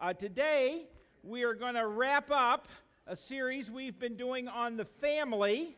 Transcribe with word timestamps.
Uh, 0.00 0.14
today, 0.14 0.86
we 1.22 1.42
are 1.42 1.52
going 1.52 1.74
to 1.74 1.86
wrap 1.86 2.30
up 2.30 2.68
a 3.06 3.14
series 3.14 3.70
we've 3.70 3.98
been 3.98 4.16
doing 4.16 4.48
on 4.48 4.78
the 4.78 4.86
family 4.86 5.76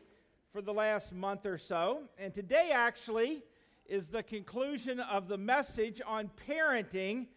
for 0.53 0.61
the 0.61 0.71
last 0.71 1.11
month 1.11 1.45
or 1.45 1.57
so. 1.57 2.03
And 2.17 2.33
today, 2.33 2.69
actually, 2.71 3.43
is 3.85 4.07
the 4.07 4.23
conclusion 4.23 5.01
of 5.01 5.27
the 5.27 5.37
message 5.37 6.01
on 6.07 6.31
parenting 6.49 7.27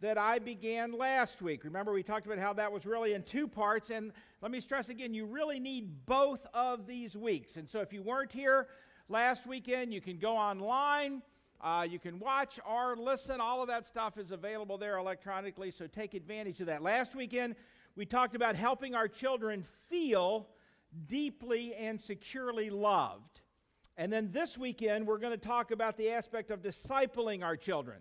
that 0.00 0.18
I 0.18 0.38
began 0.38 0.92
last 0.92 1.42
week. 1.42 1.64
Remember, 1.64 1.92
we 1.92 2.04
talked 2.04 2.26
about 2.26 2.38
how 2.38 2.52
that 2.52 2.70
was 2.70 2.86
really 2.86 3.14
in 3.14 3.24
two 3.24 3.48
parts. 3.48 3.90
And 3.90 4.12
let 4.40 4.52
me 4.52 4.60
stress 4.60 4.88
again, 4.88 5.14
you 5.14 5.26
really 5.26 5.58
need 5.58 6.06
both 6.06 6.46
of 6.54 6.86
these 6.86 7.16
weeks. 7.16 7.56
And 7.56 7.68
so, 7.68 7.80
if 7.80 7.92
you 7.92 8.02
weren't 8.02 8.30
here 8.30 8.68
last 9.08 9.48
weekend, 9.48 9.92
you 9.92 10.00
can 10.00 10.16
go 10.16 10.36
online 10.36 11.22
uh, 11.66 11.82
you 11.82 11.98
can 11.98 12.20
watch 12.20 12.60
or 12.64 12.94
listen. 12.96 13.40
All 13.40 13.60
of 13.60 13.66
that 13.66 13.84
stuff 13.84 14.18
is 14.18 14.30
available 14.30 14.78
there 14.78 14.98
electronically, 14.98 15.72
so 15.72 15.88
take 15.88 16.14
advantage 16.14 16.60
of 16.60 16.68
that. 16.68 16.80
Last 16.80 17.16
weekend, 17.16 17.56
we 17.96 18.06
talked 18.06 18.36
about 18.36 18.54
helping 18.54 18.94
our 18.94 19.08
children 19.08 19.64
feel 19.88 20.46
deeply 21.08 21.74
and 21.74 22.00
securely 22.00 22.70
loved. 22.70 23.40
And 23.96 24.12
then 24.12 24.30
this 24.30 24.56
weekend, 24.56 25.08
we're 25.08 25.18
going 25.18 25.32
to 25.32 25.44
talk 25.44 25.72
about 25.72 25.96
the 25.96 26.10
aspect 26.10 26.52
of 26.52 26.62
discipling 26.62 27.42
our 27.42 27.56
children, 27.56 27.98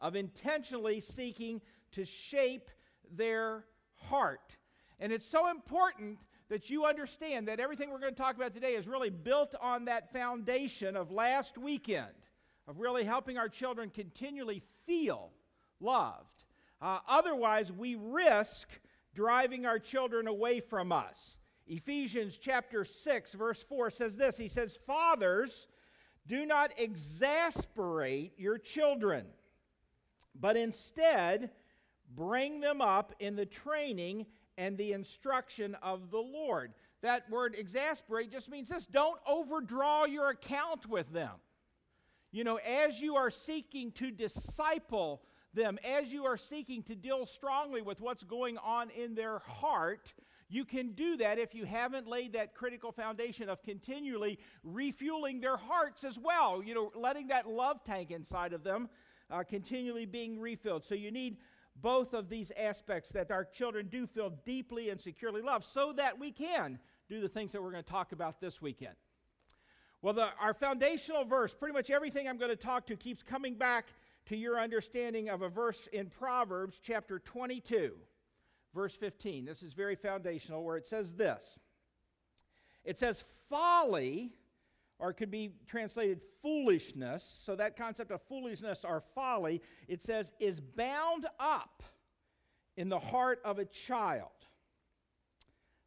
of 0.00 0.16
intentionally 0.16 1.00
seeking 1.00 1.60
to 1.92 2.06
shape 2.06 2.70
their 3.14 3.66
heart. 3.92 4.56
And 5.00 5.12
it's 5.12 5.28
so 5.28 5.50
important 5.50 6.16
that 6.48 6.70
you 6.70 6.86
understand 6.86 7.46
that 7.48 7.60
everything 7.60 7.90
we're 7.90 8.00
going 8.00 8.14
to 8.14 8.22
talk 8.22 8.36
about 8.36 8.54
today 8.54 8.72
is 8.72 8.88
really 8.88 9.10
built 9.10 9.54
on 9.60 9.84
that 9.84 10.10
foundation 10.14 10.96
of 10.96 11.10
last 11.10 11.58
weekend 11.58 12.25
of 12.68 12.78
really 12.78 13.04
helping 13.04 13.38
our 13.38 13.48
children 13.48 13.90
continually 13.90 14.62
feel 14.86 15.30
loved. 15.80 16.44
Uh, 16.80 16.98
otherwise, 17.08 17.72
we 17.72 17.94
risk 17.94 18.68
driving 19.14 19.66
our 19.66 19.78
children 19.78 20.26
away 20.26 20.60
from 20.60 20.92
us. 20.92 21.36
Ephesians 21.66 22.38
chapter 22.40 22.84
6, 22.84 23.32
verse 23.32 23.62
4 23.62 23.90
says 23.90 24.16
this 24.16 24.36
He 24.36 24.48
says, 24.48 24.78
Fathers, 24.86 25.68
do 26.26 26.44
not 26.44 26.72
exasperate 26.78 28.32
your 28.36 28.58
children, 28.58 29.26
but 30.38 30.56
instead 30.56 31.50
bring 32.14 32.60
them 32.60 32.80
up 32.80 33.14
in 33.20 33.36
the 33.36 33.46
training 33.46 34.26
and 34.58 34.76
the 34.76 34.92
instruction 34.92 35.76
of 35.82 36.10
the 36.10 36.18
Lord. 36.18 36.72
That 37.02 37.28
word 37.30 37.54
exasperate 37.56 38.30
just 38.30 38.50
means 38.50 38.68
this 38.68 38.86
don't 38.86 39.20
overdraw 39.26 40.04
your 40.04 40.30
account 40.30 40.86
with 40.86 41.12
them. 41.12 41.32
You 42.32 42.44
know, 42.44 42.56
as 42.56 43.00
you 43.00 43.16
are 43.16 43.30
seeking 43.30 43.92
to 43.92 44.10
disciple 44.10 45.22
them, 45.54 45.78
as 45.84 46.12
you 46.12 46.24
are 46.24 46.36
seeking 46.36 46.82
to 46.84 46.94
deal 46.94 47.26
strongly 47.26 47.82
with 47.82 48.00
what's 48.00 48.24
going 48.24 48.58
on 48.58 48.90
in 48.90 49.14
their 49.14 49.38
heart, 49.38 50.12
you 50.48 50.64
can 50.64 50.92
do 50.92 51.16
that 51.16 51.38
if 51.38 51.54
you 51.54 51.64
haven't 51.64 52.06
laid 52.06 52.34
that 52.34 52.54
critical 52.54 52.92
foundation 52.92 53.48
of 53.48 53.62
continually 53.62 54.38
refueling 54.62 55.40
their 55.40 55.56
hearts 55.56 56.04
as 56.04 56.18
well. 56.18 56.62
You 56.62 56.74
know, 56.74 56.92
letting 56.94 57.28
that 57.28 57.48
love 57.48 57.82
tank 57.84 58.10
inside 58.10 58.52
of 58.52 58.62
them 58.62 58.88
uh, 59.30 59.42
continually 59.42 60.06
being 60.06 60.38
refilled. 60.38 60.84
So 60.84 60.94
you 60.94 61.10
need 61.10 61.38
both 61.82 62.14
of 62.14 62.28
these 62.28 62.52
aspects 62.56 63.10
that 63.10 63.30
our 63.30 63.44
children 63.44 63.88
do 63.88 64.06
feel 64.06 64.30
deeply 64.44 64.90
and 64.90 65.00
securely 65.00 65.42
loved 65.42 65.64
so 65.64 65.92
that 65.94 66.18
we 66.18 66.30
can 66.30 66.78
do 67.08 67.20
the 67.20 67.28
things 67.28 67.52
that 67.52 67.62
we're 67.62 67.72
going 67.72 67.84
to 67.84 67.90
talk 67.90 68.12
about 68.12 68.40
this 68.40 68.62
weekend. 68.62 68.94
Well, 70.06 70.14
the, 70.14 70.28
our 70.40 70.54
foundational 70.54 71.24
verse, 71.24 71.52
pretty 71.52 71.72
much 71.72 71.90
everything 71.90 72.28
I'm 72.28 72.36
going 72.36 72.52
to 72.52 72.56
talk 72.56 72.86
to 72.86 72.96
keeps 72.96 73.24
coming 73.24 73.56
back 73.56 73.86
to 74.26 74.36
your 74.36 74.60
understanding 74.60 75.28
of 75.28 75.42
a 75.42 75.48
verse 75.48 75.88
in 75.92 76.10
Proverbs 76.10 76.78
chapter 76.80 77.18
22, 77.18 77.92
verse 78.72 78.94
15. 78.94 79.44
This 79.44 79.64
is 79.64 79.72
very 79.72 79.96
foundational, 79.96 80.62
where 80.62 80.76
it 80.76 80.86
says 80.86 81.14
this 81.14 81.58
It 82.84 82.98
says, 82.98 83.24
folly, 83.50 84.30
or 85.00 85.10
it 85.10 85.14
could 85.14 85.32
be 85.32 85.50
translated 85.66 86.20
foolishness. 86.40 87.28
So 87.44 87.56
that 87.56 87.76
concept 87.76 88.12
of 88.12 88.22
foolishness 88.28 88.84
or 88.84 89.02
folly, 89.12 89.60
it 89.88 90.00
says, 90.00 90.32
is 90.38 90.60
bound 90.60 91.26
up 91.40 91.82
in 92.76 92.88
the 92.88 93.00
heart 93.00 93.40
of 93.44 93.58
a 93.58 93.64
child. 93.64 94.30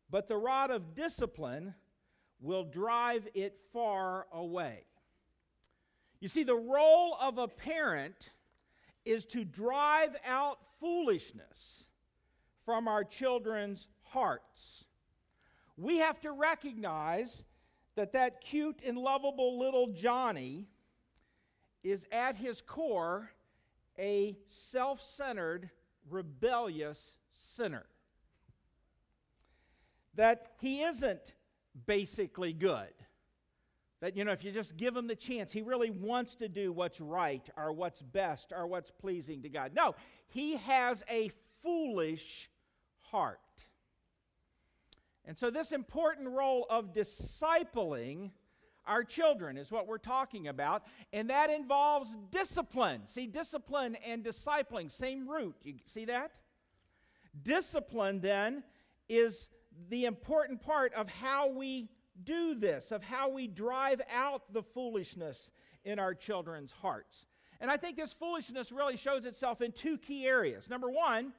But 0.10 0.28
the 0.28 0.36
rod 0.36 0.72
of 0.72 0.94
discipline 0.94 1.74
will 2.40 2.64
drive 2.64 3.28
it 3.34 3.58
far 3.74 4.28
away. 4.32 4.84
You 6.20 6.28
see, 6.28 6.44
the 6.44 6.56
role 6.56 7.18
of 7.22 7.38
a 7.38 7.48
parent 7.48 8.30
is 9.06 9.26
to 9.26 9.44
drive 9.44 10.16
out 10.26 10.60
foolishness 10.80 11.86
from 12.66 12.88
our 12.88 13.04
children's 13.04 13.88
hearts. 14.02 14.86
We 15.78 15.98
have 15.98 16.20
to 16.22 16.32
recognize 16.32 17.44
that 17.96 18.14
that 18.14 18.42
cute 18.42 18.82
and 18.86 18.98
lovable 18.98 19.60
little 19.60 19.88
Johnny 19.88 20.68
is 21.84 22.06
at 22.12 22.36
his 22.36 22.62
core 22.62 23.30
a 23.98 24.38
self 24.50 25.02
centered, 25.02 25.70
rebellious 26.10 27.16
sinner. 27.56 27.86
That 30.16 30.54
he 30.60 30.82
isn't 30.82 31.34
basically 31.86 32.54
good. 32.54 32.94
That, 34.02 34.16
you 34.16 34.24
know, 34.24 34.32
if 34.32 34.44
you 34.44 34.52
just 34.52 34.78
give 34.78 34.96
him 34.96 35.08
the 35.08 35.16
chance, 35.16 35.52
he 35.52 35.62
really 35.62 35.90
wants 35.90 36.36
to 36.36 36.48
do 36.48 36.72
what's 36.72 37.02
right 37.02 37.48
or 37.58 37.74
what's 37.74 38.02
best 38.02 38.54
or 38.56 38.66
what's 38.66 38.92
pleasing 38.92 39.42
to 39.42 39.50
God. 39.50 39.74
No, 39.76 39.96
he 40.28 40.56
has 40.58 41.04
a 41.10 41.32
foolish 41.62 42.50
heart. 43.02 43.40
And 45.26 45.38
so, 45.38 45.50
this 45.50 45.74
important 45.74 46.30
role 46.30 46.66
of 46.70 46.94
discipling 46.94 48.32
our 48.86 49.04
children 49.04 49.58
is 49.58 49.70
what 49.70 49.86
we're 49.86 49.98
talking 49.98 50.48
about, 50.48 50.84
and 51.14 51.30
that 51.30 51.50
involves 51.50 52.10
discipline. 52.32 53.02
See, 53.06 53.28
discipline 53.28 53.96
and 53.98 54.24
discipling, 54.24 54.90
same 54.92 55.30
root. 55.30 55.56
You 55.64 55.76
see 55.86 56.06
that? 56.06 56.32
Discipline, 57.44 58.22
then, 58.22 58.64
is 59.08 59.50
the 59.90 60.06
important 60.06 60.62
part 60.62 60.94
of 60.94 61.10
how 61.10 61.50
we 61.50 61.90
do 62.24 62.56
this, 62.56 62.92
of 62.92 63.04
how 63.04 63.30
we 63.30 63.48
drive 63.48 64.02
out 64.14 64.54
the 64.54 64.64
foolishness 64.64 65.52
in 65.86 66.00
our 66.00 66.14
children's 66.14 66.72
hearts. 66.72 67.26
And 67.62 67.70
I 67.70 67.78
think 67.78 67.98
this 67.98 68.14
foolishness 68.14 68.72
really 68.72 68.98
shows 68.98 69.26
itself 69.26 69.62
in 69.62 69.72
two 69.72 69.98
key 69.98 70.26
areas. 70.26 70.70
Number 70.70 70.90
one 70.90 71.34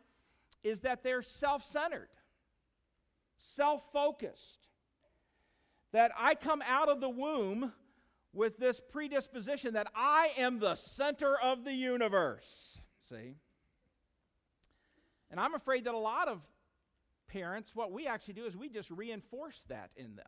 is 0.62 0.80
that 0.80 1.02
they're 1.02 1.22
self 1.22 1.64
centered, 1.64 2.08
self 3.38 3.82
focused. 3.92 4.58
That 5.92 6.12
I 6.16 6.36
come 6.36 6.62
out 6.66 6.88
of 6.88 7.00
the 7.00 7.08
womb 7.08 7.72
with 8.32 8.58
this 8.58 8.80
predisposition 8.92 9.74
that 9.74 9.88
I 9.94 10.30
am 10.38 10.60
the 10.60 10.76
center 10.76 11.36
of 11.36 11.64
the 11.64 11.72
universe. 11.72 12.80
See? 13.08 13.34
And 15.32 15.40
I'm 15.40 15.54
afraid 15.54 15.84
that 15.84 15.94
a 15.94 15.98
lot 15.98 16.28
of 16.28 16.40
parents, 17.30 17.70
what 17.74 17.92
we 17.92 18.06
actually 18.06 18.34
do 18.34 18.44
is 18.44 18.56
we 18.56 18.68
just 18.68 18.90
reinforce 18.90 19.62
that 19.68 19.90
in 19.96 20.16
them 20.16 20.26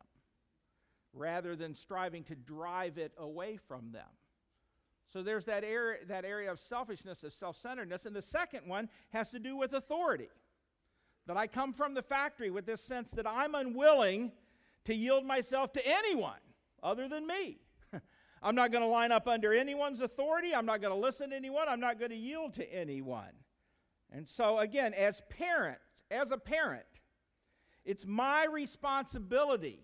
rather 1.13 1.57
than 1.57 1.75
striving 1.75 2.25
to 2.25 2.35
drive 2.35 2.97
it 2.99 3.13
away 3.19 3.59
from 3.69 3.93
them. 3.93 4.09
So 5.13 5.23
there's 5.23 5.45
that 5.45 5.63
area, 5.63 5.99
that 6.09 6.25
area 6.25 6.51
of 6.51 6.59
selfishness, 6.59 7.23
of 7.23 7.35
self 7.35 7.57
centeredness. 7.59 8.07
And 8.07 8.17
the 8.17 8.23
second 8.23 8.67
one 8.67 8.89
has 9.11 9.31
to 9.31 9.39
do 9.39 9.57
with 9.57 9.75
authority. 9.75 10.31
That 11.27 11.37
I 11.37 11.47
come 11.47 11.73
from 11.73 11.95
the 11.95 12.03
factory 12.03 12.51
with 12.51 12.67
this 12.67 12.81
sense 12.81 13.11
that 13.13 13.27
I'm 13.29 13.55
unwilling 13.55 14.33
to 14.87 14.95
yield 14.95 15.25
myself 15.25 15.73
to 15.75 15.87
anyone 15.87 16.41
other 16.83 17.09
than 17.09 17.27
me. 17.27 17.59
I'm 18.43 18.55
not 18.55 18.73
going 18.73 18.83
to 18.83 18.89
line 18.89 19.13
up 19.13 19.29
under 19.29 19.53
anyone's 19.53 20.01
authority. 20.01 20.55
I'm 20.55 20.67
not 20.67 20.81
going 20.81 20.93
to 20.93 20.99
listen 20.99 21.31
to 21.31 21.37
anyone. 21.37 21.69
I'm 21.69 21.79
not 21.79 21.99
going 21.99 22.11
to 22.11 22.17
yield 22.17 22.55
to 22.55 22.75
anyone. 22.75 23.31
And 24.11 24.27
so, 24.27 24.59
again, 24.59 24.95
as 24.95 25.23
parents, 25.29 25.92
as 26.13 26.31
a 26.31 26.37
parent, 26.37 26.85
it's 27.85 28.07
my 28.07 28.45
responsibility 28.45 29.81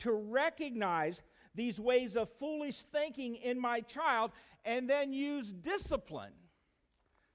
to 0.00 0.12
recognize 0.12 1.20
these 1.54 1.80
ways 1.80 2.16
of 2.16 2.28
foolish 2.38 2.78
thinking 2.78 3.34
in 3.36 3.60
my 3.60 3.80
child 3.80 4.30
and 4.64 4.88
then 4.88 5.12
use 5.12 5.48
discipline 5.50 6.32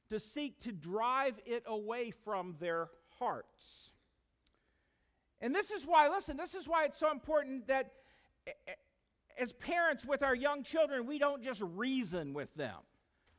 to 0.09 0.19
seek 0.19 0.61
to 0.61 0.71
drive 0.71 1.35
it 1.45 1.63
away 1.65 2.11
from 2.23 2.55
their 2.59 2.89
hearts. 3.19 3.91
And 5.41 5.53
this 5.53 5.71
is 5.71 5.83
why, 5.83 6.07
listen, 6.07 6.37
this 6.37 6.53
is 6.53 6.67
why 6.67 6.85
it's 6.85 6.99
so 6.99 7.11
important 7.11 7.67
that 7.67 7.91
as 9.37 9.51
parents 9.53 10.05
with 10.05 10.23
our 10.23 10.35
young 10.35 10.63
children, 10.63 11.05
we 11.05 11.19
don't 11.19 11.43
just 11.43 11.61
reason 11.61 12.33
with 12.33 12.53
them. 12.55 12.77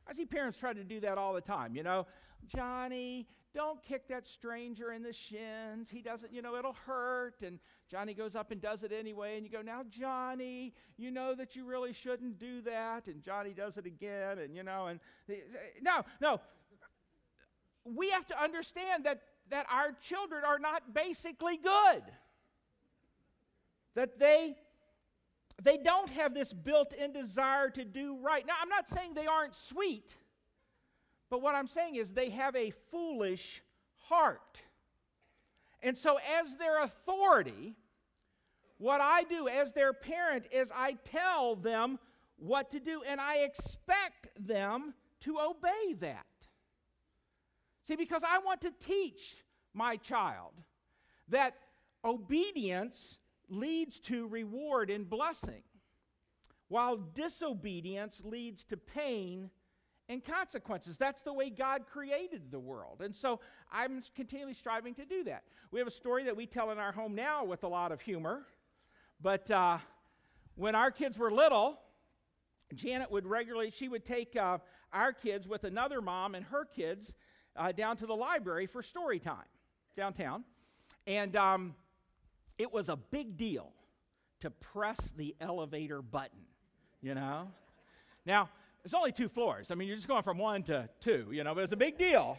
I 0.07 0.13
see 0.13 0.25
parents 0.25 0.59
try 0.59 0.73
to 0.73 0.83
do 0.83 0.99
that 1.01 1.17
all 1.17 1.33
the 1.33 1.41
time. 1.41 1.75
You 1.75 1.83
know, 1.83 2.05
Johnny, 2.45 3.27
don't 3.53 3.81
kick 3.83 4.07
that 4.09 4.27
stranger 4.27 4.91
in 4.91 5.01
the 5.01 5.13
shins. 5.13 5.89
He 5.89 6.01
doesn't, 6.01 6.31
you 6.31 6.41
know, 6.41 6.55
it'll 6.55 6.75
hurt. 6.85 7.41
And 7.41 7.59
Johnny 7.89 8.13
goes 8.13 8.35
up 8.35 8.51
and 8.51 8.61
does 8.61 8.83
it 8.83 8.91
anyway. 8.91 9.37
And 9.37 9.45
you 9.45 9.51
go, 9.51 9.61
now, 9.61 9.81
Johnny, 9.89 10.73
you 10.97 11.09
know 11.09 11.33
that 11.33 11.55
you 11.55 11.65
really 11.65 11.93
shouldn't 11.93 12.37
do 12.37 12.61
that. 12.61 13.07
And 13.07 13.23
Johnny 13.23 13.53
does 13.53 13.77
it 13.77 13.85
again. 13.85 14.39
And, 14.39 14.55
you 14.55 14.63
know, 14.63 14.87
and 14.87 14.99
no, 15.81 16.05
no. 16.21 16.39
we 17.83 18.09
have 18.11 18.27
to 18.27 18.41
understand 18.41 19.05
that, 19.05 19.21
that 19.49 19.65
our 19.71 19.91
children 20.01 20.43
are 20.45 20.59
not 20.59 20.93
basically 20.93 21.57
good. 21.57 22.03
That 23.95 24.19
they, 24.19 24.55
they 25.63 25.77
don't 25.77 26.09
have 26.11 26.33
this 26.33 26.53
built 26.53 26.93
in 26.93 27.13
desire 27.13 27.69
to 27.71 27.83
do 27.83 28.17
right. 28.21 28.45
Now, 28.45 28.53
I'm 28.61 28.69
not 28.69 28.87
saying 28.89 29.13
they 29.15 29.25
aren't 29.25 29.55
sweet, 29.55 30.13
but 31.29 31.41
what 31.41 31.55
I'm 31.55 31.67
saying 31.67 31.95
is 31.95 32.11
they 32.11 32.29
have 32.29 32.55
a 32.55 32.71
foolish 32.91 33.61
heart. 34.07 34.59
And 35.81 35.97
so, 35.97 36.17
as 36.39 36.55
their 36.55 36.83
authority, 36.83 37.75
what 38.77 39.01
I 39.01 39.23
do 39.23 39.47
as 39.47 39.73
their 39.73 39.93
parent 39.93 40.45
is 40.51 40.69
I 40.73 40.97
tell 41.03 41.55
them 41.55 41.99
what 42.37 42.71
to 42.71 42.79
do, 42.79 43.01
and 43.07 43.19
I 43.19 43.37
expect 43.37 44.27
them 44.39 44.93
to 45.21 45.39
obey 45.39 45.93
that. 45.99 46.25
See, 47.87 47.95
because 47.95 48.23
I 48.27 48.39
want 48.39 48.61
to 48.61 48.71
teach 48.71 49.43
my 49.73 49.97
child 49.97 50.53
that 51.29 51.55
obedience 52.03 53.19
leads 53.49 53.99
to 54.01 54.27
reward 54.27 54.89
and 54.89 55.09
blessing, 55.09 55.63
while 56.67 56.97
disobedience 56.97 58.21
leads 58.23 58.63
to 58.65 58.77
pain 58.77 59.49
and 60.09 60.23
consequences. 60.23 60.97
That's 60.97 61.21
the 61.21 61.33
way 61.33 61.49
God 61.49 61.85
created 61.91 62.51
the 62.51 62.59
world. 62.59 63.01
And 63.01 63.15
so 63.15 63.39
I'm 63.71 64.01
continually 64.15 64.53
striving 64.53 64.93
to 64.95 65.05
do 65.05 65.23
that. 65.25 65.43
We 65.71 65.79
have 65.79 65.87
a 65.87 65.91
story 65.91 66.23
that 66.25 66.35
we 66.35 66.45
tell 66.45 66.71
in 66.71 66.77
our 66.77 66.91
home 66.91 67.15
now 67.15 67.43
with 67.43 67.63
a 67.63 67.67
lot 67.67 67.91
of 67.91 68.01
humor. 68.01 68.45
But 69.21 69.49
uh, 69.51 69.79
when 70.55 70.75
our 70.75 70.91
kids 70.91 71.17
were 71.17 71.31
little, 71.31 71.79
Janet 72.73 73.11
would 73.11 73.25
regularly, 73.25 73.71
she 73.71 73.87
would 73.89 74.05
take 74.05 74.35
uh, 74.35 74.59
our 74.93 75.11
kids 75.11 75.47
with 75.47 75.63
another 75.63 76.01
mom 76.01 76.35
and 76.35 76.45
her 76.45 76.65
kids 76.65 77.15
uh, 77.55 77.71
down 77.71 77.97
to 77.97 78.05
the 78.05 78.15
library 78.15 78.67
for 78.67 78.81
story 78.81 79.19
time 79.19 79.45
downtown. 79.95 80.43
And 81.05 81.35
um, 81.35 81.75
it 82.57 82.71
was 82.71 82.87
a 82.87 82.95
big 82.95 83.37
deal 83.37 83.71
to 84.41 84.51
press 84.51 84.97
the 85.17 85.35
elevator 85.41 86.01
button, 86.01 86.45
you 87.01 87.15
know? 87.15 87.49
Now, 88.25 88.49
it's 88.87 88.93
only 88.93 89.11
two 89.11 89.27
floors. 89.27 89.67
I 89.69 89.75
mean, 89.75 89.89
you're 89.89 89.97
just 89.97 90.07
going 90.07 90.23
from 90.23 90.37
one 90.37 90.63
to 90.63 90.87
two, 91.01 91.27
you 91.33 91.43
know, 91.43 91.53
but 91.53 91.65
it's 91.65 91.73
a 91.73 91.77
big 91.77 91.97
deal 91.97 92.37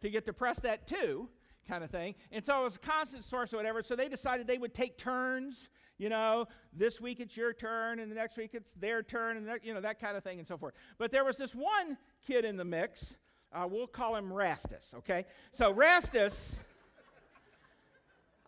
to 0.00 0.08
get 0.08 0.24
to 0.24 0.32
press 0.32 0.58
that 0.60 0.86
two 0.86 1.28
kind 1.68 1.84
of 1.84 1.90
thing. 1.90 2.14
And 2.32 2.42
so 2.42 2.62
it 2.62 2.64
was 2.64 2.76
a 2.76 2.78
constant 2.78 3.24
source 3.24 3.52
or 3.52 3.58
whatever. 3.58 3.82
So 3.82 3.94
they 3.94 4.08
decided 4.08 4.46
they 4.46 4.56
would 4.56 4.72
take 4.72 4.96
turns 4.96 5.68
you 5.96 6.08
know, 6.08 6.46
this 6.72 7.00
week 7.00 7.20
it's 7.20 7.36
your 7.36 7.52
turn, 7.52 8.00
and 8.00 8.10
the 8.10 8.16
next 8.16 8.36
week 8.36 8.50
it's 8.52 8.72
their 8.74 9.02
turn, 9.02 9.36
and 9.36 9.46
that, 9.46 9.64
you 9.64 9.72
know, 9.72 9.80
that 9.80 10.00
kind 10.00 10.16
of 10.16 10.24
thing 10.24 10.38
and 10.38 10.48
so 10.48 10.56
forth. 10.56 10.74
But 10.98 11.12
there 11.12 11.24
was 11.24 11.36
this 11.36 11.54
one 11.54 11.96
kid 12.26 12.44
in 12.44 12.56
the 12.56 12.64
mix. 12.64 13.14
Uh, 13.52 13.68
we'll 13.70 13.86
call 13.86 14.16
him 14.16 14.30
Rastus, 14.30 14.92
okay? 14.96 15.24
So 15.52 15.72
Rastus, 15.72 16.34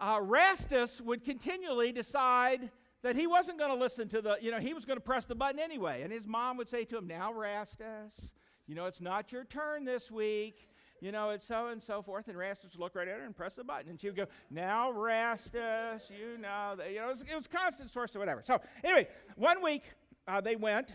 uh, 0.01 0.19
Rastus 0.19 1.01
would 1.01 1.25
continually 1.25 1.93
decide 1.93 2.71
that 3.07 3.17
he 3.17 3.27
wasn't 3.27 3.59
going 3.59 3.71
to 3.71 3.77
listen 3.77 4.09
to 4.09 4.21
the, 4.21 4.37
you 4.41 4.51
know, 4.51 4.59
he 4.59 4.75
was 4.75 4.85
going 4.85 4.97
to 4.97 5.05
press 5.05 5.27
the 5.27 5.35
button 5.35 5.61
anyway. 5.61 6.03
And 6.03 6.13
his 6.13 6.27
mom 6.27 6.57
would 6.57 6.69
say 6.69 6.85
to 6.87 6.99
him, 6.99 7.07
Now, 7.07 7.33
Rastus, 7.33 8.33
you 8.67 8.75
know, 8.75 8.87
it's 8.87 9.01
not 9.01 9.33
your 9.33 9.45
turn 9.45 9.85
this 9.85 10.11
week 10.11 10.69
you 11.01 11.13
know, 11.13 11.31
it's 11.31 11.47
so 11.47 11.69
and 11.69 11.83
so 11.83 12.03
forth. 12.03 12.29
And 12.29 12.37
Rastus 12.37 12.73
would 12.73 12.81
look 12.81 12.95
right 12.95 13.07
at 13.07 13.19
her 13.19 13.25
and 13.25 13.37
press 13.37 13.55
the 13.55 13.65
button. 13.65 13.91
And 13.91 14.01
she 14.01 14.09
would 14.09 14.17
go, 14.17 14.27
Now, 14.51 14.91
Rastus, 14.93 16.11
you 16.11 16.39
know, 16.41 16.75
that, 16.77 16.91
you 16.91 16.97
know, 16.97 17.11
it 17.11 17.13
was, 17.13 17.21
it 17.21 17.37
was 17.37 17.47
constant 17.47 17.91
source 17.91 18.17
or 18.17 18.19
whatever. 18.19 18.43
So, 18.47 18.61
anyway, 18.83 19.09
one 19.37 19.63
week 19.63 19.83
uh, 20.27 20.41
they 20.41 20.57
went 20.57 20.93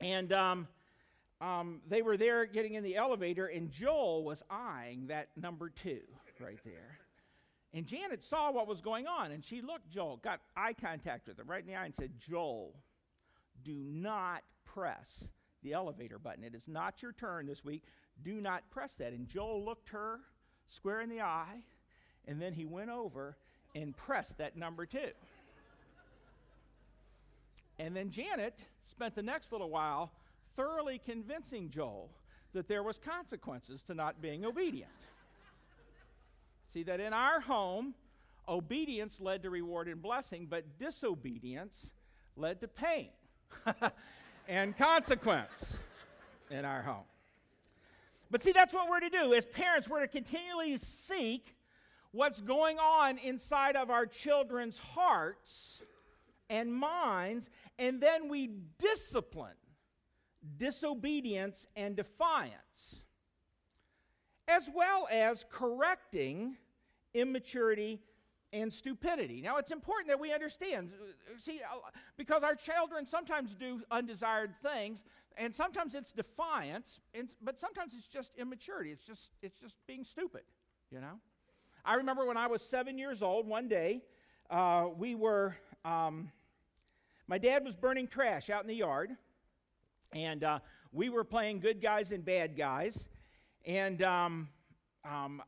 and 0.00 0.32
um, 0.32 0.68
um, 1.40 1.80
they 1.88 2.02
were 2.02 2.16
there 2.16 2.46
getting 2.46 2.74
in 2.74 2.84
the 2.84 2.96
elevator, 2.96 3.46
and 3.46 3.70
Joel 3.70 4.24
was 4.24 4.42
eyeing 4.48 5.08
that 5.08 5.28
number 5.36 5.70
two 5.70 6.00
right 6.40 6.58
there. 6.64 6.98
And 7.74 7.86
Janet 7.86 8.22
saw 8.22 8.50
what 8.50 8.66
was 8.66 8.80
going 8.80 9.06
on, 9.06 9.32
and 9.32 9.44
she 9.44 9.62
looked 9.62 9.90
Joel, 9.90 10.18
got 10.18 10.40
eye 10.56 10.74
contact 10.74 11.26
with 11.26 11.38
him 11.38 11.48
right 11.48 11.60
in 11.60 11.66
the 11.66 11.76
eye, 11.76 11.86
and 11.86 11.94
said, 11.94 12.10
Joel, 12.18 12.74
do 13.64 13.74
not 13.74 14.42
press 14.64 15.24
the 15.62 15.72
elevator 15.72 16.18
button. 16.18 16.44
It 16.44 16.54
is 16.54 16.66
not 16.66 17.00
your 17.00 17.12
turn 17.12 17.46
this 17.46 17.64
week 17.64 17.84
do 18.22 18.40
not 18.40 18.68
press 18.70 18.92
that. 18.98 19.12
And 19.12 19.28
Joel 19.28 19.64
looked 19.64 19.88
her 19.90 20.20
square 20.68 21.00
in 21.00 21.08
the 21.08 21.20
eye, 21.20 21.60
and 22.26 22.40
then 22.40 22.52
he 22.52 22.64
went 22.64 22.90
over 22.90 23.36
and 23.74 23.96
pressed 23.96 24.38
that 24.38 24.56
number 24.56 24.86
two. 24.86 25.10
And 27.78 27.96
then 27.96 28.10
Janet 28.10 28.58
spent 28.88 29.14
the 29.14 29.22
next 29.22 29.50
little 29.50 29.70
while 29.70 30.12
thoroughly 30.56 31.00
convincing 31.04 31.70
Joel 31.70 32.10
that 32.52 32.68
there 32.68 32.82
was 32.82 32.98
consequences 32.98 33.80
to 33.86 33.94
not 33.94 34.20
being 34.20 34.44
obedient. 34.44 34.90
See 36.72 36.82
that 36.84 37.00
in 37.00 37.12
our 37.12 37.40
home, 37.40 37.94
obedience 38.48 39.20
led 39.20 39.42
to 39.42 39.50
reward 39.50 39.88
and 39.88 40.00
blessing, 40.00 40.46
but 40.48 40.78
disobedience 40.78 41.92
led 42.36 42.60
to 42.60 42.68
pain 42.68 43.10
and 44.48 44.76
consequence 44.76 45.50
in 46.50 46.64
our 46.64 46.82
home. 46.82 47.04
But 48.30 48.42
see, 48.42 48.52
that's 48.52 48.72
what 48.72 48.88
we're 48.88 49.00
to 49.00 49.10
do. 49.10 49.34
As 49.34 49.44
parents, 49.44 49.88
we're 49.88 50.00
to 50.00 50.08
continually 50.08 50.78
seek 50.78 51.54
what's 52.12 52.40
going 52.40 52.78
on 52.78 53.18
inside 53.18 53.76
of 53.76 53.90
our 53.90 54.06
children's 54.06 54.78
hearts 54.78 55.82
and 56.48 56.72
minds, 56.72 57.50
and 57.78 58.00
then 58.00 58.28
we 58.28 58.50
discipline 58.78 59.52
disobedience 60.56 61.66
and 61.76 61.96
defiance, 61.96 63.01
as 64.48 64.68
well 64.74 65.08
as 65.10 65.44
correcting 65.50 66.56
immaturity 67.14 68.00
and 68.52 68.72
stupidity. 68.72 69.40
Now, 69.40 69.56
it's 69.56 69.70
important 69.70 70.08
that 70.08 70.20
we 70.20 70.32
understand. 70.32 70.90
See, 71.40 71.60
because 72.16 72.42
our 72.42 72.54
children 72.54 73.06
sometimes 73.06 73.54
do 73.54 73.80
undesired 73.90 74.54
things, 74.62 75.04
and 75.38 75.54
sometimes 75.54 75.94
it's 75.94 76.12
defiance, 76.12 77.00
and, 77.14 77.34
but 77.40 77.58
sometimes 77.58 77.94
it's 77.96 78.06
just 78.06 78.32
immaturity. 78.36 78.90
It's 78.90 79.04
just, 79.04 79.30
it's 79.42 79.58
just 79.58 79.74
being 79.86 80.04
stupid, 80.04 80.42
you 80.90 81.00
know? 81.00 81.18
I 81.84 81.94
remember 81.94 82.26
when 82.26 82.36
I 82.36 82.46
was 82.46 82.62
seven 82.62 82.98
years 82.98 83.22
old, 83.22 83.46
one 83.46 83.68
day, 83.68 84.02
uh, 84.50 84.88
we 84.96 85.14
were, 85.14 85.56
um, 85.84 86.30
my 87.26 87.38
dad 87.38 87.64
was 87.64 87.74
burning 87.74 88.06
trash 88.06 88.50
out 88.50 88.62
in 88.62 88.68
the 88.68 88.74
yard, 88.74 89.10
and 90.12 90.44
uh, 90.44 90.58
we 90.92 91.08
were 91.08 91.24
playing 91.24 91.60
good 91.60 91.80
guys 91.80 92.12
and 92.12 92.22
bad 92.24 92.56
guys. 92.56 93.08
And 93.64 94.02
um, 94.02 94.48
um, 95.04 95.42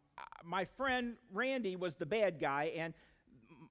my 0.45 0.65
friend 0.65 1.15
Randy 1.33 1.77
was 1.77 1.97
the 1.97 2.07
bad 2.07 2.41
guy, 2.41 2.73
and 2.77 2.95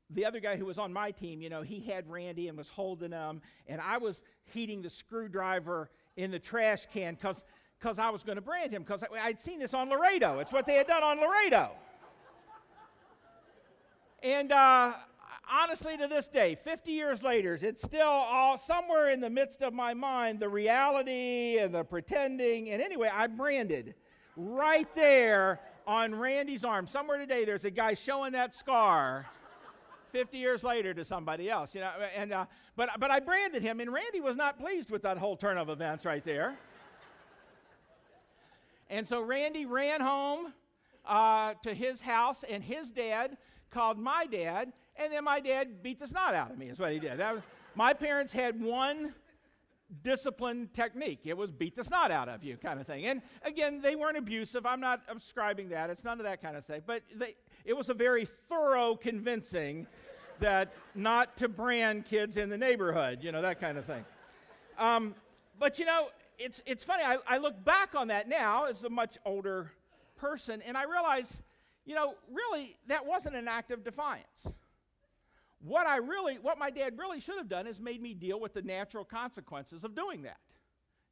the 0.10 0.26
other 0.26 0.40
guy 0.40 0.58
who 0.58 0.66
was 0.66 0.78
on 0.78 0.92
my 0.94 1.12
team, 1.12 1.42
you 1.42 1.50
know, 1.50 1.62
he 1.62 1.80
had 1.80 2.10
Randy 2.10 2.48
and 2.48 2.58
was 2.58 2.70
holding 2.70 3.12
him, 3.12 3.42
and 3.68 3.82
I 3.82 3.98
was 3.98 4.22
heating 4.54 4.82
the 4.82 4.90
screwdriver 4.90 5.90
in 6.18 6.32
the 6.32 6.40
trash 6.40 6.86
can 6.94 7.16
because 7.16 7.44
because 7.80 8.00
I 8.00 8.10
was 8.12 8.24
going 8.24 8.38
to 8.38 8.42
brand 8.42 8.72
him 8.72 8.84
because 8.84 9.04
I'd 9.22 9.42
seen 9.42 9.60
this 9.60 9.74
on 9.74 9.90
Laredo. 9.90 10.40
It's 10.40 10.54
what 10.54 10.66
they 10.66 10.76
had 10.76 10.88
done 10.88 11.04
on 11.04 11.20
Laredo. 11.20 11.72
And 14.22 14.54
uh, 14.54 14.94
honestly, 15.52 15.98
to 15.98 16.08
this 16.08 16.28
day, 16.30 16.56
50 16.64 16.92
years 16.92 17.22
later, 17.22 17.60
it's 17.62 17.82
still 17.82 18.08
all 18.08 18.58
somewhere 18.58 19.12
in 19.12 19.20
the 19.20 19.30
midst 19.30 19.62
of 19.62 19.74
my 19.74 19.94
mind 19.94 20.40
the 20.40 20.48
reality 20.48 21.58
and 21.58 21.76
the 21.76 21.84
pretending. 21.84 22.70
And 22.70 22.82
anyway, 22.82 23.10
I'm 23.14 23.36
branded 23.36 23.96
right 24.36 24.88
there 24.96 25.60
on 25.86 26.16
Randy's 26.16 26.64
arm. 26.64 26.88
Somewhere 26.88 27.18
today, 27.18 27.46
there's 27.46 27.66
a 27.66 27.72
guy 27.72 27.94
showing 27.94 28.34
that 28.34 28.56
scar. 28.56 29.26
50 30.12 30.38
years 30.38 30.64
later 30.64 30.94
to 30.94 31.04
somebody 31.04 31.50
else, 31.50 31.74
you 31.74 31.82
know, 31.82 31.92
and 32.16 32.32
uh, 32.32 32.46
but 32.76 32.90
but 33.00 33.10
I 33.10 33.20
branded 33.20 33.64
him, 33.64 33.80
and 33.80 33.92
Randy 33.92 34.22
was 34.22 34.38
not 34.38 34.60
pleased 34.60 34.92
with 34.92 35.02
that 35.02 35.18
whole 35.18 35.36
turn 35.36 35.58
of 35.58 35.70
events 35.70 36.06
right 36.06 36.24
there. 36.24 36.56
and 38.92 39.08
so 39.08 39.22
Randy 39.22 39.66
ran 39.66 40.02
home 40.02 40.54
uh, 41.08 41.56
to 41.64 41.74
his 41.74 42.00
house, 42.00 42.46
and 42.48 42.64
his 42.64 42.92
dad 42.92 43.38
called 43.72 43.98
my 43.98 44.28
dad, 44.28 44.72
and 44.98 45.12
then 45.12 45.24
my 45.24 45.40
dad 45.40 45.82
beat 45.82 46.00
the 46.00 46.08
snot 46.08 46.36
out 46.36 46.52
of 46.52 46.60
me. 46.60 46.70
Is 46.70 46.78
what 46.78 46.94
he 46.94 47.00
did. 47.00 47.18
Was, 47.18 47.42
my 47.74 47.92
parents 47.92 48.32
had 48.32 48.62
one 48.62 49.16
discipline 50.02 50.70
technique. 50.74 51.22
It 51.26 51.38
was 51.38 51.52
beat 51.52 51.76
the 51.76 51.84
snot 51.84 52.12
out 52.12 52.30
of 52.30 52.44
you, 52.44 52.58
kind 52.58 52.80
of 52.80 52.88
thing. 52.88 53.06
And 53.06 53.22
again, 53.44 53.82
they 53.82 53.96
weren't 53.96 54.18
abusive. 54.18 54.66
I'm 54.66 54.80
not 54.80 55.02
ascribing 55.16 55.70
that. 55.70 55.90
It's 55.90 56.04
none 56.04 56.20
of 56.20 56.26
that 56.26 56.42
kind 56.42 56.58
of 56.58 56.66
thing. 56.66 56.82
But 56.86 57.04
they, 57.16 57.36
it 57.66 57.74
was 57.74 57.90
a 57.90 57.94
very 57.94 58.26
thorough 58.50 58.96
convincing 58.96 59.88
that 60.40 60.74
not 60.96 61.38
to 61.38 61.48
brand 61.48 62.06
kids 62.06 62.38
in 62.38 62.50
the 62.50 62.58
neighborhood, 62.58 63.20
you 63.22 63.32
know, 63.32 63.42
that 63.42 63.60
kind 63.62 63.78
of 63.78 63.86
thing. 63.86 64.04
Um, 64.78 65.16
but 65.60 65.80
you 65.80 65.86
know, 65.86 66.08
it's, 66.40 66.62
it's 66.66 66.84
funny. 66.84 67.04
I, 67.04 67.18
I 67.28 67.38
look 67.38 67.64
back 67.64 67.96
on 67.96 68.08
that 68.08 68.28
now 68.28 68.66
as 68.66 68.84
a 68.84 68.90
much 68.90 69.18
older 69.26 69.72
person, 70.18 70.62
and 70.64 70.78
I 70.78 70.84
realize, 70.84 71.32
you 71.86 71.96
know, 71.96 72.16
really, 72.32 72.76
that 72.88 73.06
wasn't 73.06 73.36
an 73.36 73.48
act 73.48 73.72
of 73.72 73.84
defiance. 73.84 74.56
What 75.66 75.88
I 75.88 75.98
really, 75.98 76.36
what 76.36 76.60
my 76.60 76.70
dad 76.70 76.98
really 76.98 77.22
should 77.22 77.38
have 77.38 77.48
done 77.48 77.68
is 77.68 77.80
made 77.80 78.02
me 78.02 78.14
deal 78.14 78.38
with 78.38 78.54
the 78.54 78.62
natural 78.62 79.06
consequences 79.06 79.86
of 79.86 79.96
doing 79.96 80.24
that. 80.24 80.40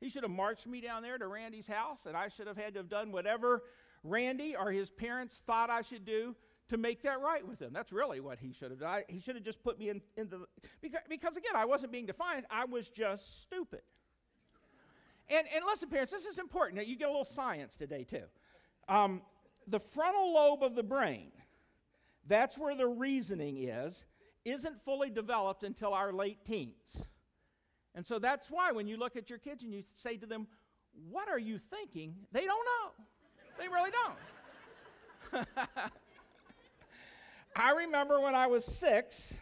He 0.01 0.09
should 0.09 0.23
have 0.23 0.31
marched 0.31 0.67
me 0.67 0.81
down 0.81 1.03
there 1.03 1.17
to 1.17 1.27
Randy's 1.27 1.67
house, 1.67 2.01
and 2.05 2.17
I 2.17 2.27
should 2.27 2.47
have 2.47 2.57
had 2.57 2.73
to 2.73 2.81
have 2.81 2.89
done 2.89 3.13
whatever 3.13 3.63
Randy 4.03 4.55
or 4.57 4.71
his 4.71 4.89
parents 4.89 5.41
thought 5.47 5.69
I 5.69 5.83
should 5.83 6.05
do 6.05 6.35
to 6.67 6.77
make 6.77 7.01
that 7.03 7.21
right 7.21 7.47
with 7.47 7.61
him. 7.61 7.71
That's 7.71 7.93
really 7.93 8.19
what 8.19 8.39
he 8.39 8.51
should 8.51 8.71
have 8.71 8.79
done. 8.81 8.89
I, 8.89 9.03
he 9.07 9.19
should 9.21 9.35
have 9.35 9.45
just 9.45 9.63
put 9.63 9.79
me 9.79 9.89
in, 9.89 10.01
in 10.17 10.27
the. 10.27 10.45
Because, 10.81 11.01
because, 11.07 11.37
again, 11.37 11.55
I 11.55 11.63
wasn't 11.63 11.93
being 11.93 12.05
defiant, 12.05 12.45
I 12.49 12.65
was 12.65 12.89
just 12.89 13.43
stupid. 13.43 13.81
And, 15.29 15.47
and 15.55 15.63
listen, 15.65 15.87
parents, 15.87 16.11
this 16.11 16.25
is 16.25 16.39
important. 16.39 16.85
You 16.85 16.97
get 16.97 17.07
a 17.07 17.11
little 17.11 17.23
science 17.23 17.77
today, 17.77 18.03
too. 18.03 18.23
Um, 18.89 19.21
the 19.67 19.79
frontal 19.79 20.33
lobe 20.33 20.61
of 20.61 20.75
the 20.75 20.83
brain, 20.83 21.31
that's 22.27 22.57
where 22.57 22.75
the 22.75 22.87
reasoning 22.87 23.57
is, 23.69 24.03
isn't 24.45 24.83
fully 24.83 25.09
developed 25.09 25.63
until 25.63 25.93
our 25.93 26.11
late 26.11 26.45
teens. 26.45 27.05
And 27.93 28.05
so 28.05 28.19
that's 28.19 28.49
why 28.49 28.71
when 28.71 28.87
you 28.87 28.97
look 28.97 29.15
at 29.15 29.29
your 29.29 29.39
kids 29.39 29.63
and 29.63 29.73
you 29.73 29.83
say 29.93 30.17
to 30.17 30.25
them, 30.25 30.47
What 31.09 31.29
are 31.29 31.39
you 31.39 31.59
thinking? 31.59 32.15
They 32.31 32.45
don't 32.45 32.65
know. 32.65 33.05
They 33.59 33.67
really 33.67 33.91
don't. 33.91 35.47
I 37.55 37.71
remember 37.71 38.19
when 38.19 38.33
I 38.33 38.47
was 38.47 38.65
six, 38.65 39.33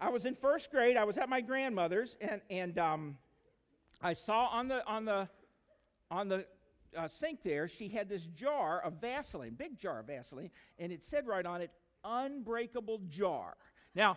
I 0.00 0.08
was 0.08 0.26
in 0.26 0.34
first 0.34 0.70
grade, 0.70 0.96
I 0.96 1.04
was 1.04 1.18
at 1.18 1.28
my 1.28 1.40
grandmother's, 1.40 2.16
and, 2.20 2.40
and 2.50 2.78
um, 2.78 3.18
I 4.00 4.14
saw 4.14 4.46
on 4.46 4.68
the, 4.68 4.86
on 4.86 5.04
the, 5.04 5.28
on 6.10 6.28
the 6.28 6.46
uh, 6.96 7.08
sink 7.08 7.42
there, 7.42 7.68
she 7.68 7.88
had 7.88 8.08
this 8.08 8.26
jar 8.26 8.80
of 8.80 8.94
Vaseline, 9.00 9.54
big 9.54 9.78
jar 9.78 10.00
of 10.00 10.06
Vaseline, 10.06 10.50
and 10.78 10.92
it 10.92 11.04
said 11.04 11.26
right 11.26 11.44
on 11.44 11.60
it, 11.60 11.70
unbreakable 12.04 13.02
jar. 13.08 13.54
Now, 13.94 14.16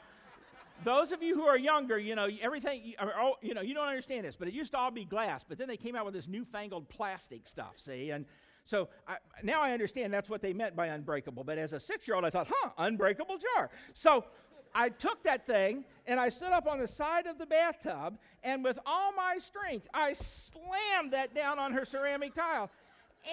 those 0.83 1.11
of 1.11 1.23
you 1.23 1.35
who 1.35 1.43
are 1.43 1.57
younger, 1.57 1.97
you 1.97 2.15
know, 2.15 2.27
everything, 2.41 2.93
you 3.41 3.53
know, 3.53 3.61
you 3.61 3.73
don't 3.73 3.87
understand 3.87 4.25
this, 4.25 4.35
but 4.35 4.47
it 4.47 4.53
used 4.53 4.71
to 4.73 4.77
all 4.77 4.91
be 4.91 5.05
glass, 5.05 5.43
but 5.47 5.57
then 5.57 5.67
they 5.67 5.77
came 5.77 5.95
out 5.95 6.05
with 6.05 6.13
this 6.13 6.27
newfangled 6.27 6.89
plastic 6.89 7.47
stuff, 7.47 7.73
see? 7.77 8.11
And 8.11 8.25
so 8.65 8.89
I, 9.07 9.17
now 9.41 9.61
I 9.61 9.71
understand 9.71 10.13
that's 10.13 10.29
what 10.29 10.41
they 10.41 10.53
meant 10.53 10.75
by 10.75 10.87
unbreakable, 10.87 11.43
but 11.43 11.57
as 11.57 11.73
a 11.73 11.79
six 11.79 12.07
year 12.07 12.15
old, 12.15 12.25
I 12.25 12.29
thought, 12.29 12.51
huh, 12.51 12.69
unbreakable 12.77 13.37
jar. 13.37 13.69
So 13.93 14.25
I 14.73 14.89
took 14.89 15.23
that 15.23 15.47
thing 15.47 15.85
and 16.05 16.19
I 16.19 16.29
stood 16.29 16.51
up 16.51 16.67
on 16.67 16.79
the 16.79 16.87
side 16.87 17.27
of 17.27 17.37
the 17.37 17.45
bathtub, 17.45 18.17
and 18.43 18.63
with 18.63 18.77
all 18.85 19.13
my 19.13 19.37
strength, 19.37 19.87
I 19.93 20.13
slammed 20.13 21.13
that 21.13 21.33
down 21.33 21.57
on 21.57 21.71
her 21.73 21.85
ceramic 21.85 22.33
tile, 22.33 22.69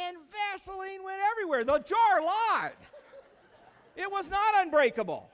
and 0.00 0.16
Vaseline 0.30 1.02
went 1.04 1.20
everywhere. 1.32 1.64
The 1.64 1.80
jar 1.80 2.22
lied. 2.22 2.72
It 3.96 4.10
was 4.10 4.30
not 4.30 4.62
unbreakable. 4.62 5.28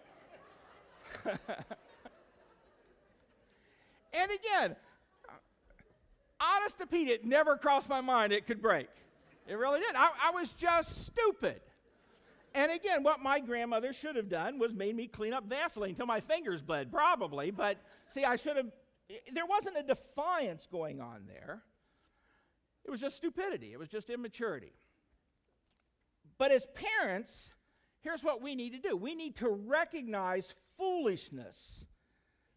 and 4.12 4.30
again, 4.30 4.76
honest 6.40 6.78
to 6.78 6.86
Pete, 6.86 7.08
it 7.08 7.24
never 7.24 7.56
crossed 7.56 7.88
my 7.88 8.00
mind 8.00 8.32
it 8.32 8.46
could 8.46 8.62
break. 8.62 8.88
It 9.46 9.54
really 9.54 9.80
did. 9.80 9.94
I, 9.94 10.10
I 10.24 10.30
was 10.30 10.50
just 10.50 11.06
stupid. 11.06 11.60
And 12.54 12.72
again, 12.72 13.02
what 13.02 13.20
my 13.20 13.40
grandmother 13.40 13.92
should 13.92 14.16
have 14.16 14.28
done 14.28 14.58
was 14.58 14.72
made 14.72 14.96
me 14.96 15.06
clean 15.06 15.32
up 15.32 15.44
Vaseline 15.44 15.90
until 15.90 16.06
my 16.06 16.20
fingers 16.20 16.62
bled, 16.62 16.90
probably. 16.90 17.50
But 17.50 17.78
see, 18.08 18.24
I 18.24 18.36
should 18.36 18.56
have, 18.56 18.66
there 19.32 19.46
wasn't 19.46 19.78
a 19.78 19.82
defiance 19.82 20.66
going 20.70 21.00
on 21.00 21.24
there. 21.26 21.62
It 22.84 22.90
was 22.90 23.00
just 23.00 23.16
stupidity, 23.16 23.72
it 23.72 23.78
was 23.78 23.88
just 23.88 24.08
immaturity. 24.08 24.72
But 26.38 26.52
as 26.52 26.66
parents, 26.98 27.50
here's 28.00 28.22
what 28.22 28.40
we 28.40 28.54
need 28.54 28.70
to 28.70 28.78
do 28.78 28.96
we 28.96 29.14
need 29.14 29.36
to 29.36 29.48
recognize 29.48 30.54
foolishness 30.78 31.84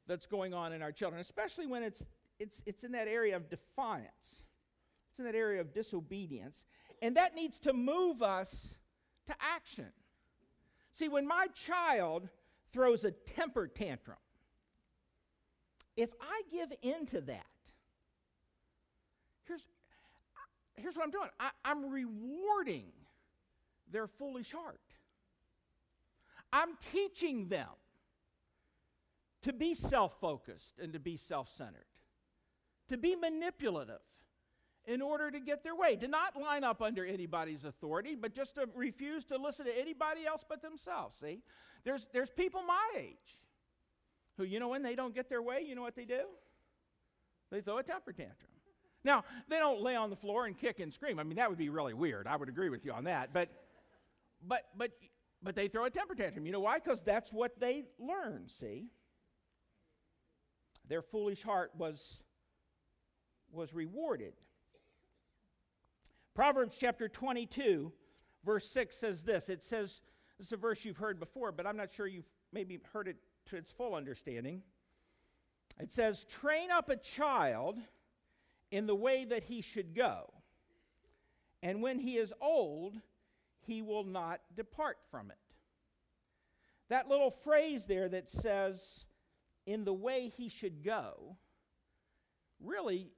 that's 0.08 0.25
going 0.25 0.53
on 0.53 0.74
in 0.74 0.81
our 0.81 0.91
children, 0.91 1.22
especially 1.22 1.67
when 1.67 1.84
it's, 1.84 2.03
it's, 2.39 2.62
it's 2.65 2.84
in 2.84 2.91
that 2.93 3.08
area 3.08 3.36
of 3.36 3.50
defiance, 3.50 4.41
it's 5.10 5.20
in 5.20 5.25
that 5.25 5.36
area 5.36 5.62
of 5.62 5.74
disobedience. 5.74 6.63
And 7.01 7.17
that 7.17 7.36
needs 7.36 7.60
to 7.60 7.74
move 7.74 8.22
us 8.22 8.75
to 9.27 9.36
action. 9.39 9.88
See, 10.93 11.08
when 11.08 11.27
my 11.27 11.48
child 11.53 12.29
throws 12.74 13.05
a 13.05 13.12
temper 13.12 13.67
tantrum, 13.67 14.17
if 15.98 16.10
I 16.22 16.41
give 16.51 16.72
in 16.81 17.05
to 17.08 17.22
that, 17.22 17.46
here's, 19.46 19.63
here's 20.75 20.96
what 20.96 21.03
I'm 21.03 21.12
doing 21.12 21.29
I, 21.39 21.50
I'm 21.65 21.89
rewarding 21.89 22.91
their 23.91 24.08
foolish 24.08 24.51
heart. 24.51 24.79
I'm 26.53 26.75
teaching 26.91 27.48
them 27.48 27.70
to 29.43 29.53
be 29.53 29.75
self 29.75 30.13
focused 30.19 30.79
and 30.81 30.93
to 30.93 31.00
be 31.00 31.17
self 31.17 31.50
centered, 31.55 31.86
to 32.89 32.98
be 32.98 33.15
manipulative 33.15 34.01
in 34.86 35.01
order 35.01 35.29
to 35.29 35.39
get 35.39 35.63
their 35.63 35.75
way, 35.75 35.95
to 35.95 36.07
not 36.07 36.39
line 36.39 36.63
up 36.63 36.81
under 36.81 37.05
anybody's 37.05 37.65
authority, 37.65 38.15
but 38.15 38.33
just 38.33 38.55
to 38.55 38.67
refuse 38.75 39.24
to 39.25 39.38
listen 39.38 39.65
to 39.65 39.79
anybody 39.79 40.25
else 40.25 40.43
but 40.48 40.62
themselves. 40.62 41.15
See? 41.21 41.41
There's, 41.83 42.07
there's 42.13 42.31
people 42.31 42.63
my 42.63 42.89
age 42.98 43.39
who, 44.38 44.43
you 44.43 44.60
know, 44.60 44.69
when 44.69 44.81
they 44.81 44.95
don't 44.95 45.13
get 45.13 45.29
their 45.29 45.41
way, 45.41 45.63
you 45.67 45.75
know 45.75 45.81
what 45.81 45.95
they 45.95 46.05
do? 46.05 46.21
They 47.51 47.62
throw 47.62 47.77
a 47.77 47.83
temper 47.83 48.12
tantrum. 48.12 48.51
Now, 49.03 49.24
they 49.50 49.57
don't 49.57 49.81
lay 49.81 49.95
on 49.95 50.10
the 50.10 50.15
floor 50.15 50.45
and 50.45 50.57
kick 50.57 50.79
and 50.79 50.93
scream. 50.93 51.19
I 51.19 51.24
mean, 51.24 51.36
that 51.38 51.50
would 51.50 51.57
be 51.57 51.69
really 51.69 51.93
weird. 51.93 52.27
I 52.27 52.36
would 52.36 52.50
agree 52.50 52.69
with 52.69 52.86
you 52.86 52.93
on 52.93 53.03
that. 53.05 53.33
But, 53.33 53.50
but, 54.48 54.65
but, 54.77 54.91
but 55.41 55.55
they 55.55 55.67
throw 55.67 55.86
a 55.86 55.89
temper 55.89 56.15
tantrum. 56.15 56.45
You 56.45 56.51
know 56.51 56.60
why? 56.60 56.79
Because 56.79 57.01
that's 57.01 57.33
what 57.33 57.60
they 57.60 57.83
learn, 58.00 58.48
see? 58.60 58.86
Their 60.88 61.01
foolish 61.01 61.41
heart 61.41 61.71
was, 61.77 62.19
was 63.51 63.73
rewarded. 63.73 64.33
Proverbs 66.33 66.77
chapter 66.79 67.07
22, 67.09 67.91
verse 68.45 68.67
6 68.69 68.95
says 68.95 69.23
this. 69.23 69.50
It 69.50 69.61
says, 69.61 70.01
this 70.38 70.47
is 70.47 70.53
a 70.53 70.57
verse 70.57 70.83
you've 70.83 70.97
heard 70.97 71.19
before, 71.19 71.51
but 71.51 71.67
I'm 71.67 71.77
not 71.77 71.93
sure 71.93 72.07
you've 72.07 72.29
maybe 72.51 72.79
heard 72.93 73.07
it 73.07 73.17
to 73.47 73.57
its 73.57 73.69
full 73.71 73.93
understanding. 73.93 74.63
It 75.79 75.91
says, 75.91 76.25
Train 76.25 76.71
up 76.71 76.89
a 76.89 76.95
child 76.95 77.77
in 78.71 78.88
the 78.88 78.95
way 78.95 79.25
that 79.25 79.43
he 79.43 79.61
should 79.61 79.93
go, 79.93 80.33
and 81.61 81.81
when 81.81 82.00
he 82.00 82.17
is 82.17 82.33
old, 82.41 82.95
he 83.59 83.81
will 83.81 84.03
not 84.03 84.41
depart 84.55 84.97
from 85.11 85.29
it. 85.29 85.38
That 86.89 87.07
little 87.07 87.31
phrase 87.31 87.85
there 87.85 88.09
that 88.09 88.29
says, 88.29 89.05
in 89.65 89.85
the 89.85 89.93
way 89.93 90.31
he 90.35 90.49
should 90.49 90.83
go, 90.83 91.35
really 92.59 93.11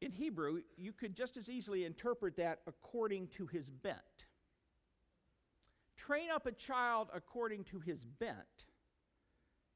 in 0.00 0.12
Hebrew, 0.12 0.62
you 0.76 0.92
could 0.92 1.14
just 1.14 1.36
as 1.36 1.48
easily 1.48 1.84
interpret 1.84 2.36
that 2.36 2.60
according 2.66 3.28
to 3.36 3.46
his 3.46 3.68
bent. 3.68 3.96
Train 5.96 6.30
up 6.30 6.46
a 6.46 6.52
child 6.52 7.08
according 7.14 7.64
to 7.64 7.80
his 7.80 8.04
bent, 8.04 8.36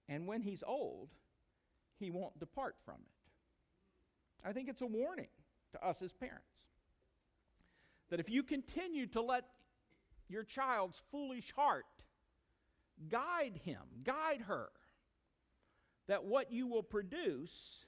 and 0.08 0.26
when 0.26 0.40
he's 0.40 0.62
old, 0.66 1.10
he 1.98 2.10
won't 2.10 2.38
depart 2.38 2.76
from 2.84 2.96
it. 2.96 4.48
I 4.48 4.52
think 4.52 4.68
it's 4.68 4.82
a 4.82 4.86
warning 4.86 5.28
to 5.72 5.86
us 5.86 6.00
as 6.02 6.12
parents 6.12 6.40
that 8.10 8.20
if 8.20 8.30
you 8.30 8.42
continue 8.42 9.06
to 9.06 9.20
let 9.20 9.44
your 10.28 10.44
child's 10.44 11.00
foolish 11.10 11.52
heart 11.52 11.84
guide 13.08 13.60
him, 13.64 13.80
guide 14.02 14.42
her, 14.46 14.68
that 16.06 16.24
what 16.24 16.52
you 16.52 16.66
will 16.66 16.82
produce 16.82 17.84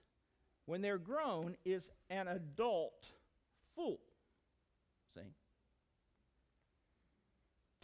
when 0.66 0.80
they're 0.80 0.98
grown 0.98 1.56
is 1.64 1.90
an 2.10 2.28
adult 2.28 3.06
fool. 3.74 4.00
See? 5.14 5.20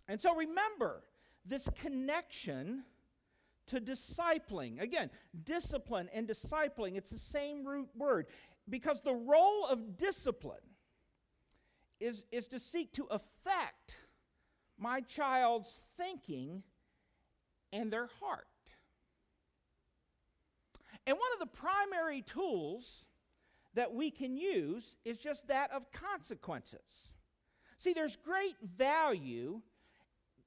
And 0.08 0.20
so 0.20 0.34
remember 0.34 1.02
this 1.44 1.68
connection 1.80 2.84
to 3.68 3.80
discipling. 3.80 4.80
Again, 4.80 5.10
discipline 5.44 6.08
and 6.12 6.28
discipling, 6.28 6.96
it's 6.96 7.10
the 7.10 7.18
same 7.18 7.64
root 7.66 7.88
word. 7.96 8.26
Because 8.68 9.00
the 9.00 9.14
role 9.14 9.66
of 9.66 9.96
discipline 9.96 10.58
is, 12.00 12.24
is 12.30 12.48
to 12.48 12.60
seek 12.60 12.92
to 12.94 13.06
affect 13.10 13.96
my 14.78 15.00
child's 15.00 15.80
thinking 15.96 16.62
and 17.72 17.92
their 17.92 18.08
heart. 18.20 18.46
And 21.06 21.16
one 21.16 21.32
of 21.34 21.40
the 21.40 21.58
primary 21.58 22.22
tools 22.22 23.04
that 23.74 23.92
we 23.92 24.10
can 24.10 24.36
use 24.36 24.96
is 25.04 25.18
just 25.18 25.48
that 25.48 25.70
of 25.72 25.90
consequences. 25.92 26.80
See, 27.78 27.92
there's 27.92 28.16
great 28.16 28.56
value 28.62 29.60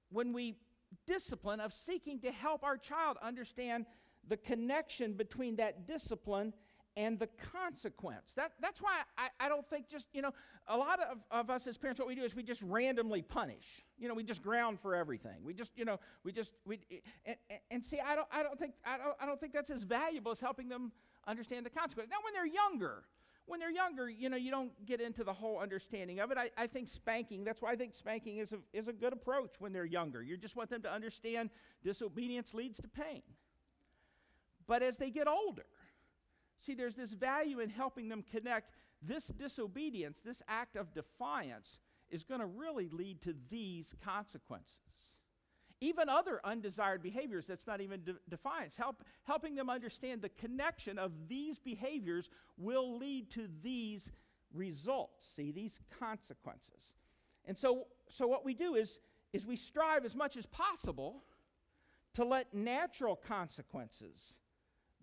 when 0.10 0.32
we 0.32 0.58
discipline 1.06 1.60
of 1.60 1.74
seeking 1.74 2.20
to 2.22 2.32
help 2.32 2.64
our 2.64 2.78
child 2.78 3.18
understand 3.22 3.86
the 4.28 4.38
connection 4.38 5.14
between 5.14 5.58
that 5.58 5.88
discipline 5.88 6.54
and 6.98 7.20
the 7.20 7.28
consequence. 7.54 8.32
That, 8.36 8.54
that's 8.62 8.82
why 8.82 9.02
I, 9.18 9.28
I 9.40 9.50
don't 9.50 9.68
think 9.70 9.90
just, 9.90 10.06
you 10.14 10.22
know, 10.22 10.32
a 10.68 10.78
lot 10.78 11.00
of, 11.00 11.18
of 11.30 11.50
us 11.50 11.68
as 11.68 11.78
parents, 11.78 12.00
what 12.00 12.08
we 12.08 12.16
do 12.16 12.24
is 12.24 12.36
we 12.36 12.44
just 12.44 12.62
randomly 12.62 13.22
punish. 13.22 13.86
You 13.98 14.08
know, 14.08 14.14
we 14.14 14.24
just 14.24 14.42
ground 14.42 14.80
for 14.80 14.96
everything. 14.96 15.44
We 15.44 15.54
just, 15.54 15.72
you 15.76 15.86
know, 15.86 16.00
we 16.24 16.32
just, 16.32 16.52
we, 16.66 16.80
and, 17.26 17.36
and 17.70 17.84
see, 17.84 18.00
I 18.00 18.16
don't, 18.16 18.28
I 18.32 18.44
don't 18.44 18.58
think, 18.58 18.74
I 18.86 18.98
don't, 18.98 19.16
I 19.20 19.26
don't 19.26 19.40
think 19.40 19.54
that's 19.54 19.70
as 19.70 19.84
valuable 19.84 20.32
as 20.32 20.40
helping 20.40 20.70
them 20.70 20.92
understand 21.28 21.66
the 21.66 21.70
consequence. 21.70 22.10
Now, 22.10 22.18
when 22.24 22.34
they're 22.34 22.46
younger, 22.46 23.04
when 23.46 23.60
they're 23.60 23.72
younger, 23.72 24.10
you 24.10 24.30
know, 24.30 24.38
you 24.38 24.50
don't 24.50 24.72
get 24.86 25.02
into 25.02 25.24
the 25.24 25.34
whole 25.34 25.60
understanding 25.60 26.20
of 26.20 26.32
it. 26.32 26.38
I, 26.38 26.50
I 26.58 26.66
think 26.66 26.88
spanking, 26.88 27.44
that's 27.44 27.62
why 27.62 27.72
I 27.72 27.76
think 27.76 27.94
spanking 27.94 28.38
is 28.38 28.54
a, 28.54 28.58
is 28.74 28.88
a 28.88 28.94
good 28.94 29.14
approach 29.14 29.56
when 29.60 29.74
they're 29.74 29.86
younger. 29.86 30.24
You 30.24 30.38
just 30.38 30.56
want 30.56 30.70
them 30.70 30.82
to 30.84 30.92
understand 30.92 31.50
disobedience 31.84 32.54
leads 32.54 32.78
to 32.80 32.88
pain. 32.88 33.22
But 34.68 34.82
as 34.82 34.98
they 34.98 35.12
get 35.12 35.28
older, 35.28 35.66
see, 36.62 36.74
there's 36.74 36.96
this 36.96 37.12
value 37.12 37.60
in 37.60 37.70
helping 37.70 38.10
them 38.10 38.24
connect 38.32 38.72
this 39.02 39.26
disobedience, 39.26 40.20
this 40.24 40.42
act 40.48 40.76
of 40.76 40.94
defiance, 40.94 41.80
is 42.10 42.24
going 42.24 42.40
to 42.40 42.46
really 42.46 42.90
lead 42.90 43.22
to 43.24 43.34
these 43.50 43.94
consequences. 44.04 44.72
Even 45.82 46.08
other 46.08 46.40
undesired 46.44 47.04
behaviors 47.04 47.46
that's 47.48 47.68
not 47.68 47.82
even 47.82 48.02
de- 48.04 48.16
defiance, 48.30 48.76
help, 48.76 49.04
helping 49.24 49.56
them 49.56 49.70
understand 49.70 50.22
the 50.22 50.30
connection 50.30 50.98
of 50.98 51.12
these 51.28 51.60
behaviors 51.60 52.30
will 52.58 52.98
lead 52.98 53.30
to 53.32 53.48
these 53.62 54.10
results, 54.54 55.28
see, 55.36 55.52
these 55.52 55.80
consequences. 56.00 56.94
And 57.46 57.58
so, 57.58 57.88
so 58.10 58.26
what 58.26 58.46
we 58.46 58.54
do 58.54 58.76
is, 58.76 59.00
is 59.34 59.46
we 59.46 59.58
strive 59.58 60.06
as 60.06 60.16
much 60.16 60.38
as 60.38 60.46
possible 60.46 61.24
to 62.14 62.24
let 62.24 62.54
natural 62.54 63.16
consequences 63.16 64.18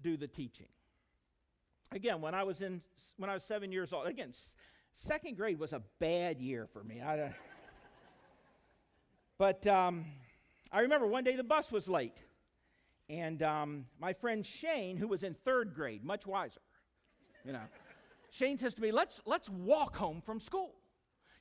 do 0.01 0.17
the 0.17 0.27
teaching. 0.27 0.69
Again, 1.95 2.23
when 2.23 2.35
I 2.35 2.43
was 2.43 2.63
in 2.63 2.81
when 3.19 3.29
I 3.29 3.35
was 3.35 3.45
seven 3.45 3.71
years 3.71 3.93
old, 3.93 4.07
again, 4.07 4.33
second 5.07 5.37
grade 5.37 5.59
was 5.59 5.75
a 5.75 5.83
bad 5.99 6.41
year 6.41 6.67
for 6.73 6.83
me. 6.83 7.03
I, 7.03 7.19
uh, 7.19 7.29
but 9.37 9.67
um, 9.67 10.07
I 10.71 10.81
remember 10.81 11.07
one 11.07 11.23
day 11.23 11.37
the 11.37 11.45
bus 11.45 11.71
was 11.71 11.89
late, 11.89 12.17
and 13.11 13.43
um, 13.43 13.85
my 14.01 14.15
friend 14.15 14.45
Shane, 14.45 14.97
who 14.97 15.07
was 15.07 15.23
in 15.23 15.35
third 15.45 15.75
grade, 15.75 16.03
much 16.03 16.27
wiser, 16.27 16.63
you 17.45 17.53
know, 17.53 17.61
Shane 18.31 18.57
says 18.57 18.73
to 18.75 18.81
me, 18.81 18.91
"Let's 18.91 19.21
let's 19.27 19.51
walk 19.51 19.95
home 19.95 20.23
from 20.25 20.41
school." 20.41 20.73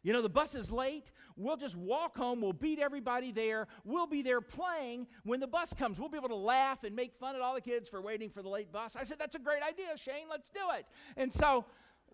You 0.03 0.13
know, 0.13 0.22
the 0.22 0.29
bus 0.29 0.55
is 0.55 0.72
late. 0.72 1.12
We'll 1.36 1.58
just 1.58 1.75
walk 1.75 2.17
home. 2.17 2.41
We'll 2.41 2.53
beat 2.53 2.79
everybody 2.79 3.31
there. 3.31 3.67
We'll 3.84 4.08
be 4.08 4.24
there 4.24 4.41
playing 4.41 5.08
when 5.24 5.39
the 5.39 5.48
bus 5.48 5.74
comes. 5.77 6.00
We'll 6.00 6.10
be 6.10 6.17
able 6.17 6.29
to 6.29 6.36
laugh 6.36 6.84
and 6.84 6.96
make 6.96 7.13
fun 7.20 7.36
at 7.36 7.41
all 7.41 7.53
the 7.53 7.62
kids 7.62 7.88
for 7.88 8.01
waiting 8.01 8.29
for 8.29 8.41
the 8.41 8.50
late 8.50 8.72
bus. 8.72 8.96
I 8.96 9.03
said, 9.03 9.20
That's 9.20 9.36
a 9.36 9.39
great 9.39 9.62
idea, 9.62 9.96
Shane. 9.98 10.25
Let's 10.29 10.50
do 10.50 10.62
it. 10.75 10.86
And 11.17 11.31
so 11.31 11.65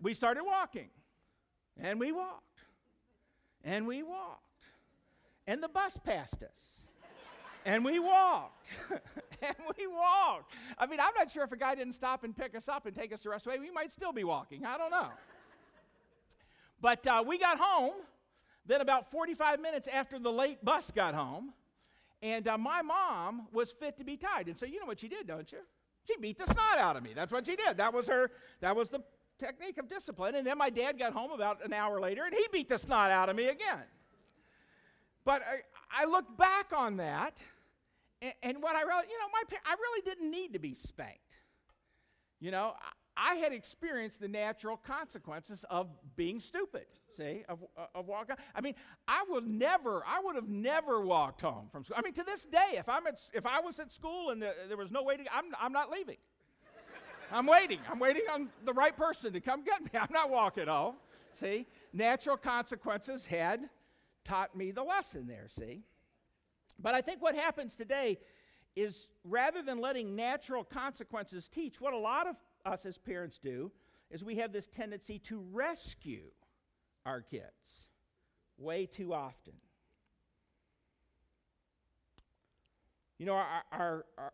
we 0.02 0.12
started 0.12 0.44
walking. 0.44 0.88
And 1.80 1.98
we 1.98 2.12
walked. 2.12 2.44
And 3.64 3.86
we 3.86 4.02
walked. 4.02 4.42
And 5.46 5.62
the 5.62 5.68
bus 5.68 5.98
passed 6.04 6.42
us. 6.42 6.82
and 7.64 7.84
we 7.84 7.98
walked. 7.98 8.66
and 9.42 9.56
we 9.78 9.86
walked. 9.86 10.52
I 10.76 10.86
mean, 10.86 11.00
I'm 11.00 11.12
not 11.16 11.32
sure 11.32 11.42
if 11.42 11.52
a 11.52 11.56
guy 11.56 11.74
didn't 11.74 11.94
stop 11.94 12.22
and 12.24 12.36
pick 12.36 12.54
us 12.54 12.68
up 12.68 12.84
and 12.84 12.94
take 12.94 13.14
us 13.14 13.22
the 13.22 13.30
rest 13.30 13.46
of 13.46 13.52
the 13.52 13.58
way, 13.58 13.66
we 13.66 13.72
might 13.72 13.90
still 13.92 14.12
be 14.12 14.24
walking. 14.24 14.66
I 14.66 14.76
don't 14.76 14.90
know. 14.90 15.08
But 16.80 17.06
uh, 17.06 17.24
we 17.26 17.38
got 17.38 17.58
home, 17.58 17.94
then 18.66 18.80
about 18.80 19.10
45 19.10 19.60
minutes 19.60 19.88
after 19.88 20.18
the 20.18 20.30
late 20.30 20.64
bus 20.64 20.90
got 20.94 21.14
home, 21.14 21.52
and 22.22 22.46
uh, 22.46 22.58
my 22.58 22.82
mom 22.82 23.48
was 23.52 23.72
fit 23.72 23.96
to 23.98 24.04
be 24.04 24.16
tied. 24.16 24.48
And 24.48 24.56
so 24.56 24.66
you 24.66 24.80
know 24.80 24.86
what 24.86 25.00
she 25.00 25.08
did, 25.08 25.26
don't 25.26 25.50
you? 25.50 25.58
She 26.06 26.16
beat 26.20 26.38
the 26.38 26.46
snot 26.46 26.78
out 26.78 26.96
of 26.96 27.02
me. 27.02 27.12
That's 27.14 27.32
what 27.32 27.46
she 27.46 27.56
did. 27.56 27.76
That 27.76 27.92
was 27.92 28.06
her, 28.08 28.30
that 28.60 28.74
was 28.74 28.90
the 28.90 29.02
technique 29.38 29.78
of 29.78 29.88
discipline. 29.88 30.34
And 30.34 30.46
then 30.46 30.58
my 30.58 30.70
dad 30.70 30.98
got 30.98 31.12
home 31.12 31.32
about 31.32 31.64
an 31.64 31.72
hour 31.72 32.00
later, 32.00 32.24
and 32.24 32.34
he 32.34 32.46
beat 32.52 32.68
the 32.68 32.78
snot 32.78 33.10
out 33.10 33.28
of 33.28 33.36
me 33.36 33.48
again. 33.48 33.84
But 35.24 35.42
I, 35.42 36.02
I 36.02 36.06
look 36.06 36.36
back 36.38 36.72
on 36.74 36.96
that, 36.96 37.36
and, 38.22 38.32
and 38.42 38.62
what 38.62 38.74
I 38.74 38.82
really, 38.82 39.04
you 39.10 39.18
know, 39.18 39.28
my, 39.32 39.42
I 39.66 39.74
really 39.74 40.02
didn't 40.02 40.30
need 40.30 40.54
to 40.54 40.58
be 40.58 40.74
spanked. 40.74 41.20
You 42.40 42.52
know, 42.52 42.74
I 43.18 43.34
had 43.34 43.52
experienced 43.52 44.20
the 44.20 44.28
natural 44.28 44.76
consequences 44.76 45.64
of 45.68 45.88
being 46.14 46.38
stupid, 46.38 46.86
see, 47.16 47.42
of, 47.48 47.58
uh, 47.76 47.86
of 47.96 48.06
walking. 48.06 48.36
I 48.54 48.60
mean, 48.60 48.74
I 49.08 49.24
would 49.28 49.44
never, 49.44 50.04
I 50.06 50.20
would 50.22 50.36
have 50.36 50.48
never 50.48 51.00
walked 51.00 51.40
home 51.40 51.68
from 51.72 51.84
school. 51.84 51.96
I 51.98 52.02
mean, 52.02 52.14
to 52.14 52.22
this 52.22 52.42
day, 52.42 52.74
if, 52.74 52.88
I'm 52.88 53.08
at, 53.08 53.20
if 53.34 53.44
I 53.44 53.58
was 53.60 53.80
at 53.80 53.90
school 53.90 54.30
and 54.30 54.40
the, 54.40 54.54
there 54.68 54.76
was 54.76 54.92
no 54.92 55.02
way 55.02 55.16
to, 55.16 55.24
I'm, 55.34 55.46
I'm 55.60 55.72
not 55.72 55.90
leaving. 55.90 56.18
I'm 57.32 57.46
waiting. 57.46 57.80
I'm 57.90 57.98
waiting 57.98 58.22
on 58.32 58.48
the 58.64 58.72
right 58.72 58.96
person 58.96 59.32
to 59.32 59.40
come 59.40 59.64
get 59.64 59.82
me. 59.82 59.98
I'm 59.98 60.12
not 60.12 60.30
walking 60.30 60.68
home. 60.68 60.94
See, 61.40 61.66
natural 61.92 62.36
consequences 62.36 63.24
had 63.24 63.68
taught 64.24 64.56
me 64.56 64.70
the 64.70 64.82
lesson 64.82 65.26
there, 65.26 65.48
see. 65.58 65.82
But 66.78 66.94
I 66.94 67.00
think 67.00 67.20
what 67.20 67.34
happens 67.34 67.74
today 67.74 68.18
is 68.76 69.08
rather 69.24 69.60
than 69.62 69.80
letting 69.80 70.14
natural 70.14 70.62
consequences 70.62 71.48
teach, 71.48 71.80
what 71.80 71.92
a 71.92 71.98
lot 71.98 72.28
of 72.28 72.36
us 72.68 72.86
as 72.86 72.98
parents 72.98 73.38
do 73.42 73.72
is 74.10 74.24
we 74.24 74.36
have 74.36 74.52
this 74.52 74.66
tendency 74.68 75.18
to 75.18 75.42
rescue 75.52 76.30
our 77.04 77.20
kids 77.20 77.44
way 78.58 78.86
too 78.86 79.12
often. 79.14 79.54
You 83.18 83.26
know, 83.26 83.34
our, 83.34 83.62
our, 83.72 84.04
our, 84.16 84.32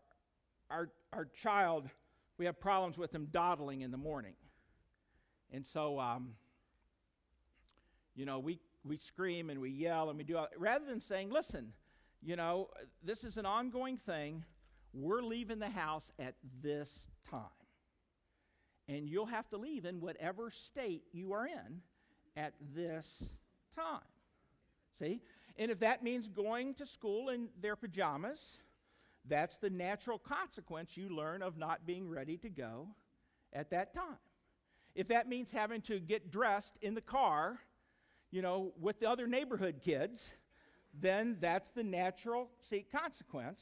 our, 0.69 0.89
our 1.13 1.25
child, 1.25 1.89
we 2.37 2.45
have 2.45 2.59
problems 2.59 2.97
with 2.97 3.11
them 3.11 3.27
dawdling 3.31 3.81
in 3.81 3.91
the 3.91 3.97
morning. 3.97 4.35
And 5.51 5.65
so, 5.65 5.99
um, 5.99 6.33
you 8.15 8.25
know, 8.25 8.39
we, 8.39 8.59
we 8.83 8.97
scream 8.97 9.49
and 9.49 9.59
we 9.59 9.69
yell 9.69 10.09
and 10.09 10.17
we 10.17 10.23
do 10.23 10.37
all, 10.37 10.47
rather 10.57 10.85
than 10.85 11.01
saying, 11.01 11.31
listen, 11.31 11.73
you 12.21 12.35
know, 12.35 12.69
this 13.03 13.23
is 13.23 13.37
an 13.37 13.45
ongoing 13.45 13.97
thing. 13.97 14.43
We're 14.93 15.21
leaving 15.21 15.59
the 15.59 15.69
house 15.69 16.11
at 16.19 16.35
this 16.61 16.89
time 17.29 17.41
and 18.87 19.09
you'll 19.09 19.25
have 19.25 19.49
to 19.49 19.57
leave 19.57 19.85
in 19.85 19.99
whatever 19.99 20.51
state 20.51 21.03
you 21.11 21.33
are 21.33 21.47
in 21.47 21.81
at 22.37 22.53
this 22.75 23.05
time. 23.75 24.01
See? 24.99 25.21
And 25.57 25.71
if 25.71 25.79
that 25.79 26.03
means 26.03 26.27
going 26.27 26.73
to 26.75 26.85
school 26.85 27.29
in 27.29 27.47
their 27.61 27.75
pajamas, 27.75 28.39
that's 29.27 29.57
the 29.57 29.69
natural 29.69 30.19
consequence 30.19 30.95
you 30.95 31.09
learn 31.09 31.41
of 31.41 31.57
not 31.57 31.85
being 31.85 32.09
ready 32.09 32.37
to 32.37 32.49
go 32.49 32.87
at 33.53 33.71
that 33.71 33.93
time. 33.93 34.19
If 34.93 35.07
that 35.09 35.27
means 35.27 35.51
having 35.51 35.81
to 35.83 35.99
get 35.99 36.31
dressed 36.31 36.73
in 36.81 36.93
the 36.93 37.01
car, 37.01 37.59
you 38.31 38.41
know, 38.41 38.73
with 38.79 38.99
the 38.99 39.09
other 39.09 39.27
neighborhood 39.27 39.81
kids, 39.83 40.29
then 40.93 41.37
that's 41.39 41.71
the 41.71 41.83
natural 41.83 42.49
see, 42.69 42.85
consequence 42.91 43.59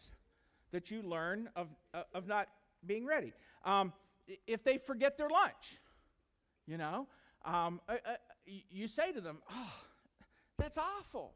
that 0.71 0.91
you 0.91 1.01
learn 1.01 1.49
of, 1.55 1.67
uh, 1.93 2.03
of 2.13 2.27
not 2.27 2.49
being 2.85 3.05
ready. 3.05 3.33
Um, 3.65 3.93
if 4.47 4.63
they 4.63 4.77
forget 4.77 5.17
their 5.17 5.29
lunch, 5.29 5.79
you 6.65 6.77
know, 6.77 7.07
um, 7.45 7.81
uh, 7.89 7.93
uh, 8.05 8.15
you 8.45 8.87
say 8.87 9.11
to 9.11 9.21
them, 9.21 9.39
Oh, 9.51 9.73
that's 10.57 10.77
awful. 10.77 11.33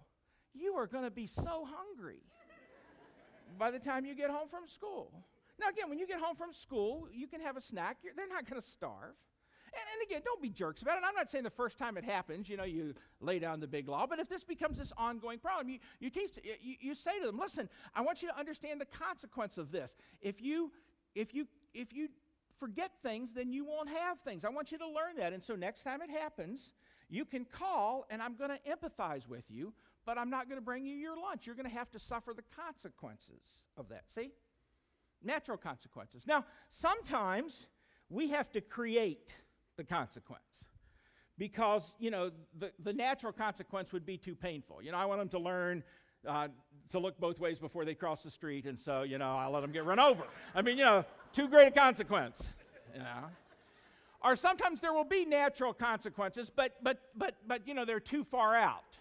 You 0.54 0.74
are 0.74 0.88
going 0.88 1.04
to 1.04 1.12
be 1.12 1.28
so 1.28 1.68
hungry 1.68 2.22
by 3.58 3.72
the 3.72 3.80
time 3.80 4.06
you 4.06 4.16
get 4.16 4.30
home 4.30 4.48
from 4.48 4.66
school. 4.66 5.12
Now, 5.60 5.70
again, 5.70 5.90
when 5.90 5.98
you 5.98 6.08
get 6.08 6.20
home 6.20 6.36
from 6.36 6.54
school, 6.54 7.08
you 7.12 7.28
can 7.28 7.42
have 7.42 7.58
a 7.58 7.62
snack. 7.62 7.98
You're, 8.04 8.14
they're 8.16 8.28
not 8.28 8.50
going 8.50 8.62
to 8.62 8.68
starve. 8.68 9.16
And, 9.74 9.84
and, 9.94 10.10
again, 10.10 10.22
don't 10.24 10.42
be 10.42 10.50
jerks 10.50 10.82
about 10.82 10.98
it. 10.98 11.04
I'm 11.06 11.16
not 11.16 11.30
saying 11.30 11.44
the 11.44 11.50
first 11.50 11.78
time 11.78 11.98
it 11.98 12.04
happens, 12.04 12.50
you 12.50 12.58
know, 12.58 12.64
you 12.64 12.94
lay 13.20 13.38
down 13.38 13.60
the 13.60 13.68
big 13.68 13.90
law, 13.90 14.08
but 14.08 14.18
if 14.18 14.30
this 14.30 14.44
becomes 14.44 14.78
this 14.78 14.94
ongoing 14.98 15.40
problem, 15.40 15.70
you, 15.70 15.80
you 16.00 16.10
teach, 16.10 16.40
you, 16.62 16.76
you 16.80 16.96
say 16.96 17.20
to 17.20 17.26
them, 17.26 17.38
listen, 17.38 17.68
I 17.94 18.02
want 18.02 18.22
you 18.22 18.30
to 18.30 18.40
understand 18.40 18.80
the 18.80 18.86
consequence 18.86 19.58
of 19.58 19.72
this. 19.72 19.96
If 20.22 20.42
you, 20.42 20.72
if 21.16 21.34
you, 21.34 21.48
if 21.74 21.92
you 21.92 22.08
forget 22.60 22.92
things, 23.04 23.34
then 23.34 23.52
you 23.52 23.66
won't 23.66 23.90
have 23.90 24.20
things. 24.22 24.46
I 24.46 24.50
want 24.50 24.72
you 24.72 24.78
to 24.78 24.88
learn 24.88 25.18
that. 25.18 25.34
And 25.34 25.44
so 25.44 25.56
next 25.56 25.84
time 25.84 26.02
it 26.02 26.10
happens, 26.10 26.74
you 27.10 27.26
can 27.26 27.46
call 27.46 28.06
and 28.10 28.22
I'm 28.22 28.36
going 28.36 28.52
to 28.52 28.60
empathize 28.70 29.28
with 29.28 29.46
you, 29.50 29.74
but 30.06 30.18
I'm 30.18 30.30
not 30.30 30.48
going 30.48 30.58
to 30.60 30.66
bring 30.66 30.86
you 30.86 30.96
your 30.96 31.18
lunch. 31.18 31.46
You're 31.46 31.56
going 31.56 31.70
to 31.70 31.76
have 31.76 31.92
to 31.92 32.00
suffer 32.00 32.34
the 32.34 32.44
consequences 32.56 33.44
of 33.78 33.90
that. 33.90 34.04
See? 34.14 34.32
Natural 35.24 35.58
consequences. 35.58 36.24
Now, 36.28 36.46
sometimes 36.70 37.68
we 38.10 38.30
have 38.30 38.52
to 38.52 38.62
create 38.62 39.34
the 39.78 39.84
consequence 39.84 40.66
because, 41.38 41.94
you 42.00 42.12
know, 42.12 42.32
the, 42.58 42.72
the 42.84 42.94
natural 42.94 43.34
consequence 43.34 43.92
would 43.94 44.06
be 44.06 44.18
too 44.18 44.36
painful. 44.36 44.82
You 44.82 44.92
know, 44.92 44.98
I 44.98 45.06
want 45.06 45.20
them 45.20 45.30
to 45.30 45.40
learn 45.40 45.84
uh, 46.28 46.48
to 46.90 47.00
look 47.00 47.20
both 47.20 47.40
ways 47.40 47.60
before 47.60 47.86
they 47.86 47.94
cross 47.94 48.24
the 48.24 48.32
street, 48.32 48.66
and 48.66 48.80
so, 48.80 49.04
you 49.04 49.18
know, 49.18 49.36
I 49.36 49.48
let 49.48 49.62
them 49.62 49.72
get 49.72 49.86
run 49.86 50.00
over. 50.00 50.24
I 50.56 50.62
mean, 50.62 50.78
you 50.78 50.86
know, 50.86 51.06
too 51.34 51.48
great 51.48 51.68
a 51.68 51.72
consequence, 51.72 52.42
you 52.94 53.00
know. 53.00 53.26
Or 54.24 54.36
sometimes 54.36 54.82
there 54.82 54.94
will 54.94 55.04
be 55.04 55.26
natural 55.26 55.74
consequences, 55.74 56.52
but, 56.54 56.76
but, 56.82 57.00
but, 57.16 57.36
but, 57.48 57.68
you 57.68 57.74
know, 57.74 57.86
they're 57.86 58.00
too 58.00 58.24
far 58.24 58.56
out. 58.56 58.98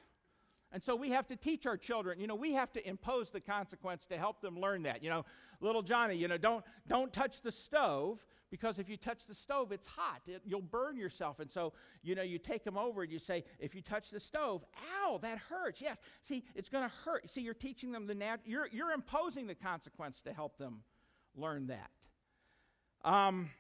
And 0.73 0.83
so 0.83 0.95
we 0.95 1.11
have 1.11 1.27
to 1.29 1.37
teach 1.37 1.65
our 1.67 1.77
children, 1.77 2.21
you 2.21 2.27
know, 2.27 2.35
we 2.35 2.53
have 2.53 2.73
to 2.73 2.87
impose 2.87 3.31
the 3.31 3.41
consequence 3.41 4.05
to 4.07 4.19
help 4.19 4.41
them 4.41 4.61
learn 4.61 4.83
that. 4.83 5.03
You 5.03 5.11
know, 5.11 5.25
little 5.61 5.83
Johnny, 5.83 6.17
you 6.17 6.29
know, 6.29 6.37
don't, 6.37 6.65
don't 6.87 7.13
touch 7.13 7.41
the 7.41 7.53
stove 7.53 8.25
because 8.51 8.79
if 8.79 8.89
you 8.89 8.97
touch 8.97 9.27
the 9.27 9.35
stove, 9.35 9.73
it's 9.73 9.87
hot. 9.87 10.21
It, 10.27 10.43
you'll 10.45 10.61
burn 10.61 10.97
yourself. 10.97 11.41
And 11.41 11.51
so, 11.51 11.73
you 12.03 12.15
know, 12.15 12.23
you 12.23 12.39
take 12.39 12.63
them 12.63 12.77
over 12.77 13.03
and 13.03 13.11
you 13.11 13.19
say, 13.19 13.45
if 13.59 13.75
you 13.75 13.81
touch 13.81 14.11
the 14.11 14.21
stove, 14.21 14.65
ow, 15.03 15.19
that 15.23 15.39
hurts. 15.39 15.81
Yes. 15.81 15.97
See, 16.23 16.45
it's 16.55 16.69
going 16.69 16.85
to 16.85 16.95
hurt. 17.05 17.31
See, 17.31 17.41
you're 17.41 17.55
teaching 17.55 17.91
them 17.91 18.07
the 18.07 18.15
nat- 18.15 18.41
you're, 18.45 18.69
you're 18.71 18.93
imposing 18.93 19.47
the 19.47 19.55
consequence 19.55 20.21
to 20.23 20.33
help 20.33 20.59
them 20.59 20.83
learn 21.35 21.69
that. 21.69 21.91
Um, 23.07 23.51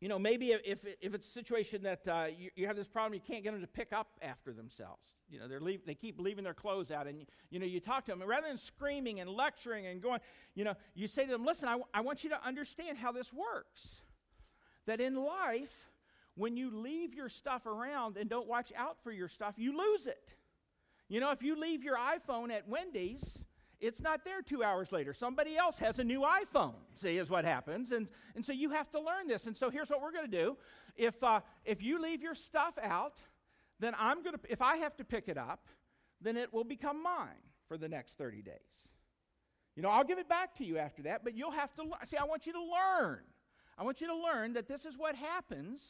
you 0.00 0.08
know, 0.08 0.18
maybe 0.18 0.52
if, 0.52 0.80
if 1.00 1.14
it's 1.14 1.28
a 1.28 1.30
situation 1.30 1.82
that 1.82 2.08
uh, 2.08 2.24
you, 2.36 2.50
you, 2.56 2.66
have 2.66 2.76
this 2.76 2.88
problem, 2.88 3.12
you 3.14 3.20
can't 3.20 3.44
get 3.44 3.52
them 3.52 3.60
to 3.60 3.68
pick 3.68 3.92
up 3.92 4.08
after 4.22 4.52
themselves. 4.52 5.02
You 5.28 5.38
know, 5.38 5.46
they're 5.46 5.60
leave, 5.60 5.82
they 5.86 5.94
keep 5.94 6.18
leaving 6.18 6.44
their 6.44 6.54
clothes 6.54 6.90
out, 6.90 7.06
and 7.06 7.20
you, 7.20 7.26
you 7.50 7.60
know, 7.60 7.66
you 7.66 7.78
talk 7.78 8.06
to 8.06 8.10
them, 8.10 8.22
and 8.22 8.28
rather 8.28 8.48
than 8.48 8.56
screaming 8.56 9.20
and 9.20 9.28
lecturing 9.30 9.86
and 9.86 10.02
going, 10.02 10.20
you 10.54 10.64
know, 10.64 10.74
you 10.94 11.06
say 11.06 11.26
to 11.26 11.30
them, 11.30 11.44
"Listen, 11.44 11.68
I, 11.68 11.78
I 11.94 12.00
want 12.00 12.24
you 12.24 12.30
to 12.30 12.44
understand 12.44 12.98
how 12.98 13.12
this 13.12 13.32
works. 13.32 14.00
That 14.86 15.00
in 15.00 15.14
life, 15.14 15.76
when 16.34 16.56
you 16.56 16.74
leave 16.74 17.14
your 17.14 17.28
stuff 17.28 17.66
around 17.66 18.16
and 18.16 18.28
don't 18.28 18.48
watch 18.48 18.72
out 18.76 18.96
for 19.04 19.12
your 19.12 19.28
stuff, 19.28 19.54
you 19.56 19.76
lose 19.76 20.06
it. 20.06 20.30
You 21.08 21.20
know, 21.20 21.30
if 21.30 21.42
you 21.42 21.60
leave 21.60 21.84
your 21.84 21.96
iPhone 21.96 22.50
at 22.50 22.66
Wendy's 22.66 23.22
it's 23.82 24.00
not 24.00 24.24
there 24.24 24.40
two 24.40 24.62
hours 24.62 24.92
later. 24.92 25.12
Somebody 25.12 25.56
else 25.56 25.76
has 25.78 25.98
a 25.98 26.04
new 26.04 26.20
iPhone, 26.20 26.74
see, 26.94 27.18
is 27.18 27.28
what 27.28 27.44
happens. 27.44 27.90
And, 27.90 28.06
and 28.36 28.46
so 28.46 28.52
you 28.52 28.70
have 28.70 28.88
to 28.92 29.00
learn 29.00 29.26
this. 29.26 29.46
And 29.46 29.56
so 29.56 29.70
here's 29.70 29.90
what 29.90 30.00
we're 30.00 30.12
going 30.12 30.30
to 30.30 30.36
do. 30.36 30.56
If, 30.96 31.22
uh, 31.22 31.40
if 31.64 31.82
you 31.82 32.00
leave 32.00 32.22
your 32.22 32.36
stuff 32.36 32.74
out, 32.80 33.18
then 33.80 33.94
I'm 33.98 34.22
going 34.22 34.36
to, 34.36 34.40
if 34.48 34.62
I 34.62 34.76
have 34.76 34.96
to 34.98 35.04
pick 35.04 35.28
it 35.28 35.36
up, 35.36 35.66
then 36.20 36.36
it 36.36 36.54
will 36.54 36.64
become 36.64 37.02
mine 37.02 37.42
for 37.66 37.76
the 37.76 37.88
next 37.88 38.16
30 38.18 38.42
days. 38.42 38.54
You 39.74 39.82
know, 39.82 39.88
I'll 39.88 40.04
give 40.04 40.18
it 40.18 40.28
back 40.28 40.56
to 40.58 40.64
you 40.64 40.78
after 40.78 41.02
that, 41.02 41.24
but 41.24 41.34
you'll 41.34 41.50
have 41.50 41.74
to. 41.74 41.82
See, 42.06 42.16
I 42.16 42.24
want 42.24 42.46
you 42.46 42.52
to 42.52 42.60
learn. 42.60 43.20
I 43.76 43.82
want 43.82 44.00
you 44.00 44.06
to 44.06 44.16
learn 44.16 44.52
that 44.52 44.68
this 44.68 44.84
is 44.84 44.96
what 44.96 45.16
happens. 45.16 45.80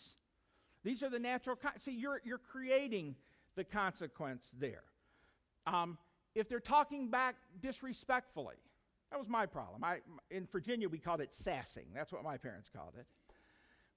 These 0.83 1.03
are 1.03 1.11
the 1.11 1.19
natural, 1.19 1.57
con- 1.57 1.79
see, 1.79 1.93
you're, 1.93 2.23
you're 2.25 2.39
creating 2.39 3.17
the 3.55 3.65
consequence 3.65 4.45
there. 4.59 4.85
Um, 5.67 5.99
if 6.35 6.49
they're 6.49 6.61
talking 6.61 7.09
back 7.09 7.37
disrespectfully. 7.61 8.57
That 9.11 9.19
was 9.19 9.29
my 9.29 9.45
problem. 9.45 9.85
I, 9.85 9.99
in 10.31 10.49
Virginia, 10.51 10.89
we 10.89 10.99
called 10.99 11.21
it 11.21 11.35
sassing. 11.35 11.87
That's 11.95 12.13
what 12.13 12.25
my 12.25 12.39
parents 12.39 12.71
called 12.75 12.95
it. 12.99 13.07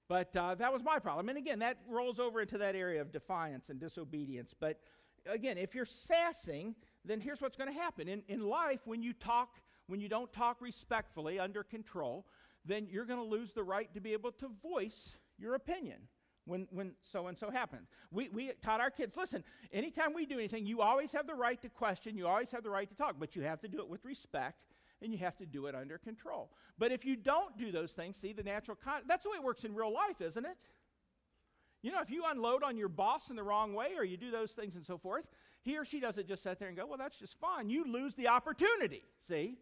But 0.08 0.36
uh, 0.36 0.54
that 0.56 0.72
was 0.72 0.82
my 0.84 0.98
problem. 0.98 1.28
And 1.30 1.38
again, 1.38 1.58
that 1.60 1.78
rolls 1.88 2.20
over 2.20 2.40
into 2.40 2.58
that 2.58 2.76
area 2.76 3.00
of 3.00 3.12
defiance 3.12 3.70
and 3.70 3.80
disobedience. 3.80 4.54
But 4.58 4.78
again, 5.26 5.58
if 5.58 5.74
you're 5.74 5.86
sassing, 5.86 6.74
then 7.04 7.20
here's 7.20 7.40
what's 7.40 7.56
going 7.56 7.72
to 7.72 7.78
happen. 7.78 8.08
In, 8.08 8.22
in 8.28 8.46
life, 8.46 8.80
when 8.84 9.02
you 9.02 9.12
talk, 9.14 9.56
when 9.86 10.00
you 10.00 10.08
don't 10.08 10.32
talk 10.32 10.60
respectfully, 10.60 11.38
under 11.38 11.64
control, 11.64 12.26
then 12.64 12.86
you're 12.90 13.06
going 13.06 13.18
to 13.18 13.24
lose 13.24 13.52
the 13.52 13.64
right 13.64 13.92
to 13.94 14.00
be 14.00 14.12
able 14.12 14.32
to 14.32 14.50
voice 14.62 15.16
your 15.38 15.54
opinion 15.54 15.98
when, 16.46 16.66
when 16.70 16.92
so 17.02 17.26
and 17.26 17.36
so 17.36 17.50
happens. 17.50 17.88
We, 18.10 18.28
we 18.30 18.52
taught 18.62 18.80
our 18.80 18.90
kids 18.90 19.16
listen, 19.16 19.44
anytime 19.72 20.14
we 20.14 20.24
do 20.26 20.38
anything, 20.38 20.64
you 20.64 20.80
always 20.80 21.12
have 21.12 21.26
the 21.26 21.34
right 21.34 21.60
to 21.62 21.68
question, 21.68 22.16
you 22.16 22.26
always 22.26 22.50
have 22.50 22.62
the 22.62 22.70
right 22.70 22.88
to 22.88 22.94
talk, 22.94 23.16
but 23.18 23.36
you 23.36 23.42
have 23.42 23.60
to 23.60 23.68
do 23.68 23.80
it 23.80 23.88
with 23.88 24.04
respect 24.04 24.62
and 25.02 25.12
you 25.12 25.18
have 25.18 25.36
to 25.36 25.46
do 25.46 25.66
it 25.66 25.74
under 25.74 25.98
control. 25.98 26.50
But 26.78 26.92
if 26.92 27.04
you 27.04 27.16
don't 27.16 27.58
do 27.58 27.70
those 27.70 27.92
things, 27.92 28.16
see 28.16 28.32
the 28.32 28.42
natural 28.42 28.78
con- 28.82 29.02
that's 29.06 29.24
the 29.24 29.30
way 29.30 29.36
it 29.36 29.42
works 29.42 29.64
in 29.64 29.74
real 29.74 29.92
life, 29.92 30.20
isn't 30.20 30.44
it? 30.44 30.56
You 31.82 31.92
know, 31.92 32.00
if 32.00 32.10
you 32.10 32.24
unload 32.28 32.62
on 32.62 32.76
your 32.76 32.88
boss 32.88 33.28
in 33.28 33.36
the 33.36 33.42
wrong 33.42 33.74
way 33.74 33.90
or 33.96 34.04
you 34.04 34.16
do 34.16 34.30
those 34.30 34.52
things 34.52 34.74
and 34.76 34.84
so 34.84 34.96
forth, 34.96 35.24
he 35.62 35.76
or 35.76 35.84
she 35.84 36.00
doesn't 36.00 36.26
just 36.26 36.42
sit 36.42 36.58
there 36.58 36.68
and 36.68 36.76
go, 36.76 36.86
well, 36.86 36.98
that's 36.98 37.18
just 37.18 37.38
fine. 37.38 37.68
You 37.68 37.84
lose 37.84 38.14
the 38.14 38.28
opportunity, 38.28 39.02
see, 39.28 39.58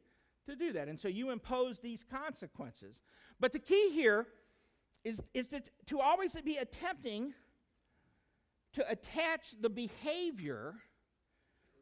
to 0.47 0.55
do 0.55 0.73
that. 0.75 0.88
And 0.88 1.01
so 1.01 1.09
you 1.09 1.31
impose 1.31 1.81
these 1.81 2.05
consequences. 2.05 2.97
But 3.40 3.53
the 3.53 3.59
key 3.59 3.90
here 3.92 4.27
is, 5.05 5.21
is 5.35 5.49
to, 5.49 5.62
to 5.87 6.01
always 6.01 6.33
be 6.45 6.57
attempting 6.57 7.35
to 8.73 8.90
attach 8.90 9.55
the 9.61 9.69
behavior 9.69 10.75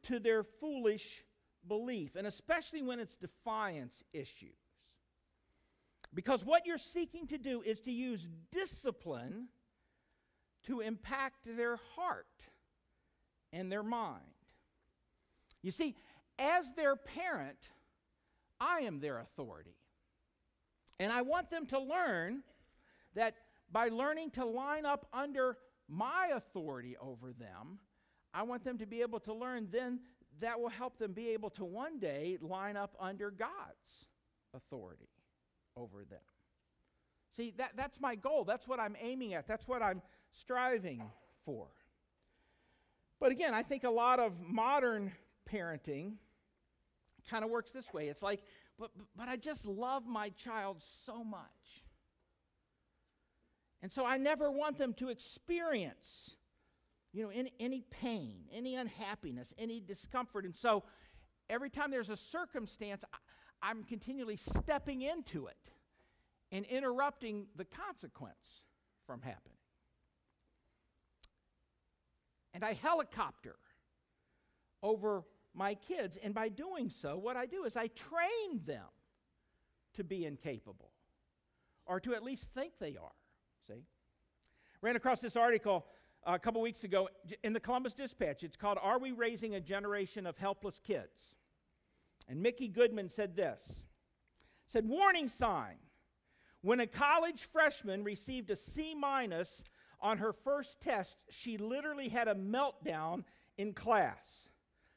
to 0.05 0.19
their 0.19 0.43
foolish 0.43 1.25
belief, 1.67 2.17
and 2.17 2.27
especially 2.27 2.83
when 2.83 2.99
it's 2.99 3.17
defiance 3.17 4.03
issues. 4.13 4.59
Because 6.15 6.45
what 6.45 6.67
you're 6.67 6.77
seeking 6.77 7.27
to 7.29 7.39
do 7.39 7.63
is 7.63 7.81
to 7.81 7.93
use 7.93 8.29
discipline 8.51 9.49
to 10.65 10.81
impact 10.81 11.39
their 11.57 11.79
heart 11.97 12.27
and 13.53 13.71
their 13.73 13.83
mind. 13.83 14.21
You 15.63 15.71
see, 15.71 15.95
as 16.39 16.67
their 16.75 16.97
parent, 16.97 17.59
I 18.61 18.81
am 18.81 19.01
their 19.01 19.19
authority. 19.21 19.77
And 20.99 21.13
I 21.13 21.23
want 21.23 21.51
them 21.51 21.67
to 21.67 21.79
learn 21.79 22.43
that 23.15 23.35
by 23.71 23.89
learning 23.89 24.31
to 24.33 24.45
line 24.45 24.87
up 24.87 25.07
under 25.13 25.57
my 25.89 26.31
authority 26.35 26.97
over 27.01 27.33
them, 27.33 27.79
I 28.35 28.43
want 28.43 28.65
them 28.65 28.79
to 28.79 28.87
be 28.87 29.03
able 29.03 29.21
to 29.21 29.35
learn, 29.35 29.69
then 29.71 30.01
that 30.41 30.59
will 30.59 30.69
help 30.69 30.99
them 30.99 31.13
be 31.13 31.29
able 31.31 31.51
to 31.51 31.65
one 31.65 31.99
day 31.99 32.39
line 32.41 32.77
up 32.77 32.97
under 32.99 33.31
God's 33.31 34.07
authority 34.55 35.09
over 35.77 36.05
them. 36.09 36.21
See, 37.37 37.55
that, 37.57 37.73
that's 37.77 38.01
my 38.01 38.15
goal. 38.15 38.45
That's 38.45 38.69
what 38.69 38.79
I'm 38.79 38.97
aiming 39.01 39.35
at. 39.35 39.47
That's 39.47 39.67
what 39.67 39.83
I'm 39.83 40.03
striving 40.31 41.03
for. 41.45 41.69
But 43.21 43.33
again, 43.33 43.55
I 43.55 43.63
think 43.63 43.85
a 43.85 43.91
lot 43.91 44.19
of 44.19 44.33
modern 44.41 45.13
parenting 45.51 46.15
kind 47.31 47.45
of 47.45 47.51
works 47.51 47.71
this 47.73 47.93
way. 47.93 48.09
It's 48.09 48.23
like, 48.23 48.43
but, 48.79 48.91
but 49.17 49.29
I 49.29 49.37
just 49.37 49.65
love 49.65 50.07
my 50.07 50.31
child 50.31 50.83
so 51.07 51.23
much. 51.23 51.85
And 53.83 53.91
so 53.91 54.07
I 54.07 54.17
never 54.17 54.51
want 54.51 54.79
them 54.79 54.95
to 54.95 55.09
experience, 55.09 56.31
you 57.13 57.25
know, 57.25 57.31
any, 57.31 57.53
any 57.59 57.83
pain, 57.91 58.45
any 58.53 58.77
unhappiness, 58.77 59.53
any 59.59 59.81
discomfort. 59.81 60.45
And 60.45 60.55
so 60.55 60.85
every 61.51 61.69
time 61.69 61.91
there's 61.91 62.11
a 62.11 62.17
circumstance, 62.17 63.03
I, 63.13 63.17
I'm 63.71 63.83
continually 63.83 64.37
stepping 64.37 65.03
into 65.03 65.49
it 65.49 65.57
and 66.53 66.65
interrupting 66.67 67.47
the 67.57 67.65
consequence 67.65 68.63
from 69.07 69.21
happening. 69.21 69.59
And 72.55 72.65
I 72.65 72.75
helicopter 72.75 73.57
over 74.83 75.25
my 75.55 75.75
kids. 75.75 76.17
And 76.23 76.35
by 76.35 76.49
doing 76.51 76.91
so, 77.01 77.17
what 77.17 77.37
I 77.37 77.47
do 77.47 77.65
is 77.65 77.77
I 77.77 77.89
train 77.89 78.61
them 78.65 78.85
to 79.95 80.05
be 80.05 80.25
incapable 80.25 80.93
or 81.87 82.01
to 82.01 82.15
at 82.15 82.23
least 82.23 82.45
think 82.55 82.75
they 82.79 82.97
are. 82.97 83.13
See? 83.67 83.85
Ran 84.81 84.97
across 84.97 85.21
this 85.21 85.37
article 85.37 85.87
uh, 86.27 86.33
a 86.33 86.39
couple 86.39 86.61
weeks 86.61 86.85
ago 86.85 87.09
in 87.45 87.53
the 87.53 87.61
Columbus 87.61 87.95
Dispatch. 87.95 88.43
It's 88.43 88.57
called 88.57 88.79
Are 88.83 88.99
We 88.99 89.13
Raising 89.13 89.55
a 89.55 89.61
Generation 89.61 90.27
of 90.27 90.37
Helpless 90.39 90.81
Kids? 90.85 91.37
And 92.29 92.43
Mickey 92.43 92.69
Goodman 92.69 93.09
said 93.09 93.37
this. 93.37 93.61
Said 94.67 94.89
warning 94.89 95.29
sign. 95.29 95.77
When 96.63 96.81
a 96.81 96.87
college 96.87 97.49
freshman 97.53 98.05
received 98.05 98.51
a 98.51 98.57
C 98.57 98.95
minus 98.95 99.63
on 100.01 100.19
her 100.19 100.33
first 100.33 100.81
test, 100.81 101.17
she 101.29 101.59
literally 101.59 102.09
had 102.09 102.29
a 102.29 102.35
meltdown 102.35 103.25
in 103.59 103.73
class. 103.73 104.49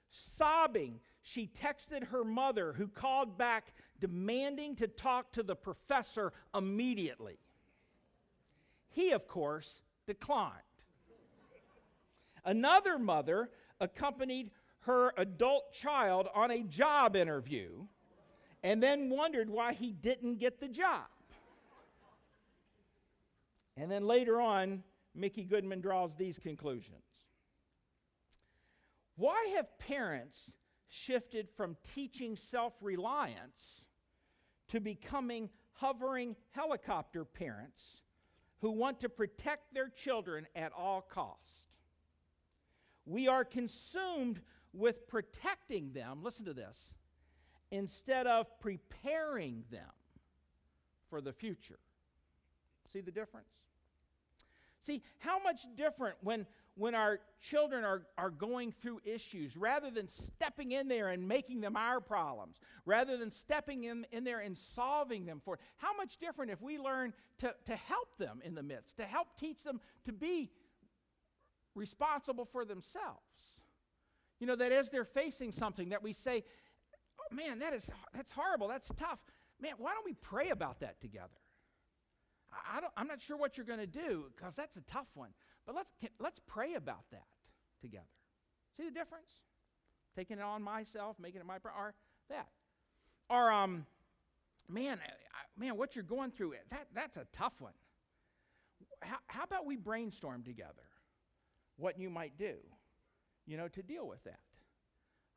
Sobbing, 0.09 0.99
she 1.21 1.49
texted 1.59 2.05
her 2.05 2.23
mother, 2.23 2.73
who 2.73 2.87
called 2.87 3.37
back 3.37 3.73
demanding 3.99 4.75
to 4.77 4.87
talk 4.87 5.33
to 5.33 5.43
the 5.43 5.55
professor 5.55 6.33
immediately. 6.55 7.37
He, 8.95 9.11
of 9.11 9.27
course, 9.27 9.81
declined. 10.07 10.53
Another 12.45 12.97
mother 12.97 13.49
accompanied 13.81 14.51
her 14.79 15.11
adult 15.17 15.73
child 15.73 16.29
on 16.33 16.49
a 16.49 16.63
job 16.63 17.17
interview 17.17 17.87
and 18.63 18.81
then 18.81 19.09
wondered 19.09 19.49
why 19.49 19.73
he 19.73 19.91
didn't 19.91 20.37
get 20.37 20.61
the 20.61 20.69
job. 20.69 21.07
And 23.75 23.91
then 23.91 24.07
later 24.07 24.39
on, 24.39 24.81
Mickey 25.13 25.43
Goodman 25.43 25.81
draws 25.81 26.15
these 26.15 26.39
conclusions. 26.39 27.03
Why 29.17 29.55
have 29.57 29.77
parents 29.77 30.53
shifted 30.87 31.49
from 31.57 31.75
teaching 31.93 32.37
self 32.37 32.75
reliance 32.79 33.83
to 34.69 34.79
becoming 34.79 35.49
hovering 35.73 36.37
helicopter 36.51 37.25
parents 37.25 37.81
who 38.61 38.71
want 38.71 38.99
to 39.01 39.09
protect 39.09 39.73
their 39.73 39.89
children 39.89 40.47
at 40.55 40.71
all 40.77 41.01
cost. 41.01 41.65
We 43.05 43.27
are 43.27 43.45
consumed 43.45 44.41
with 44.73 45.07
protecting 45.07 45.93
them, 45.93 46.23
listen 46.23 46.45
to 46.45 46.53
this, 46.53 46.75
instead 47.71 48.27
of 48.27 48.47
preparing 48.59 49.63
them 49.71 49.91
for 51.09 51.21
the 51.21 51.33
future. 51.33 51.79
See 52.91 53.01
the 53.01 53.11
difference? 53.11 53.47
See, 54.85 55.01
how 55.19 55.39
much 55.41 55.65
different 55.75 56.15
when 56.21 56.45
when 56.75 56.93
our 56.93 57.19
children 57.41 57.85
are, 57.85 58.03
are 58.17 58.29
going 58.29 58.71
through 58.71 58.99
issues, 59.05 59.55
rather 59.55 59.89
than 59.89 60.09
stepping 60.09 60.73
in 60.73 60.87
there 60.87 61.09
and 61.09 61.25
making 61.25 61.61
them 61.61 61.77
our 61.77 62.01
problems, 62.01 62.57
rather 62.85 63.17
than 63.17 63.31
stepping 63.31 63.85
in, 63.85 64.05
in 64.11 64.23
there 64.23 64.39
and 64.39 64.57
solving 64.57 65.25
them 65.25 65.41
for, 65.43 65.57
how 65.77 65.95
much 65.95 66.17
different 66.17 66.51
if 66.51 66.61
we 66.61 66.77
learn 66.77 67.13
to, 67.39 67.53
to 67.65 67.75
help 67.75 68.17
them 68.17 68.41
in 68.43 68.55
the 68.55 68.63
midst, 68.63 68.97
to 68.97 69.03
help 69.05 69.27
teach 69.39 69.63
them 69.63 69.79
to 70.05 70.11
be 70.11 70.49
responsible 71.75 72.45
for 72.45 72.65
themselves? 72.65 73.21
You 74.39 74.47
know, 74.47 74.55
that 74.57 74.73
as 74.73 74.89
they're 74.89 75.05
facing 75.05 75.53
something 75.53 75.89
that 75.89 76.03
we 76.03 76.11
say, 76.11 76.43
oh, 77.19 77.35
man, 77.35 77.59
that 77.59 77.73
is, 77.73 77.89
that's 78.13 78.31
horrible, 78.31 78.67
that's 78.67 78.89
tough. 78.97 79.19
Man, 79.61 79.73
why 79.77 79.93
don't 79.93 80.05
we 80.05 80.13
pray 80.13 80.49
about 80.49 80.81
that 80.81 80.99
together? 80.99 81.29
I 82.73 82.81
don't, 82.81 82.91
I'm 82.97 83.07
not 83.07 83.21
sure 83.21 83.37
what 83.37 83.57
you're 83.57 83.65
going 83.65 83.79
to 83.79 83.87
do 83.87 84.25
because 84.35 84.55
that's 84.55 84.75
a 84.77 84.81
tough 84.81 85.07
one. 85.13 85.29
But 85.65 85.75
let's, 85.75 85.91
can, 85.99 86.09
let's 86.19 86.39
pray 86.45 86.75
about 86.75 87.03
that 87.11 87.25
together. 87.81 88.05
See 88.77 88.85
the 88.85 88.91
difference? 88.91 89.29
Taking 90.15 90.37
it 90.37 90.43
on 90.43 90.61
myself, 90.61 91.17
making 91.19 91.41
it 91.41 91.45
my 91.45 91.57
or 91.63 91.93
that. 92.29 92.47
Or, 93.29 93.51
um, 93.51 93.85
man, 94.69 94.99
I, 95.01 95.59
man, 95.59 95.77
what 95.77 95.95
you're 95.95 96.03
going 96.03 96.31
through, 96.31 96.53
that, 96.69 96.87
that's 96.93 97.17
a 97.17 97.25
tough 97.33 97.53
one. 97.59 97.73
How, 99.01 99.17
how 99.27 99.43
about 99.43 99.65
we 99.65 99.75
brainstorm 99.75 100.43
together 100.43 100.73
what 101.77 101.99
you 101.99 102.09
might 102.09 102.37
do, 102.37 102.55
you 103.45 103.57
know, 103.57 103.67
to 103.69 103.81
deal 103.81 104.07
with 104.07 104.23
that? 104.23 104.39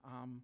Um, 0.04 0.42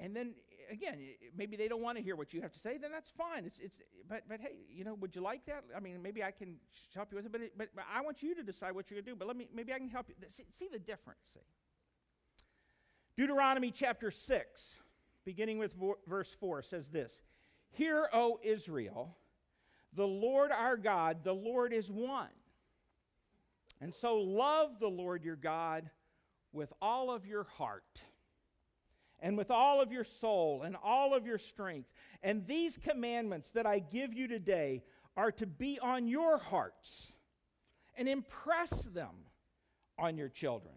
and 0.00 0.14
then 0.14 0.34
again, 0.70 0.98
maybe 1.36 1.56
they 1.56 1.68
don't 1.68 1.82
want 1.82 1.98
to 1.98 2.02
hear 2.02 2.16
what 2.16 2.32
you 2.32 2.40
have 2.42 2.52
to 2.52 2.58
say. 2.58 2.78
Then 2.78 2.90
that's 2.90 3.10
fine. 3.10 3.44
It's, 3.44 3.58
it's, 3.58 3.78
but, 4.08 4.22
but 4.28 4.40
hey, 4.40 4.56
you 4.68 4.84
know, 4.84 4.94
would 4.94 5.14
you 5.14 5.22
like 5.22 5.44
that? 5.46 5.64
I 5.76 5.80
mean, 5.80 6.02
maybe 6.02 6.22
I 6.22 6.30
can 6.30 6.56
help 6.94 7.12
you 7.12 7.16
with 7.16 7.26
it. 7.26 7.32
But, 7.32 7.40
it, 7.42 7.52
but, 7.56 7.68
but 7.74 7.84
I 7.92 8.00
want 8.00 8.22
you 8.22 8.34
to 8.34 8.42
decide 8.42 8.74
what 8.74 8.90
you're 8.90 8.96
going 8.96 9.04
to 9.04 9.10
do. 9.12 9.16
But 9.16 9.28
let 9.28 9.36
me, 9.36 9.48
maybe 9.54 9.72
I 9.72 9.78
can 9.78 9.88
help 9.88 10.08
you. 10.08 10.14
See, 10.36 10.44
see 10.58 10.68
the 10.72 10.78
difference. 10.78 11.20
See, 11.32 11.40
Deuteronomy 13.16 13.70
chapter 13.70 14.10
six, 14.10 14.78
beginning 15.24 15.58
with 15.58 15.74
verse 16.06 16.34
four, 16.40 16.62
says 16.62 16.88
this: 16.88 17.12
"Hear, 17.70 18.08
O 18.12 18.40
Israel, 18.42 19.16
the 19.94 20.06
Lord 20.06 20.50
our 20.50 20.76
God, 20.76 21.22
the 21.22 21.34
Lord 21.34 21.72
is 21.72 21.90
one, 21.90 22.26
and 23.80 23.94
so 23.94 24.16
love 24.16 24.80
the 24.80 24.88
Lord 24.88 25.24
your 25.24 25.36
God 25.36 25.88
with 26.52 26.72
all 26.82 27.10
of 27.10 27.24
your 27.24 27.44
heart." 27.44 28.00
And 29.20 29.36
with 29.36 29.50
all 29.50 29.80
of 29.80 29.92
your 29.92 30.04
soul 30.04 30.62
and 30.62 30.76
all 30.82 31.14
of 31.14 31.26
your 31.26 31.38
strength. 31.38 31.88
And 32.22 32.46
these 32.46 32.76
commandments 32.76 33.50
that 33.54 33.66
I 33.66 33.78
give 33.78 34.12
you 34.12 34.28
today 34.28 34.82
are 35.16 35.32
to 35.32 35.46
be 35.46 35.78
on 35.80 36.08
your 36.08 36.38
hearts 36.38 37.12
and 37.96 38.08
impress 38.08 38.70
them 38.70 39.14
on 39.98 40.16
your 40.16 40.28
children. 40.28 40.74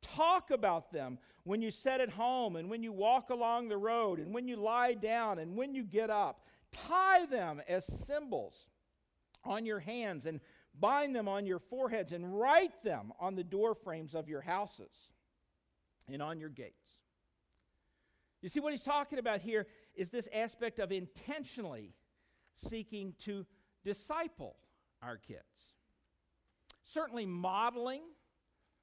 Talk 0.00 0.50
about 0.50 0.92
them 0.92 1.18
when 1.44 1.62
you 1.62 1.70
sit 1.70 2.00
at 2.00 2.10
home 2.10 2.56
and 2.56 2.68
when 2.70 2.82
you 2.82 2.92
walk 2.92 3.30
along 3.30 3.68
the 3.68 3.76
road 3.76 4.18
and 4.18 4.34
when 4.34 4.48
you 4.48 4.56
lie 4.56 4.94
down 4.94 5.38
and 5.38 5.56
when 5.56 5.74
you 5.74 5.84
get 5.84 6.10
up. 6.10 6.46
Tie 6.72 7.26
them 7.26 7.60
as 7.68 7.84
symbols 8.06 8.54
on 9.44 9.66
your 9.66 9.80
hands 9.80 10.26
and 10.26 10.40
bind 10.80 11.14
them 11.14 11.28
on 11.28 11.46
your 11.46 11.58
foreheads 11.58 12.12
and 12.12 12.38
write 12.38 12.82
them 12.82 13.12
on 13.20 13.34
the 13.34 13.44
door 13.44 13.74
frames 13.74 14.14
of 14.14 14.28
your 14.28 14.40
houses 14.40 14.90
and 16.08 16.22
on 16.22 16.40
your 16.40 16.48
gates. 16.48 16.81
You 18.42 18.48
see, 18.48 18.60
what 18.60 18.72
he's 18.72 18.82
talking 18.82 19.18
about 19.18 19.40
here 19.40 19.66
is 19.94 20.10
this 20.10 20.28
aspect 20.32 20.80
of 20.80 20.90
intentionally 20.90 21.94
seeking 22.68 23.14
to 23.24 23.46
disciple 23.84 24.56
our 25.00 25.16
kids. 25.16 25.40
Certainly, 26.84 27.26
modeling 27.26 28.02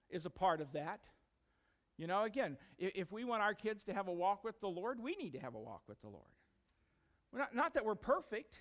is 0.10 0.26
a 0.26 0.30
part 0.30 0.62
of 0.62 0.72
that. 0.72 1.02
You 1.98 2.08
know, 2.08 2.24
again, 2.24 2.58
if, 2.78 3.12
we 3.12 3.26
want 3.26 3.44
our 3.44 3.54
kids 3.54 3.84
to 3.84 3.94
have 3.94 4.08
a 4.08 4.14
walk 4.14 4.46
with 4.46 4.60
the 4.62 4.70
Lord, 4.70 5.04
we 5.04 5.16
need 5.18 5.34
to 5.34 5.40
have 5.40 5.54
a 5.54 5.60
walk 5.60 5.82
with 5.88 6.00
the 6.02 6.08
Lord. 6.08 6.24
Not, 7.34 7.54
not 7.54 7.74
that 7.74 7.84
we're 7.84 7.96
perfect, 7.96 8.56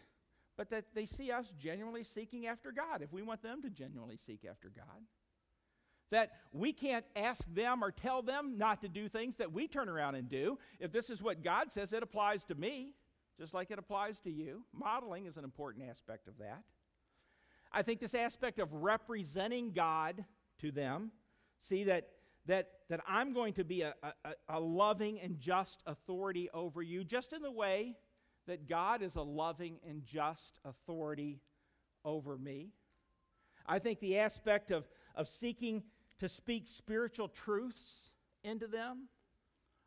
but 0.57 0.69
that 0.71 0.87
they 0.93 1.07
see 1.07 1.31
us 1.31 1.53
genuinely 1.57 2.03
seeking 2.03 2.49
after 2.49 2.73
God, 2.73 3.01
if 3.01 3.13
we 3.13 3.23
want 3.23 3.41
them 3.41 3.63
to 3.63 3.71
genuinely 3.71 4.19
seek 4.27 4.45
after 4.45 4.69
God 4.75 5.05
that 6.11 6.31
we 6.53 6.73
can't 6.73 7.05
ask 7.17 7.43
them 7.55 7.83
or 7.85 7.91
tell 7.91 8.23
them 8.23 8.57
not 8.57 8.81
to 8.81 8.89
do 8.89 9.09
things 9.09 9.37
that 9.37 9.53
we 9.53 9.69
turn 9.69 9.89
around 9.89 10.15
and 10.15 10.29
do. 10.29 10.59
If 10.81 10.93
this 10.93 11.11
is 11.11 11.23
what 11.23 11.43
God 11.43 11.71
says, 11.73 11.93
it 11.93 12.03
applies 12.03 12.45
to 12.45 12.55
me, 12.55 12.95
just 13.39 13.55
like 13.55 13.71
it 13.71 13.79
applies 13.79 14.19
to 14.21 14.31
you. 14.31 14.65
Modeling 14.73 15.27
is 15.27 15.37
an 15.37 15.45
important 15.45 15.85
aspect 15.89 16.29
of 16.29 16.39
that. 16.39 16.63
I 17.71 17.83
think 17.83 18.01
this 18.01 18.15
aspect 18.15 18.59
of 18.59 18.73
representing 18.73 19.73
God 19.73 20.25
to 20.61 20.71
them, 20.71 21.11
see 21.59 21.85
that, 21.85 22.09
that, 22.47 22.71
that 22.89 23.01
I'm 23.07 23.35
going 23.35 23.53
to 23.55 23.65
be 23.65 23.83
a, 23.83 23.95
a, 24.03 24.33
a 24.49 24.61
loving 24.61 25.21
and 25.21 25.39
just 25.39 25.83
authority 25.87 26.49
over 26.55 26.83
you, 26.83 27.05
just 27.05 27.33
in 27.33 27.43
the 27.43 27.51
way 27.51 27.95
that 28.47 28.67
God 28.67 29.03
is 29.03 29.15
a 29.17 29.23
loving 29.23 29.79
and 29.87 30.03
just 30.05 30.59
authority 30.65 31.41
over 32.05 32.39
me. 32.39 32.71
I 33.67 33.79
think 33.79 34.01
the 34.01 34.19
aspect 34.19 34.71
of, 34.71 34.89
of 35.15 35.29
seeking 35.29 35.83
to 36.19 36.29
speak 36.29 36.65
spiritual 36.67 37.29
truths 37.29 38.11
into 38.43 38.67
them, 38.67 39.09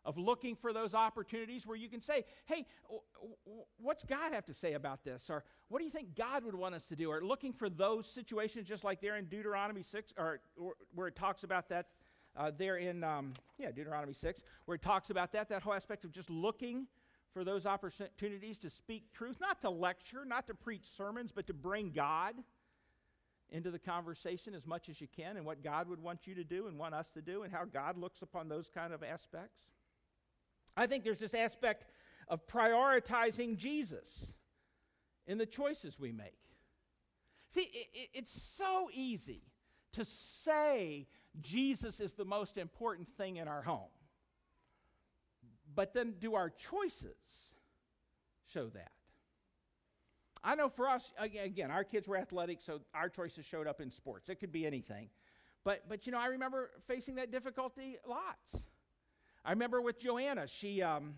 of 0.03 0.17
looking 0.17 0.55
for 0.55 0.73
those 0.73 0.93
opportunities 0.93 1.67
where 1.67 1.77
you 1.77 1.87
can 1.87 2.01
say, 2.01 2.25
hey, 2.45 2.65
what's 3.77 4.03
God 4.03 4.33
have 4.33 4.45
to 4.45 4.53
say 4.53 4.73
about 4.73 5.03
this? 5.03 5.25
Or 5.29 5.43
what 5.67 5.79
do 5.79 5.85
you 5.85 5.91
think 5.91 6.15
God 6.15 6.43
would 6.43 6.55
want 6.55 6.73
us 6.73 6.87
to 6.87 6.95
do? 6.95 7.11
Or 7.11 7.23
looking 7.23 7.53
for 7.53 7.69
those 7.69 8.07
situations, 8.07 8.67
just 8.67 8.83
like 8.83 8.99
there 8.99 9.17
in 9.17 9.25
Deuteronomy 9.25 9.83
6, 9.83 10.13
or, 10.17 10.39
or 10.57 10.73
where 10.95 11.07
it 11.07 11.15
talks 11.15 11.43
about 11.43 11.69
that 11.69 11.87
uh, 12.35 12.51
there 12.57 12.77
in, 12.77 13.03
um, 13.03 13.33
yeah, 13.59 13.71
Deuteronomy 13.71 14.13
6, 14.13 14.41
where 14.65 14.75
it 14.75 14.81
talks 14.81 15.09
about 15.09 15.31
that, 15.33 15.49
that 15.49 15.61
whole 15.61 15.73
aspect 15.73 16.03
of 16.03 16.11
just 16.11 16.29
looking 16.29 16.87
for 17.33 17.43
those 17.43 17.65
opportunities 17.65 18.57
to 18.57 18.69
speak 18.69 19.11
truth, 19.13 19.37
not 19.39 19.61
to 19.61 19.69
lecture, 19.69 20.25
not 20.25 20.47
to 20.47 20.53
preach 20.53 20.85
sermons, 20.97 21.31
but 21.33 21.47
to 21.47 21.53
bring 21.53 21.91
God 21.91 22.35
into 23.51 23.69
the 23.69 23.79
conversation 23.79 24.53
as 24.53 24.65
much 24.65 24.87
as 24.89 25.01
you 25.01 25.07
can 25.13 25.37
and 25.37 25.45
what 25.45 25.63
God 25.63 25.89
would 25.89 26.01
want 26.01 26.25
you 26.25 26.35
to 26.35 26.43
do 26.43 26.67
and 26.67 26.77
want 26.77 26.95
us 26.95 27.09
to 27.13 27.21
do 27.21 27.43
and 27.43 27.51
how 27.51 27.65
God 27.65 27.97
looks 27.97 28.21
upon 28.21 28.47
those 28.47 28.69
kind 28.73 28.93
of 28.93 29.03
aspects. 29.03 29.59
I 30.77 30.87
think 30.87 31.03
there's 31.03 31.19
this 31.19 31.33
aspect 31.33 31.85
of 32.27 32.47
prioritizing 32.47 33.57
Jesus 33.57 34.07
in 35.27 35.37
the 35.37 35.45
choices 35.45 35.99
we 35.99 36.11
make. 36.11 36.39
See, 37.53 37.61
it, 37.61 37.87
it, 37.93 38.09
it's 38.13 38.41
so 38.57 38.89
easy 38.93 39.43
to 39.93 40.05
say 40.05 41.07
Jesus 41.41 41.99
is 41.99 42.13
the 42.13 42.25
most 42.25 42.57
important 42.57 43.09
thing 43.17 43.37
in 43.37 43.49
our 43.49 43.61
home. 43.61 43.89
But 45.73 45.93
then 45.93 46.15
do 46.19 46.35
our 46.35 46.49
choices 46.49 47.17
show 48.53 48.67
that? 48.67 48.91
I 50.43 50.55
know 50.55 50.69
for 50.69 50.89
us, 50.89 51.11
again, 51.19 51.69
our 51.69 51.83
kids 51.83 52.07
were 52.07 52.17
athletic, 52.17 52.59
so 52.61 52.81
our 52.95 53.09
choices 53.09 53.45
showed 53.45 53.67
up 53.67 53.79
in 53.79 53.91
sports. 53.91 54.27
It 54.29 54.39
could 54.39 54.51
be 54.51 54.65
anything. 54.65 55.09
But, 55.63 55.83
but 55.87 56.07
you 56.07 56.11
know, 56.11 56.19
I 56.19 56.27
remember 56.27 56.71
facing 56.87 57.15
that 57.15 57.31
difficulty 57.31 57.97
lots. 58.07 58.65
I 59.45 59.51
remember 59.51 59.81
with 59.81 59.99
Joanna, 59.99 60.47
she, 60.47 60.81
um, 60.81 61.15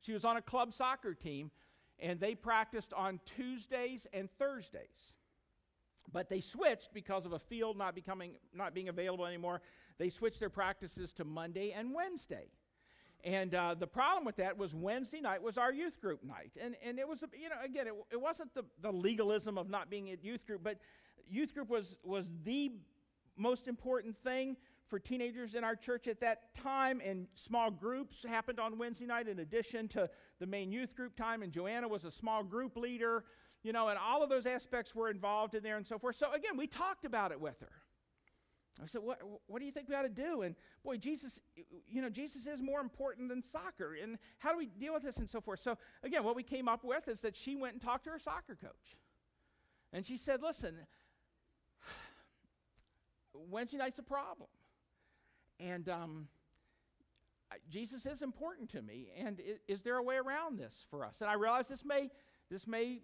she 0.00 0.12
was 0.12 0.24
on 0.24 0.36
a 0.36 0.42
club 0.42 0.72
soccer 0.72 1.14
team, 1.14 1.50
and 1.98 2.20
they 2.20 2.36
practiced 2.36 2.92
on 2.92 3.18
Tuesdays 3.36 4.06
and 4.12 4.28
Thursdays. 4.38 5.12
But 6.12 6.28
they 6.28 6.40
switched 6.40 6.94
because 6.94 7.26
of 7.26 7.32
a 7.32 7.38
field 7.38 7.76
not, 7.76 7.94
becoming, 7.94 8.32
not 8.54 8.72
being 8.72 8.88
available 8.88 9.26
anymore. 9.26 9.60
They 9.98 10.10
switched 10.10 10.38
their 10.38 10.48
practices 10.50 11.12
to 11.14 11.24
Monday 11.24 11.72
and 11.72 11.92
Wednesday. 11.92 12.46
And 13.24 13.54
uh, 13.54 13.74
the 13.74 13.86
problem 13.86 14.24
with 14.24 14.36
that 14.36 14.56
was 14.56 14.74
Wednesday 14.74 15.20
night 15.20 15.42
was 15.42 15.58
our 15.58 15.72
youth 15.72 16.00
group 16.00 16.22
night. 16.22 16.52
And, 16.60 16.76
and 16.84 16.98
it 16.98 17.08
was, 17.08 17.24
you 17.38 17.48
know, 17.48 17.56
again, 17.64 17.88
it, 17.88 17.94
it 18.12 18.20
wasn't 18.20 18.54
the, 18.54 18.64
the 18.80 18.92
legalism 18.92 19.58
of 19.58 19.68
not 19.68 19.90
being 19.90 20.10
at 20.10 20.24
youth 20.24 20.46
group, 20.46 20.62
but 20.62 20.78
youth 21.28 21.52
group 21.52 21.68
was, 21.68 21.96
was 22.04 22.26
the 22.44 22.72
most 23.36 23.66
important 23.66 24.16
thing 24.22 24.56
for 24.88 24.98
teenagers 24.98 25.54
in 25.54 25.64
our 25.64 25.76
church 25.76 26.06
at 26.06 26.20
that 26.20 26.54
time. 26.54 27.02
And 27.04 27.26
small 27.34 27.70
groups 27.70 28.24
happened 28.26 28.60
on 28.60 28.78
Wednesday 28.78 29.06
night 29.06 29.28
in 29.28 29.40
addition 29.40 29.88
to 29.88 30.08
the 30.38 30.46
main 30.46 30.70
youth 30.70 30.94
group 30.94 31.16
time. 31.16 31.42
And 31.42 31.52
Joanna 31.52 31.88
was 31.88 32.04
a 32.04 32.12
small 32.12 32.44
group 32.44 32.76
leader, 32.76 33.24
you 33.64 33.72
know, 33.72 33.88
and 33.88 33.98
all 33.98 34.22
of 34.22 34.30
those 34.30 34.46
aspects 34.46 34.94
were 34.94 35.10
involved 35.10 35.54
in 35.54 35.62
there 35.64 35.76
and 35.76 35.86
so 35.86 35.98
forth. 35.98 36.16
So 36.16 36.32
again, 36.32 36.56
we 36.56 36.68
talked 36.68 37.04
about 37.04 37.32
it 37.32 37.40
with 37.40 37.58
her. 37.60 37.72
I 38.82 38.86
said, 38.86 39.02
what, 39.02 39.20
what 39.46 39.58
do 39.58 39.66
you 39.66 39.72
think 39.72 39.88
we 39.88 39.94
ought 39.94 40.02
to 40.02 40.08
do? 40.08 40.42
And 40.42 40.54
boy, 40.84 40.96
Jesus, 40.98 41.40
you 41.88 42.00
know, 42.00 42.08
Jesus 42.08 42.46
is 42.46 42.62
more 42.62 42.80
important 42.80 43.28
than 43.28 43.42
soccer. 43.42 43.96
And 44.00 44.18
how 44.38 44.52
do 44.52 44.58
we 44.58 44.66
deal 44.66 44.94
with 44.94 45.02
this 45.02 45.16
and 45.16 45.28
so 45.28 45.40
forth? 45.40 45.60
So, 45.62 45.76
again, 46.02 46.22
what 46.22 46.36
we 46.36 46.42
came 46.44 46.68
up 46.68 46.84
with 46.84 47.08
is 47.08 47.20
that 47.20 47.36
she 47.36 47.56
went 47.56 47.74
and 47.74 47.82
talked 47.82 48.04
to 48.04 48.10
her 48.10 48.18
soccer 48.18 48.56
coach. 48.60 48.96
And 49.92 50.06
she 50.06 50.16
said, 50.16 50.42
listen, 50.42 50.74
Wednesday 53.50 53.78
night's 53.78 53.98
a 53.98 54.02
problem. 54.02 54.48
And 55.58 55.88
um, 55.88 56.28
Jesus 57.68 58.06
is 58.06 58.22
important 58.22 58.70
to 58.70 58.82
me. 58.82 59.08
And 59.18 59.40
is, 59.66 59.82
there 59.82 59.96
a 59.96 60.02
way 60.02 60.16
around 60.16 60.58
this 60.58 60.74
for 60.90 61.04
us? 61.04 61.16
And 61.20 61.28
I 61.28 61.34
realize 61.34 61.66
this 61.66 61.84
may, 61.84 62.10
this 62.50 62.66
may 62.66 63.00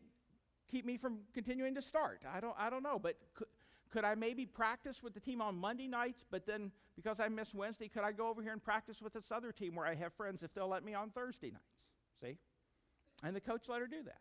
keep 0.70 0.86
me 0.86 0.96
from 0.96 1.18
continuing 1.32 1.74
to 1.74 1.82
start. 1.82 2.20
I 2.32 2.40
don't, 2.40 2.54
I 2.58 2.70
don't 2.70 2.82
know. 2.82 2.98
But 3.02 3.16
could, 3.34 3.48
could 3.94 4.04
I 4.04 4.16
maybe 4.16 4.44
practice 4.44 5.04
with 5.04 5.14
the 5.14 5.20
team 5.20 5.40
on 5.40 5.54
Monday 5.54 5.86
nights, 5.86 6.24
but 6.28 6.44
then 6.46 6.72
because 6.96 7.20
I 7.20 7.28
miss 7.28 7.54
Wednesday, 7.54 7.86
could 7.86 8.02
I 8.02 8.10
go 8.10 8.28
over 8.28 8.42
here 8.42 8.50
and 8.50 8.62
practice 8.62 9.00
with 9.00 9.12
this 9.12 9.30
other 9.30 9.52
team 9.52 9.76
where 9.76 9.86
I 9.86 9.94
have 9.94 10.12
friends 10.14 10.42
if 10.42 10.52
they'll 10.52 10.68
let 10.68 10.84
me 10.84 10.94
on 10.94 11.10
Thursday 11.10 11.52
nights? 11.52 11.62
See? 12.20 12.36
And 13.22 13.36
the 13.36 13.40
coach 13.40 13.68
let 13.68 13.80
her 13.80 13.86
do 13.86 14.02
that. 14.02 14.18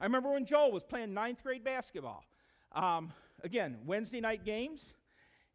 I 0.00 0.04
remember 0.04 0.30
when 0.30 0.44
Joel 0.44 0.70
was 0.70 0.84
playing 0.84 1.12
ninth 1.12 1.42
grade 1.42 1.64
basketball. 1.64 2.22
Um, 2.70 3.12
again, 3.42 3.78
Wednesday 3.84 4.20
night 4.20 4.44
games, 4.44 4.92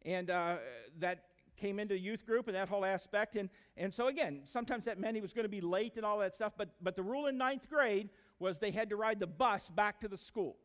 and 0.04 0.28
uh, 0.28 0.56
that 0.98 1.24
came 1.56 1.78
into 1.78 1.98
youth 1.98 2.26
group 2.26 2.46
and 2.46 2.54
that 2.54 2.68
whole 2.68 2.84
aspect. 2.84 3.36
And, 3.36 3.48
and 3.78 3.92
so, 3.92 4.08
again, 4.08 4.42
sometimes 4.44 4.84
that 4.84 5.00
meant 5.00 5.14
he 5.14 5.22
was 5.22 5.32
going 5.32 5.46
to 5.46 5.50
be 5.50 5.62
late 5.62 5.96
and 5.96 6.04
all 6.04 6.18
that 6.18 6.34
stuff, 6.34 6.52
but, 6.58 6.68
but 6.82 6.94
the 6.94 7.02
rule 7.02 7.26
in 7.26 7.38
ninth 7.38 7.70
grade 7.70 8.10
was 8.38 8.58
they 8.58 8.70
had 8.70 8.90
to 8.90 8.96
ride 8.96 9.18
the 9.18 9.26
bus 9.26 9.70
back 9.74 9.98
to 10.00 10.08
the 10.08 10.18
school. 10.18 10.56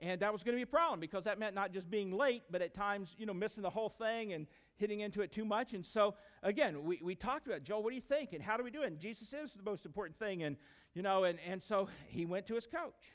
And 0.00 0.20
that 0.20 0.32
was 0.32 0.42
going 0.42 0.54
to 0.54 0.58
be 0.58 0.62
a 0.62 0.66
problem 0.66 1.00
because 1.00 1.24
that 1.24 1.38
meant 1.38 1.54
not 1.54 1.72
just 1.72 1.90
being 1.90 2.12
late, 2.12 2.42
but 2.50 2.60
at 2.60 2.74
times, 2.74 3.14
you 3.18 3.24
know, 3.24 3.32
missing 3.32 3.62
the 3.62 3.70
whole 3.70 3.88
thing 3.88 4.34
and 4.34 4.46
hitting 4.76 5.00
into 5.00 5.22
it 5.22 5.32
too 5.32 5.44
much. 5.44 5.72
And 5.72 5.84
so, 5.84 6.14
again, 6.42 6.84
we, 6.84 7.00
we 7.02 7.14
talked 7.14 7.46
about, 7.46 7.62
Joel, 7.62 7.82
what 7.82 7.90
do 7.90 7.96
you 7.96 8.02
think? 8.02 8.34
And 8.34 8.42
how 8.42 8.58
do 8.58 8.62
we 8.62 8.70
do 8.70 8.82
it? 8.82 8.88
And 8.88 8.98
Jesus 9.00 9.32
is 9.32 9.52
the 9.54 9.62
most 9.62 9.86
important 9.86 10.18
thing. 10.18 10.42
And, 10.42 10.56
you 10.92 11.02
know, 11.02 11.24
and, 11.24 11.38
and 11.48 11.62
so 11.62 11.88
he 12.08 12.26
went 12.26 12.46
to 12.48 12.54
his 12.54 12.66
coach. 12.66 13.14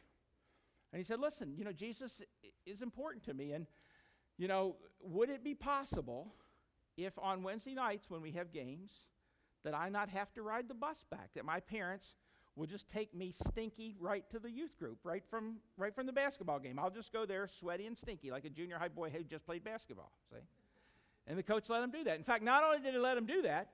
And 0.92 1.00
he 1.00 1.06
said, 1.06 1.20
listen, 1.20 1.54
you 1.56 1.64
know, 1.64 1.72
Jesus 1.72 2.20
is 2.66 2.82
important 2.82 3.24
to 3.26 3.34
me. 3.34 3.52
And, 3.52 3.68
you 4.38 4.48
know, 4.48 4.76
would 5.04 5.30
it 5.30 5.44
be 5.44 5.54
possible 5.54 6.34
if 6.98 7.18
on 7.20 7.44
Wednesday 7.44 7.76
nights 7.76 8.10
when 8.10 8.22
we 8.22 8.32
have 8.32 8.52
games 8.52 8.92
that 9.64 9.76
I 9.76 9.90
not 9.90 10.10
have 10.10 10.34
to 10.34 10.42
ride 10.42 10.68
the 10.68 10.74
bus 10.74 11.06
back, 11.12 11.30
that 11.36 11.46
my 11.46 11.60
parents 11.60 12.16
will 12.56 12.68
just 12.68 12.90
take 12.90 13.14
me 13.16 13.34
stinky 13.48 13.96
right 14.00 14.30
to 14.30 14.40
the 14.40 14.52
youth 14.52 14.78
group, 14.78 15.00
right 15.04 15.24
from, 15.30 15.58
right 15.78 15.96
from 15.96 16.06
the 16.06 16.14
basketball 16.14 16.60
game. 16.60 16.78
I'll 16.78 16.90
just 16.90 17.14
go 17.14 17.26
there 17.26 17.48
sweaty 17.48 17.88
and 17.88 17.98
stinky 17.98 18.32
like 18.32 18.46
a 18.46 18.50
junior 18.50 18.78
high 18.78 18.90
boy 18.90 19.10
who 19.10 19.24
just 19.24 19.46
played 19.46 19.64
basketball, 19.64 20.12
see? 20.32 20.40
And 21.28 21.38
the 21.38 21.44
coach 21.44 21.70
let 21.70 21.84
him 21.84 21.92
do 21.92 22.04
that. 22.04 22.18
In 22.18 22.24
fact, 22.24 22.44
not 22.44 22.64
only 22.64 22.80
did 22.80 22.94
he 22.94 23.00
let 23.00 23.16
him 23.16 23.26
do 23.26 23.44
that, 23.44 23.70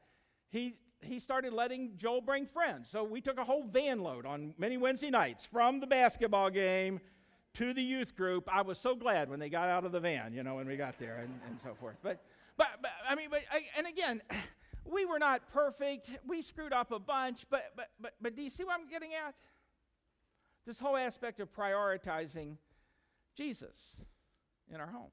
he, 0.50 0.76
he 1.02 1.20
started 1.20 1.54
letting 1.54 1.92
Joel 1.98 2.22
bring 2.22 2.46
friends. 2.46 2.90
So 2.90 3.04
we 3.04 3.22
took 3.22 3.40
a 3.40 3.44
whole 3.44 3.64
van 3.64 4.00
load 4.00 4.26
on 4.26 4.54
many 4.58 4.78
Wednesday 4.78 5.10
nights 5.10 5.46
from 5.46 5.80
the 5.80 5.88
basketball 5.88 6.50
game 6.50 7.00
to 7.56 7.74
the 7.74 7.82
youth 7.82 8.16
group. 8.16 8.48
I 8.54 8.62
was 8.62 8.78
so 8.78 8.96
glad 8.96 9.30
when 9.30 9.40
they 9.40 9.50
got 9.50 9.70
out 9.70 9.86
of 9.86 9.92
the 9.92 10.00
van, 10.00 10.34
you 10.34 10.44
know, 10.44 10.56
when 10.56 10.68
we 10.68 10.76
got 10.76 11.00
there 11.00 11.18
and, 11.24 11.34
and 11.48 11.58
so 11.64 11.74
forth. 11.80 11.96
But, 12.04 12.22
but, 12.58 12.68
but 12.82 12.92
I 13.10 13.16
mean, 13.16 13.30
but, 13.32 13.42
and 13.76 13.88
again, 13.88 14.22
we 14.92 15.06
were 15.06 15.20
not 15.20 15.52
perfect. 15.52 16.10
We 16.26 16.42
screwed 16.42 16.74
up 16.74 16.92
a 16.92 17.00
bunch, 17.00 17.46
but, 17.50 17.64
but, 17.76 17.88
but, 18.00 18.14
but 18.22 18.36
do 18.36 18.42
you 18.42 18.50
see 18.50 18.64
what 18.64 18.80
I'm 18.80 18.88
getting 18.88 19.12
at? 19.14 19.36
This 20.66 20.80
whole 20.80 20.98
aspect 20.98 21.40
of 21.40 21.54
prioritizing 21.54 22.58
Jesus 23.36 23.76
in 24.74 24.80
our 24.80 24.88
homes. 24.88 25.12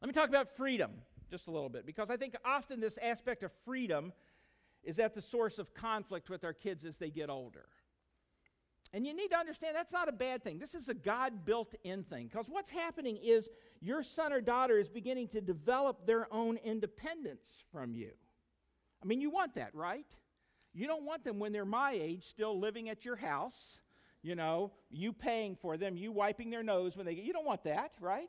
Let 0.00 0.08
me 0.08 0.12
talk 0.12 0.28
about 0.28 0.56
freedom 0.56 0.90
just 1.30 1.48
a 1.48 1.50
little 1.50 1.68
bit, 1.68 1.84
because 1.84 2.08
I 2.08 2.16
think 2.16 2.36
often 2.44 2.80
this 2.80 2.98
aspect 3.02 3.42
of 3.42 3.50
freedom 3.64 4.12
is 4.84 4.98
at 4.98 5.14
the 5.14 5.20
source 5.20 5.58
of 5.58 5.74
conflict 5.74 6.30
with 6.30 6.44
our 6.44 6.52
kids 6.52 6.84
as 6.84 6.96
they 6.96 7.10
get 7.10 7.28
older. 7.28 7.66
And 8.92 9.04
you 9.04 9.12
need 9.12 9.28
to 9.32 9.36
understand 9.36 9.74
that's 9.74 9.92
not 9.92 10.08
a 10.08 10.12
bad 10.12 10.44
thing. 10.44 10.58
This 10.58 10.74
is 10.74 10.88
a 10.88 10.94
God 10.94 11.44
built 11.44 11.74
in 11.82 12.04
thing. 12.04 12.28
Because 12.28 12.46
what's 12.48 12.70
happening 12.70 13.18
is 13.20 13.48
your 13.80 14.02
son 14.02 14.32
or 14.32 14.40
daughter 14.40 14.78
is 14.78 14.88
beginning 14.88 15.28
to 15.28 15.40
develop 15.40 16.06
their 16.06 16.32
own 16.32 16.56
independence 16.58 17.64
from 17.72 17.92
you. 17.92 18.12
I 19.02 19.06
mean, 19.06 19.20
you 19.20 19.30
want 19.30 19.54
that, 19.54 19.74
right? 19.74 20.06
You 20.72 20.86
don't 20.86 21.04
want 21.04 21.24
them 21.24 21.38
when 21.38 21.52
they're 21.52 21.64
my 21.64 21.92
age 21.92 22.24
still 22.26 22.58
living 22.58 22.88
at 22.88 23.04
your 23.04 23.16
house, 23.16 23.80
you 24.22 24.34
know, 24.34 24.72
you 24.90 25.12
paying 25.12 25.56
for 25.56 25.76
them, 25.76 25.96
you 25.96 26.12
wiping 26.12 26.50
their 26.50 26.62
nose 26.62 26.96
when 26.96 27.06
they 27.06 27.14
get, 27.14 27.24
you 27.24 27.32
don't 27.32 27.46
want 27.46 27.64
that, 27.64 27.92
right? 28.00 28.28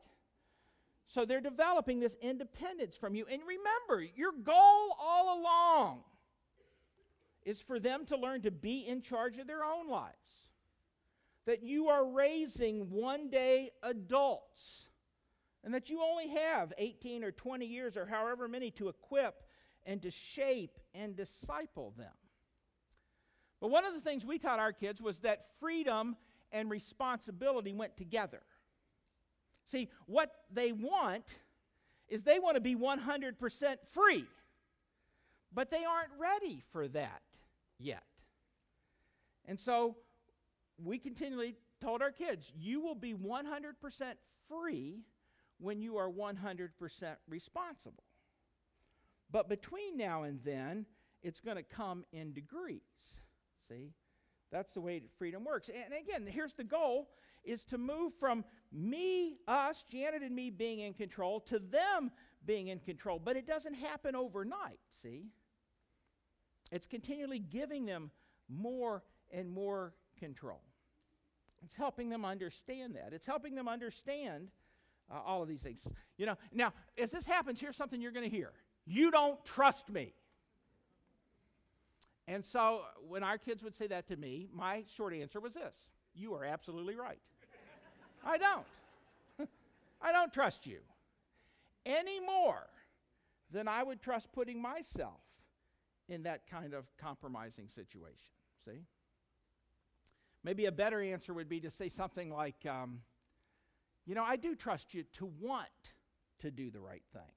So 1.08 1.26
they're 1.26 1.42
developing 1.42 2.00
this 2.00 2.16
independence 2.22 2.96
from 2.96 3.16
you. 3.16 3.26
And 3.32 3.42
remember, 3.42 4.06
your 4.16 4.32
goal 4.32 4.96
all 5.00 5.40
along 5.40 6.00
is 7.44 7.62
for 7.62 7.80
them 7.80 8.06
to 8.06 8.18
learn 8.18 8.42
to 8.42 8.52
be 8.52 8.86
in 8.86 9.02
charge 9.02 9.38
of 9.38 9.48
their 9.48 9.64
own 9.64 9.90
lives. 9.90 10.14
That 11.46 11.64
you 11.64 11.88
are 11.88 12.06
raising 12.06 12.92
one 12.92 13.30
day 13.30 13.72
adults, 13.82 14.90
and 15.64 15.74
that 15.74 15.90
you 15.90 16.02
only 16.02 16.28
have 16.28 16.74
18 16.78 17.24
or 17.24 17.32
20 17.32 17.66
years 17.66 17.96
or 17.96 18.06
however 18.06 18.50
many 18.50 18.70
to 18.72 18.90
equip 18.90 19.47
and 19.88 20.02
to 20.04 20.12
shape 20.12 20.78
and 20.93 21.15
disciple 21.15 21.93
them. 21.97 22.13
But 23.60 23.71
one 23.71 23.86
of 23.86 23.95
the 23.95 24.02
things 24.02 24.23
we 24.23 24.38
taught 24.38 24.60
our 24.60 24.73
kids 24.73 25.02
was 25.02 25.19
that 25.19 25.45
freedom 25.60 26.15
and 26.52 26.69
responsibility 26.69 27.73
went 27.73 27.97
together. 27.97 28.41
See, 29.71 29.89
what 30.06 30.32
they 30.52 30.73
want 30.73 31.26
is 32.08 32.23
they 32.23 32.39
want 32.39 32.56
to 32.56 32.62
be 32.62 32.76
100% 32.76 33.76
free, 33.91 34.26
but 35.54 35.71
they 35.71 35.84
aren't 35.84 36.12
ready 36.19 36.63
for 36.71 36.88
that 36.89 37.21
yet. 37.80 38.04
And 39.45 39.60
so 39.60 39.95
we 40.84 41.00
continually 41.00 41.56
told 41.82 42.02
our 42.02 42.12
kids, 42.12 42.52
you 42.60 42.82
will 42.82 42.95
be 42.95 43.13
100% 43.13 43.43
free 44.47 45.00
when 45.60 45.82
you 45.82 45.97
are 45.97 46.10
100% 46.10 46.69
responsible. 47.28 48.04
But 49.32 49.50
between 49.50 49.98
now 49.98 50.24
and 50.24 50.40
then, 50.44 50.86
it's 51.22 51.42
going 51.42 51.58
to 51.58 51.63
come 51.63 52.06
in 52.12 52.34
degrees. 52.34 52.82
See? 53.68 53.92
That's 54.52 54.74
the 54.74 54.82
way 54.82 55.02
freedom 55.18 55.44
works. 55.44 55.70
And 55.70 55.94
again, 55.94 56.26
here's 56.26 56.54
the 56.54 56.63
goal 56.63 57.10
is 57.44 57.63
to 57.66 57.78
move 57.78 58.13
from 58.20 58.44
me, 58.72 59.38
us, 59.48 59.84
Janet 59.90 60.22
and 60.22 60.36
me 60.36 60.50
being 60.50 60.80
in 60.80 60.94
control 60.94 61.40
to 61.42 61.60
them 61.60 62.12
being 62.46 62.68
in 62.68 62.80
control. 62.80 63.20
But 63.24 63.38
it 63.38 63.48
doesn't 63.48 63.74
happen 63.74 64.16
overnight, 64.16 64.80
see? 65.02 65.28
It's 66.72 66.86
continually 66.86 67.40
giving 67.40 67.86
them 67.86 68.12
more 68.50 69.04
and 69.32 69.50
more 69.50 69.94
control. 70.20 70.62
It's 71.63 71.76
helping 71.76 72.10
them 72.10 72.26
understand 72.26 72.96
that. 72.96 73.13
It's 73.13 73.26
helping 73.26 73.56
them 73.56 73.68
understand 73.68 74.50
uh, 75.10 75.20
all 75.26 75.42
of 75.42 75.48
these 75.48 75.62
things. 75.62 75.80
You 76.18 76.26
know, 76.26 76.36
now, 76.54 76.74
as 76.98 77.12
this 77.12 77.26
happens, 77.26 77.60
here's 77.60 77.78
something 77.78 78.02
you're 78.02 78.12
going 78.12 78.30
to 78.30 78.36
hear. 78.36 78.52
You 78.88 79.12
don't 79.12 79.43
trust 79.43 79.89
me. 79.89 80.13
And 82.28 82.43
so 82.43 82.82
when 83.08 83.23
our 83.23 83.38
kids 83.38 83.62
would 83.63 83.76
say 83.76 83.88
that 83.88 84.08
to 84.08 84.17
me, 84.17 84.47
my 84.54 84.84
short 84.95 85.13
answer 85.13 85.39
was 85.39 85.54
this 85.54 85.76
You 86.15 86.34
are 86.36 86.45
absolutely 86.45 86.95
right. 86.95 87.19
I 88.26 88.38
don't. 88.38 88.65
I 90.02 90.12
don't 90.12 90.34
trust 90.34 90.65
you 90.65 90.80
any 91.86 92.19
more 92.19 92.67
than 93.52 93.67
I 93.67 93.84
would 93.84 94.02
trust 94.02 94.32
putting 94.34 94.62
myself 94.62 95.21
in 96.10 96.23
that 96.23 96.47
kind 96.50 96.73
of 96.73 96.86
compromising 96.97 97.69
situation. 97.69 98.34
See? 98.65 98.82
Maybe 100.43 100.65
a 100.65 100.71
better 100.71 101.02
answer 101.02 101.34
would 101.34 101.50
be 101.50 101.60
to 101.62 101.71
say 101.71 101.89
something 101.89 102.32
like, 102.32 102.65
um, 102.69 103.02
You 104.06 104.15
know, 104.15 104.23
I 104.23 104.38
do 104.38 104.56
trust 104.56 104.93
you 104.93 105.04
to 105.17 105.26
want 105.41 105.67
to 106.39 106.52
do 106.52 106.69
the 106.71 106.80
right 106.80 107.04
thing. 107.13 107.37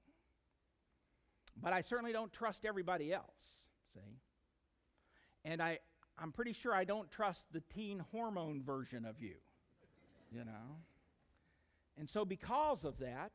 But 1.61 1.73
I 1.73 1.81
certainly 1.81 2.11
don't 2.11 2.31
trust 2.31 2.65
everybody 2.65 3.13
else, 3.13 3.25
see? 3.93 4.19
And 5.43 5.61
I, 5.61 5.79
I'm 6.17 6.31
pretty 6.31 6.53
sure 6.53 6.73
I 6.73 6.83
don't 6.83 7.09
trust 7.09 7.45
the 7.51 7.61
teen 7.73 8.03
hormone 8.11 8.61
version 8.63 9.05
of 9.05 9.21
you, 9.21 9.35
you 10.31 10.45
know? 10.45 10.77
And 11.97 12.09
so, 12.09 12.25
because 12.25 12.85
of 12.85 12.97
that, 12.99 13.31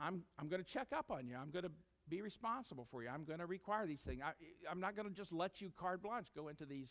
I'm, 0.00 0.22
I'm 0.38 0.48
going 0.48 0.62
to 0.62 0.68
check 0.68 0.88
up 0.94 1.10
on 1.10 1.26
you. 1.26 1.36
I'm 1.40 1.50
going 1.50 1.64
to 1.64 1.70
be 2.08 2.20
responsible 2.20 2.86
for 2.90 3.02
you. 3.02 3.08
I'm 3.08 3.24
going 3.24 3.38
to 3.38 3.46
require 3.46 3.86
these 3.86 4.00
things. 4.00 4.20
I, 4.24 4.32
I'm 4.70 4.80
not 4.80 4.96
going 4.96 5.08
to 5.08 5.14
just 5.14 5.32
let 5.32 5.60
you 5.60 5.72
carte 5.78 6.02
blanche 6.02 6.28
go 6.34 6.48
into 6.48 6.66
these 6.66 6.90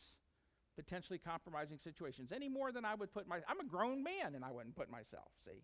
potentially 0.77 1.19
compromising 1.19 1.77
situations 1.77 2.32
any 2.32 2.47
more 2.47 2.71
than 2.71 2.86
I 2.86 2.95
would 2.95 3.13
put 3.13 3.27
my. 3.27 3.39
I'm 3.47 3.60
a 3.60 3.65
grown 3.65 4.04
man 4.04 4.36
and 4.36 4.45
I 4.45 4.51
wouldn't 4.51 4.75
put 4.75 4.89
myself, 4.89 5.27
see, 5.43 5.63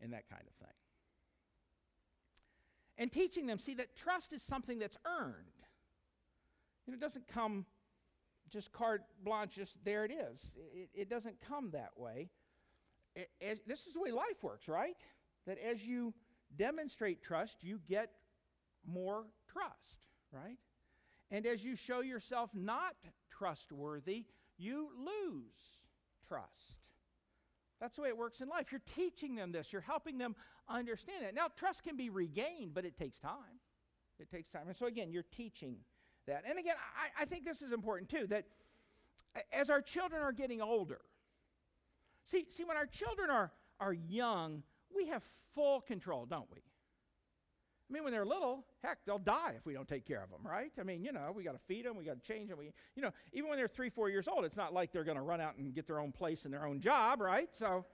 in 0.00 0.10
that 0.12 0.28
kind 0.30 0.44
of 0.46 0.54
thing 0.66 0.74
and 2.98 3.10
teaching 3.10 3.46
them, 3.46 3.58
see, 3.58 3.74
that 3.74 3.96
trust 3.96 4.32
is 4.32 4.42
something 4.42 4.78
that's 4.78 4.96
earned. 5.06 5.34
You 6.86 6.92
know, 6.92 6.96
it 6.96 7.00
doesn't 7.00 7.28
come 7.28 7.64
just 8.50 8.72
carte 8.72 9.02
blanche, 9.22 9.54
just 9.54 9.76
there 9.84 10.04
it 10.04 10.10
is. 10.10 10.40
It, 10.74 10.88
it 10.94 11.10
doesn't 11.10 11.36
come 11.46 11.70
that 11.70 11.92
way. 11.96 12.28
It, 13.14 13.66
this 13.66 13.86
is 13.86 13.92
the 13.94 14.00
way 14.00 14.10
life 14.10 14.42
works, 14.42 14.68
right? 14.68 14.96
That 15.46 15.58
as 15.58 15.84
you 15.84 16.14
demonstrate 16.56 17.22
trust, 17.22 17.56
you 17.62 17.80
get 17.88 18.10
more 18.86 19.26
trust, 19.52 19.98
right? 20.32 20.58
And 21.30 21.46
as 21.46 21.64
you 21.64 21.76
show 21.76 22.00
yourself 22.00 22.50
not 22.54 22.94
trustworthy, 23.30 24.24
you 24.56 24.88
lose 24.96 25.78
trust. 26.26 26.78
That's 27.80 27.96
the 27.96 28.02
way 28.02 28.08
it 28.08 28.16
works 28.16 28.40
in 28.40 28.48
life. 28.48 28.72
You're 28.72 28.80
teaching 28.96 29.34
them 29.34 29.52
this, 29.52 29.72
you're 29.72 29.82
helping 29.82 30.18
them 30.18 30.34
understand 30.70 31.24
that. 31.24 31.34
Now, 31.34 31.48
trust 31.56 31.82
can 31.82 31.96
be 31.96 32.10
regained, 32.10 32.74
but 32.74 32.84
it 32.84 32.96
takes 32.96 33.18
time. 33.18 33.60
It 34.20 34.30
takes 34.30 34.50
time. 34.50 34.68
And 34.68 34.76
so, 34.76 34.86
again, 34.86 35.10
you're 35.10 35.24
teaching 35.36 35.76
that. 36.26 36.44
And 36.48 36.58
again, 36.58 36.76
I, 36.96 37.22
I 37.22 37.24
think 37.24 37.44
this 37.44 37.62
is 37.62 37.72
important 37.72 38.10
too 38.10 38.26
that 38.28 38.44
as 39.52 39.70
our 39.70 39.80
children 39.80 40.22
are 40.22 40.32
getting 40.32 40.60
older, 40.60 41.00
see, 42.30 42.46
see 42.56 42.64
when 42.64 42.76
our 42.76 42.86
children 42.86 43.30
are, 43.30 43.50
are 43.80 43.92
young, 43.92 44.62
we 44.94 45.06
have 45.08 45.22
full 45.54 45.80
control, 45.80 46.26
don't 46.26 46.48
we? 46.52 46.58
I 46.58 47.94
mean, 47.94 48.04
when 48.04 48.12
they're 48.12 48.26
little, 48.26 48.66
heck, 48.82 48.98
they'll 49.06 49.18
die 49.18 49.54
if 49.56 49.64
we 49.64 49.72
don't 49.72 49.88
take 49.88 50.06
care 50.06 50.22
of 50.22 50.30
them, 50.30 50.40
right? 50.44 50.70
I 50.78 50.82
mean, 50.82 51.02
you 51.02 51.12
know, 51.12 51.32
we 51.34 51.42
got 51.42 51.52
to 51.52 51.60
feed 51.66 51.86
them, 51.86 51.96
we 51.96 52.04
got 52.04 52.22
to 52.22 52.32
change 52.32 52.50
them. 52.50 52.58
We, 52.58 52.70
you 52.94 53.02
know, 53.02 53.12
even 53.32 53.48
when 53.48 53.58
they're 53.58 53.66
three, 53.66 53.88
four 53.88 54.10
years 54.10 54.28
old, 54.28 54.44
it's 54.44 54.56
not 54.56 54.74
like 54.74 54.92
they're 54.92 55.04
going 55.04 55.16
to 55.16 55.22
run 55.22 55.40
out 55.40 55.56
and 55.56 55.74
get 55.74 55.86
their 55.86 55.98
own 55.98 56.12
place 56.12 56.44
and 56.44 56.52
their 56.52 56.66
own 56.66 56.80
job, 56.80 57.22
right? 57.22 57.48
So 57.58 57.86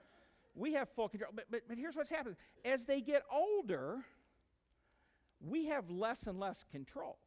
we 0.54 0.74
have 0.74 0.88
full 0.90 1.08
control. 1.08 1.30
But, 1.34 1.46
but, 1.50 1.62
but 1.68 1.78
here's 1.78 1.96
what's 1.96 2.10
happening 2.10 2.36
as 2.64 2.84
they 2.84 3.00
get 3.00 3.22
older, 3.30 3.98
we 5.40 5.66
have 5.66 5.90
less 5.90 6.26
and 6.26 6.38
less 6.38 6.64
control. 6.70 7.18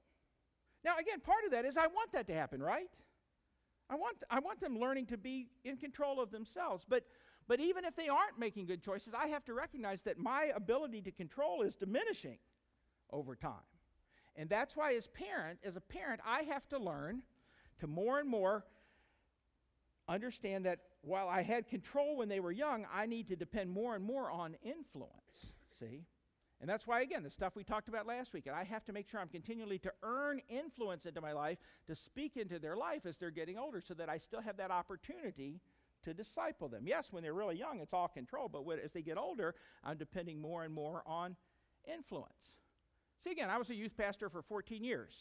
Now, 0.84 0.98
again, 1.00 1.20
part 1.20 1.44
of 1.46 1.52
that 1.52 1.66
is 1.66 1.78
I 1.78 1.88
want 1.88 2.12
that 2.14 2.28
to 2.28 2.34
happen, 2.34 2.62
right? 2.62 2.90
I 3.90 3.96
want, 3.96 4.18
I 4.30 4.40
want 4.40 4.60
them 4.60 4.78
learning 4.80 5.08
to 5.08 5.18
be 5.18 5.48
in 5.64 5.78
control 5.78 6.22
of 6.22 6.32
themselves. 6.32 6.86
But, 6.88 7.04
But 7.48 7.60
even 7.60 7.86
if 7.86 7.96
they 7.96 8.10
aren't 8.10 8.38
making 8.38 8.66
good 8.66 8.84
choices, 8.84 9.14
I 9.14 9.28
have 9.28 9.46
to 9.46 9.54
recognize 9.54 10.02
that 10.04 10.18
my 10.18 10.52
ability 10.56 11.02
to 11.04 11.12
control 11.12 11.62
is 11.62 11.76
diminishing 11.76 12.38
over 13.12 13.36
time. 13.36 13.68
And 14.36 14.50
that's 14.50 14.76
why 14.76 14.96
as 14.96 15.08
parent, 15.08 15.60
as 15.64 15.76
a 15.76 15.82
parent, 15.82 16.22
I 16.26 16.44
have 16.44 16.68
to 16.70 16.78
learn 16.78 17.24
to 17.80 17.88
more 17.88 18.20
and 18.20 18.30
more 18.30 18.66
understand 20.08 20.66
that 20.66 20.80
while 21.02 21.28
I 21.28 21.42
had 21.44 21.68
control 21.68 22.18
when 22.18 22.30
they 22.30 22.40
were 22.40 22.52
young, 22.52 22.86
I 22.94 23.06
need 23.06 23.28
to 23.30 23.36
depend 23.36 23.70
more 23.70 23.96
and 23.96 24.04
more 24.04 24.30
on 24.32 24.56
influence. 24.64 25.52
See? 25.80 26.06
And 26.60 26.70
that's 26.70 26.88
why, 26.88 27.02
again, 27.02 27.22
the 27.22 27.30
stuff 27.30 27.56
we 27.56 27.64
talked 27.64 27.88
about 27.88 28.08
last 28.08 28.34
week, 28.34 28.48
and 28.48 28.56
I 28.56 28.64
have 28.64 28.84
to 28.86 28.94
make 28.94 29.08
sure 29.08 29.20
I'm 29.20 29.28
continually 29.28 29.78
to 29.80 29.92
earn 30.02 30.42
influence 30.50 31.06
into 31.06 31.22
my 31.22 31.32
life, 31.32 31.60
to 31.86 31.96
speak 31.96 32.36
into 32.36 32.58
their 32.58 32.76
life 32.76 33.06
as 33.06 33.18
they're 33.18 33.30
getting 33.30 33.60
older, 33.60 33.80
so 33.80 33.94
that 33.94 34.10
I 34.10 34.18
still 34.18 34.42
have 34.42 34.58
that 34.58 34.72
opportunity 34.72 35.62
to 36.04 36.16
disciple 36.16 36.68
them. 36.68 36.88
Yes, 36.88 37.08
when 37.12 37.22
they're 37.22 37.34
really 37.34 37.58
young, 37.58 37.80
it's 37.80 37.94
all 37.94 38.08
control, 38.08 38.50
but 38.50 38.66
when, 38.66 38.80
as 38.80 38.92
they 38.92 39.04
get 39.04 39.18
older, 39.18 39.54
I'm 39.84 39.98
depending 39.98 40.42
more 40.42 40.64
and 40.64 40.74
more 40.74 41.04
on 41.06 41.36
influence. 41.86 42.52
See, 43.24 43.32
again, 43.32 43.50
I 43.52 43.58
was 43.58 43.70
a 43.70 43.76
youth 43.76 43.96
pastor 43.96 44.30
for 44.30 44.42
14 44.42 44.84
years, 44.84 45.12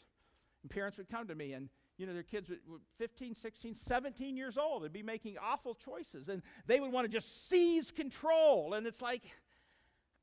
and 0.63 0.71
parents 0.71 0.97
would 0.97 1.11
come 1.11 1.29
to 1.29 1.35
me, 1.35 1.53
and 1.53 1.69
you 1.99 2.07
know, 2.07 2.13
their 2.13 2.23
kids 2.23 2.51
were 2.51 2.79
15, 2.99 3.35
16, 3.35 3.77
17 3.87 4.37
years 4.37 4.59
old 4.59 4.83
They'd 4.83 4.93
be 4.93 5.03
making 5.03 5.37
awful 5.43 5.75
choices, 5.75 6.29
and 6.29 6.43
they 6.67 6.81
would 6.81 6.93
want 6.93 7.07
to 7.07 7.13
just 7.13 7.49
seize 7.49 7.91
control. 7.91 8.75
And 8.75 8.87
it's 8.87 9.01
like, 9.01 9.23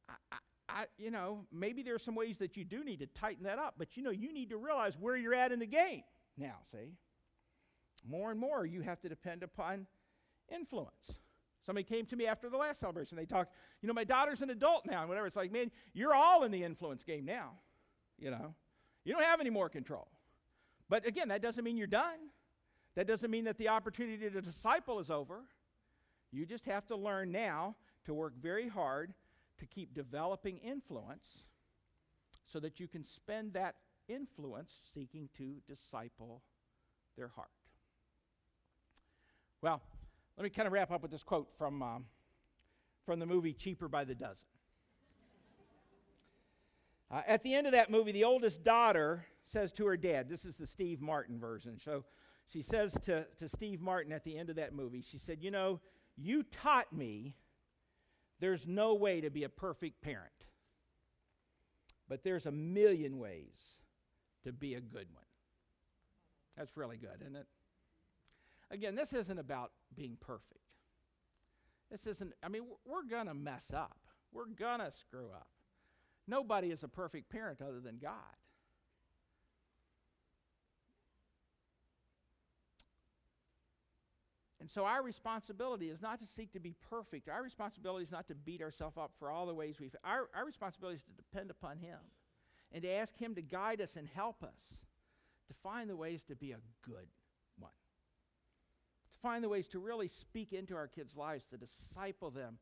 I, 0.07 0.37
I, 0.69 0.85
you 0.97 1.11
know, 1.11 1.45
maybe 1.51 1.83
there 1.83 1.95
are 1.95 1.99
some 1.99 2.15
ways 2.15 2.37
that 2.37 2.55
you 2.57 2.63
do 2.63 2.83
need 2.83 2.99
to 2.99 3.07
tighten 3.07 3.43
that 3.45 3.59
up, 3.59 3.75
but 3.77 3.97
you 3.97 4.03
know, 4.03 4.11
you 4.11 4.33
need 4.33 4.49
to 4.49 4.57
realize 4.57 4.97
where 4.99 5.15
you're 5.15 5.33
at 5.33 5.51
in 5.51 5.59
the 5.59 5.65
game 5.65 6.03
now, 6.37 6.55
see? 6.71 6.93
More 8.07 8.31
and 8.31 8.39
more, 8.39 8.65
you 8.65 8.81
have 8.81 8.99
to 9.01 9.09
depend 9.09 9.43
upon 9.43 9.87
influence. 10.53 11.11
Somebody 11.65 11.85
came 11.85 12.05
to 12.07 12.15
me 12.15 12.27
after 12.27 12.49
the 12.49 12.57
last 12.57 12.81
celebration. 12.81 13.15
They 13.15 13.25
talked, 13.25 13.53
you 13.81 13.87
know, 13.87 13.93
my 13.93 14.03
daughter's 14.03 14.41
an 14.41 14.49
adult 14.49 14.85
now 14.85 14.99
and 14.99 15.09
whatever. 15.09 15.27
It's 15.27 15.35
like, 15.35 15.51
man, 15.51 15.71
you're 15.93 16.13
all 16.13 16.43
in 16.43 16.51
the 16.51 16.63
influence 16.63 17.03
game 17.03 17.23
now. 17.23 17.51
You 18.19 18.31
know, 18.31 18.53
you 19.05 19.13
don't 19.13 19.23
have 19.23 19.39
any 19.39 19.49
more 19.49 19.69
control. 19.69 20.07
But 20.89 21.05
again, 21.07 21.29
that 21.29 21.41
doesn't 21.41 21.63
mean 21.63 21.77
you're 21.77 21.87
done. 21.87 22.29
That 22.95 23.07
doesn't 23.07 23.31
mean 23.31 23.45
that 23.45 23.57
the 23.57 23.69
opportunity 23.69 24.29
to 24.29 24.41
disciple 24.41 24.99
is 24.99 25.09
over. 25.09 25.41
You 26.31 26.45
just 26.45 26.65
have 26.65 26.85
to 26.87 26.95
learn 26.95 27.31
now 27.31 27.75
to 28.05 28.13
work 28.13 28.33
very 28.41 28.67
hard 28.67 29.13
to 29.59 29.65
keep 29.65 29.93
developing 29.93 30.57
influence 30.57 31.25
so 32.51 32.59
that 32.59 32.79
you 32.79 32.87
can 32.87 33.03
spend 33.03 33.53
that 33.53 33.75
influence 34.07 34.71
seeking 34.93 35.29
to 35.37 35.55
disciple 35.67 36.41
their 37.17 37.29
heart. 37.29 37.49
Well, 39.61 39.81
let 40.37 40.43
me 40.43 40.49
kind 40.49 40.67
of 40.67 40.73
wrap 40.73 40.91
up 40.91 41.01
with 41.01 41.11
this 41.11 41.23
quote 41.23 41.47
from, 41.57 41.81
um, 41.81 42.05
from 43.05 43.19
the 43.19 43.25
movie 43.25 43.53
Cheaper 43.53 43.87
by 43.87 44.03
the 44.03 44.15
Dozen. 44.15 44.45
Uh, 47.11 47.21
at 47.27 47.43
the 47.43 47.53
end 47.53 47.67
of 47.67 47.73
that 47.73 47.91
movie, 47.91 48.11
the 48.11 48.23
oldest 48.23 48.63
daughter 48.63 49.23
says 49.45 49.71
to 49.73 49.85
her 49.85 49.97
dad, 49.97 50.29
this 50.29 50.45
is 50.45 50.55
the 50.55 50.67
Steve 50.67 51.01
Martin 51.01 51.39
version. 51.39 51.79
So 51.79 52.05
she 52.47 52.61
says 52.61 52.93
to, 53.03 53.25
to 53.37 53.49
Steve 53.49 53.81
Martin 53.81 54.11
at 54.11 54.23
the 54.23 54.37
end 54.37 54.49
of 54.49 54.55
that 54.57 54.73
movie, 54.73 55.01
she 55.01 55.17
said, 55.17 55.39
You 55.41 55.51
know, 55.51 55.79
you 56.15 56.43
taught 56.43 56.91
me 56.93 57.35
there's 58.39 58.67
no 58.67 58.93
way 58.93 59.21
to 59.21 59.29
be 59.29 59.43
a 59.43 59.49
perfect 59.49 60.01
parent, 60.01 60.31
but 62.07 62.23
there's 62.23 62.45
a 62.45 62.51
million 62.51 63.17
ways 63.17 63.77
to 64.43 64.51
be 64.51 64.75
a 64.75 64.81
good 64.81 65.07
one. 65.13 65.23
That's 66.57 66.75
really 66.75 66.97
good, 66.97 67.21
isn't 67.21 67.35
it? 67.35 67.47
Again, 68.69 68.95
this 68.95 69.13
isn't 69.13 69.39
about 69.39 69.71
being 69.95 70.17
perfect. 70.19 70.59
This 71.91 72.05
isn't, 72.07 72.33
I 72.43 72.49
mean, 72.49 72.63
we're 72.85 73.03
going 73.03 73.27
to 73.27 73.33
mess 73.33 73.65
up. 73.73 73.97
We're 74.31 74.47
going 74.47 74.79
to 74.79 74.91
screw 74.91 75.29
up. 75.33 75.47
Nobody 76.27 76.71
is 76.71 76.83
a 76.83 76.87
perfect 76.87 77.29
parent 77.29 77.61
other 77.61 77.79
than 77.79 77.97
God. 77.97 78.13
And 84.63 84.71
so 84.71 84.85
our 84.85 85.03
responsibility 85.03 85.89
is 85.89 86.01
not 86.01 86.21
to 86.21 86.25
seek 86.25 86.53
to 86.53 86.59
be 86.61 86.73
perfect. 86.89 87.27
Our 87.27 87.43
responsibility 87.43 88.05
is 88.05 88.13
not 88.13 88.29
to 88.29 88.33
beat 88.33 88.61
ourselves 88.61 88.95
up 88.97 89.11
for 89.19 89.29
all 89.29 89.45
the 89.45 89.53
ways 89.53 89.75
we've. 89.77 89.93
Our, 90.05 90.29
our 90.33 90.45
responsibility 90.45 90.95
is 90.95 91.03
to 91.03 91.11
depend 91.11 91.51
upon 91.51 91.79
Him 91.79 91.97
and 92.71 92.81
to 92.81 92.89
ask 92.89 93.13
Him 93.17 93.35
to 93.35 93.41
guide 93.41 93.81
us 93.81 93.97
and 93.97 94.07
help 94.07 94.41
us 94.41 94.77
to 95.49 95.53
find 95.61 95.89
the 95.89 95.97
ways 95.97 96.23
to 96.29 96.35
be 96.37 96.53
a 96.53 96.61
good 96.81 97.09
one. 97.59 97.73
To 97.73 99.19
find 99.21 99.43
the 99.43 99.49
ways 99.49 99.67
to 99.67 99.79
really 99.79 100.07
speak 100.07 100.53
into 100.53 100.77
our 100.77 100.87
kids' 100.87 101.17
lives, 101.17 101.43
to 101.47 101.57
disciple 101.57 102.31
them, 102.31 102.57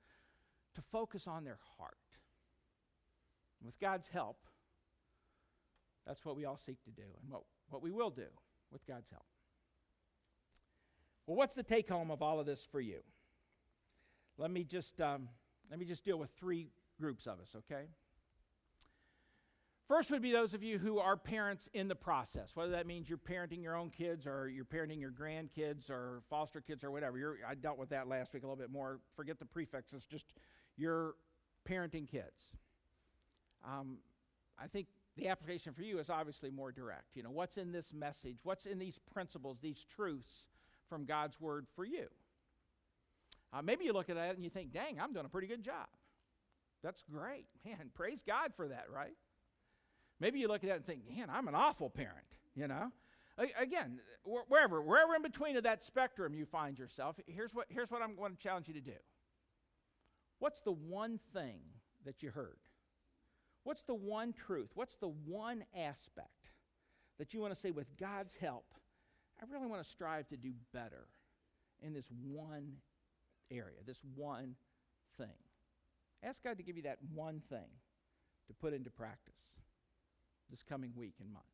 to 0.73 0.81
focus 0.91 1.27
on 1.27 1.43
their 1.43 1.59
heart. 1.77 1.93
With 3.63 3.79
God's 3.79 4.07
help, 4.11 4.39
that's 6.07 6.25
what 6.25 6.35
we 6.35 6.45
all 6.45 6.59
seek 6.65 6.83
to 6.85 6.89
do 6.89 7.03
and 7.21 7.31
what, 7.31 7.43
what 7.69 7.83
we 7.83 7.91
will 7.91 8.09
do 8.09 8.25
with 8.71 8.87
God's 8.87 9.11
help. 9.11 9.27
Well, 11.31 11.37
what's 11.37 11.55
the 11.55 11.63
take 11.63 11.87
home 11.87 12.11
of 12.11 12.21
all 12.21 12.41
of 12.41 12.45
this 12.45 12.67
for 12.73 12.81
you? 12.81 12.99
Let 14.37 14.51
me 14.51 14.65
just, 14.65 14.99
um, 14.99 15.29
let 15.69 15.79
me 15.79 15.85
just 15.85 16.03
deal 16.03 16.17
with 16.17 16.29
three 16.37 16.67
groups 16.99 17.25
of 17.25 17.39
us, 17.39 17.47
okay? 17.55 17.83
First 19.87 20.11
would 20.11 20.21
be 20.21 20.33
those 20.33 20.53
of 20.53 20.61
you 20.61 20.77
who 20.77 20.99
are 20.99 21.15
parents 21.15 21.69
in 21.73 21.87
the 21.87 21.95
process, 21.95 22.49
whether 22.53 22.71
that 22.71 22.85
means 22.85 23.07
you're 23.07 23.17
parenting 23.17 23.63
your 23.63 23.77
own 23.77 23.91
kids 23.91 24.27
or 24.27 24.49
you're 24.49 24.65
parenting 24.65 24.99
your 24.99 25.11
grandkids 25.11 25.89
or 25.89 26.21
foster 26.29 26.59
kids 26.59 26.83
or 26.83 26.91
whatever. 26.91 27.17
You're, 27.17 27.37
I 27.47 27.55
dealt 27.55 27.77
with 27.77 27.91
that 27.91 28.09
last 28.09 28.33
week 28.33 28.43
a 28.43 28.45
little 28.45 28.61
bit 28.61 28.69
more. 28.69 28.99
Forget 29.15 29.39
the 29.39 29.45
prefixes, 29.45 30.03
just 30.03 30.25
you're 30.75 31.15
parenting 31.65 32.09
kids. 32.09 32.49
Um, 33.65 33.99
I 34.61 34.67
think 34.67 34.87
the 35.15 35.29
application 35.29 35.71
for 35.71 35.83
you 35.83 35.97
is 35.99 36.09
obviously 36.09 36.51
more 36.51 36.73
direct. 36.73 37.15
You 37.15 37.23
know, 37.23 37.31
what's 37.31 37.55
in 37.55 37.71
this 37.71 37.93
message? 37.93 38.39
What's 38.43 38.65
in 38.65 38.79
these 38.79 38.99
principles, 39.13 39.59
these 39.61 39.85
truths 39.95 40.43
from 40.91 41.05
God's 41.05 41.39
word 41.39 41.67
for 41.73 41.85
you? 41.85 42.07
Uh, 43.53 43.61
maybe 43.61 43.85
you 43.85 43.93
look 43.93 44.09
at 44.09 44.17
that 44.17 44.35
and 44.35 44.43
you 44.43 44.49
think, 44.49 44.73
dang, 44.73 44.99
I'm 44.99 45.13
doing 45.13 45.25
a 45.25 45.29
pretty 45.29 45.47
good 45.47 45.63
job. 45.63 45.87
That's 46.83 47.01
great. 47.09 47.45
Man, 47.65 47.89
praise 47.95 48.19
God 48.27 48.51
for 48.57 48.67
that, 48.67 48.87
right? 48.93 49.15
Maybe 50.19 50.39
you 50.39 50.49
look 50.49 50.65
at 50.65 50.69
that 50.69 50.75
and 50.75 50.85
think, 50.85 51.01
man, 51.09 51.29
I'm 51.31 51.47
an 51.47 51.55
awful 51.55 51.89
parent, 51.89 52.27
you 52.53 52.67
know? 52.67 52.91
Again, 53.59 53.99
wherever, 54.23 54.81
wherever 54.81 55.15
in 55.15 55.21
between 55.23 55.55
of 55.55 55.63
that 55.63 55.83
spectrum 55.83 56.35
you 56.35 56.45
find 56.45 56.77
yourself, 56.77 57.15
here's 57.25 57.55
what, 57.55 57.65
here's 57.69 57.89
what 57.89 58.01
I'm 58.03 58.15
going 58.15 58.35
to 58.35 58.37
challenge 58.37 58.67
you 58.67 58.75
to 58.75 58.81
do. 58.81 58.91
What's 60.37 60.61
the 60.61 60.73
one 60.73 61.19
thing 61.33 61.61
that 62.05 62.21
you 62.21 62.29
heard? 62.29 62.57
What's 63.63 63.83
the 63.83 63.95
one 63.95 64.33
truth? 64.33 64.69
What's 64.75 64.95
the 64.97 65.07
one 65.25 65.63
aspect 65.75 66.51
that 67.17 67.33
you 67.33 67.39
want 67.39 67.53
to 67.53 67.59
say, 67.59 67.69
with 67.71 67.95
God's 67.97 68.33
help, 68.33 68.65
I 69.41 69.51
really 69.51 69.67
want 69.67 69.83
to 69.83 69.89
strive 69.89 70.27
to 70.29 70.37
do 70.37 70.51
better 70.73 71.07
in 71.81 71.93
this 71.93 72.07
one 72.21 72.73
area, 73.49 73.77
this 73.85 74.01
one 74.15 74.55
thing? 75.17 75.27
Ask 76.23 76.43
God 76.43 76.57
to 76.57 76.63
give 76.63 76.77
you 76.77 76.83
that 76.83 76.99
one 77.13 77.41
thing 77.49 77.69
to 78.47 78.53
put 78.53 78.73
into 78.73 78.91
practice 78.91 79.33
this 80.49 80.61
coming 80.63 80.91
week 80.95 81.15
and 81.19 81.31
months. 81.31 81.47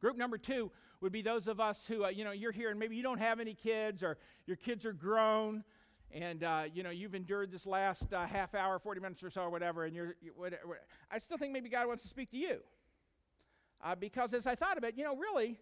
Group 0.00 0.16
number 0.16 0.38
two 0.38 0.70
would 1.00 1.12
be 1.12 1.22
those 1.22 1.46
of 1.46 1.60
us 1.60 1.84
who, 1.86 2.04
uh, 2.04 2.08
you 2.08 2.24
know, 2.24 2.32
you're 2.32 2.52
here 2.52 2.70
and 2.70 2.78
maybe 2.78 2.96
you 2.96 3.02
don't 3.02 3.18
have 3.18 3.38
any 3.38 3.54
kids 3.54 4.02
or 4.02 4.16
your 4.46 4.56
kids 4.56 4.84
are 4.84 4.92
grown 4.92 5.62
and 6.12 6.42
uh, 6.42 6.64
you 6.72 6.82
know 6.82 6.90
you've 6.90 7.14
endured 7.14 7.52
this 7.52 7.66
last 7.66 8.12
uh, 8.12 8.26
half 8.26 8.54
hour 8.54 8.78
40 8.78 9.00
minutes 9.00 9.22
or 9.22 9.30
so 9.30 9.42
or 9.42 9.50
whatever 9.50 9.84
and 9.84 9.94
you're, 9.94 10.16
you, 10.22 10.32
whatever. 10.36 10.80
i 11.10 11.18
still 11.18 11.36
think 11.36 11.52
maybe 11.52 11.68
god 11.68 11.86
wants 11.86 12.02
to 12.02 12.08
speak 12.08 12.30
to 12.30 12.38
you 12.38 12.58
uh, 13.84 13.94
because 13.94 14.32
as 14.32 14.46
i 14.46 14.54
thought 14.54 14.78
about 14.78 14.90
it 14.90 14.96
you 14.96 15.04
know 15.04 15.16
really 15.16 15.58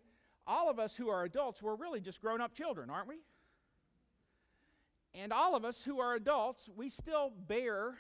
all 0.47 0.71
of 0.71 0.79
us 0.79 0.97
who 0.97 1.09
are 1.09 1.25
adults 1.25 1.63
we're 1.63 1.75
really 1.75 2.01
just 2.01 2.21
grown-up 2.21 2.55
children 2.55 2.91
aren't 2.91 3.09
we 3.09 3.17
and 5.15 5.33
all 5.33 5.55
of 5.57 5.65
us 5.65 5.83
who 5.85 6.01
are 6.01 6.15
adults 6.15 6.69
we 6.77 6.89
still 6.89 7.33
bear 7.49 7.95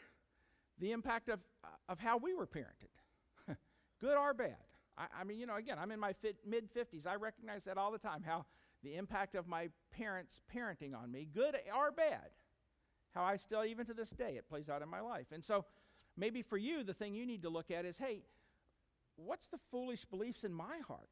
the 0.78 0.92
impact 0.92 1.28
of, 1.28 1.40
of 1.88 1.99
how 1.99 2.16
we 2.16 2.34
were 2.34 2.47
parented 2.47 2.92
good 4.01 4.16
or 4.16 4.34
bad 4.34 4.57
I, 4.99 5.07
I, 5.20 5.24
mean 5.24 5.38
you 5.38 5.47
know 5.47 5.57
again 5.57 5.78
i'm 5.80 5.90
in 5.90 6.01
my 6.01 6.14
mid 6.47 6.72
50s 6.72 7.07
i 7.07 7.14
recognize 7.14 7.64
that 7.64 7.78
all 7.78 7.90
the 7.90 7.99
time 7.99 8.22
how 8.24 8.44
the 8.86 8.97
impact 8.97 9.34
of 9.34 9.49
my 9.49 9.68
parents' 9.90 10.40
parenting 10.55 10.94
on 10.94 11.11
me, 11.11 11.26
good 11.34 11.57
or 11.76 11.90
bad. 11.90 12.30
How 13.14 13.24
I 13.24 13.36
still, 13.36 13.64
even 13.64 13.86
to 13.86 13.94
this 13.94 14.11
day, 14.11 14.36
it 14.36 14.49
plays 14.49 14.68
out 14.68 14.82
in 14.82 14.88
my 14.88 15.01
life. 15.01 15.26
And 15.32 15.42
so 15.44 15.64
maybe 16.16 16.42
for 16.42 16.57
you, 16.57 16.84
the 16.84 16.94
thing 16.94 17.14
you 17.14 17.26
need 17.26 17.42
to 17.42 17.49
look 17.49 17.70
at 17.70 17.84
is 17.84 17.97
hey, 17.99 18.22
what's 19.16 19.47
the 19.49 19.59
foolish 19.70 20.05
beliefs 20.05 20.44
in 20.44 20.53
my 20.53 20.78
heart? 20.86 21.09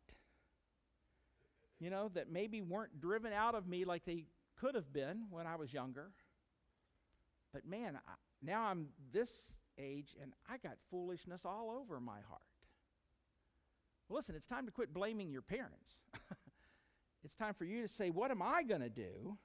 You 1.84 1.90
know, 1.90 2.10
that 2.14 2.32
maybe 2.32 2.62
weren't 2.62 2.98
driven 2.98 3.34
out 3.34 3.54
of 3.54 3.66
me 3.66 3.84
like 3.84 4.06
they 4.06 4.24
could 4.58 4.74
have 4.74 4.90
been 4.90 5.26
when 5.28 5.46
I 5.46 5.56
was 5.56 5.70
younger. 5.70 6.12
But 7.52 7.66
man, 7.66 7.98
I, 8.08 8.12
now 8.42 8.62
I'm 8.62 8.86
this 9.12 9.28
age 9.78 10.16
and 10.22 10.32
I 10.48 10.56
got 10.56 10.78
foolishness 10.90 11.42
all 11.44 11.70
over 11.70 12.00
my 12.00 12.20
heart. 12.26 12.40
Well, 14.08 14.16
listen, 14.16 14.34
it's 14.34 14.46
time 14.46 14.64
to 14.64 14.72
quit 14.72 14.94
blaming 14.94 15.30
your 15.30 15.42
parents. 15.42 15.90
It's 17.24 17.34
time 17.34 17.54
for 17.54 17.64
you 17.64 17.82
to 17.82 17.88
say, 17.88 18.10
What 18.10 18.30
am 18.30 18.42
I 18.42 18.62
going 18.62 18.82
to 18.82 18.90
do 18.90 19.38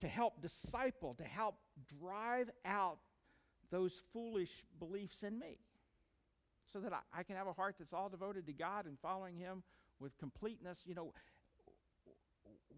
to 0.00 0.08
help 0.08 0.42
disciple, 0.42 1.14
to 1.14 1.24
help 1.24 1.54
drive 2.00 2.50
out 2.64 2.98
those 3.70 3.92
foolish 4.12 4.64
beliefs 4.78 5.22
in 5.22 5.38
me 5.38 5.58
so 6.72 6.80
that 6.80 6.92
I, 6.92 7.20
I, 7.20 7.22
can 7.22 7.36
have 7.36 7.46
a 7.46 7.52
heart 7.52 7.76
that's 7.78 7.92
all 7.92 8.08
devoted 8.08 8.46
to 8.46 8.52
God 8.52 8.86
and 8.86 8.98
following 9.00 9.36
Him 9.36 9.62
with 10.00 10.16
completeness. 10.18 10.78
You 10.84 10.94
know, 10.94 11.12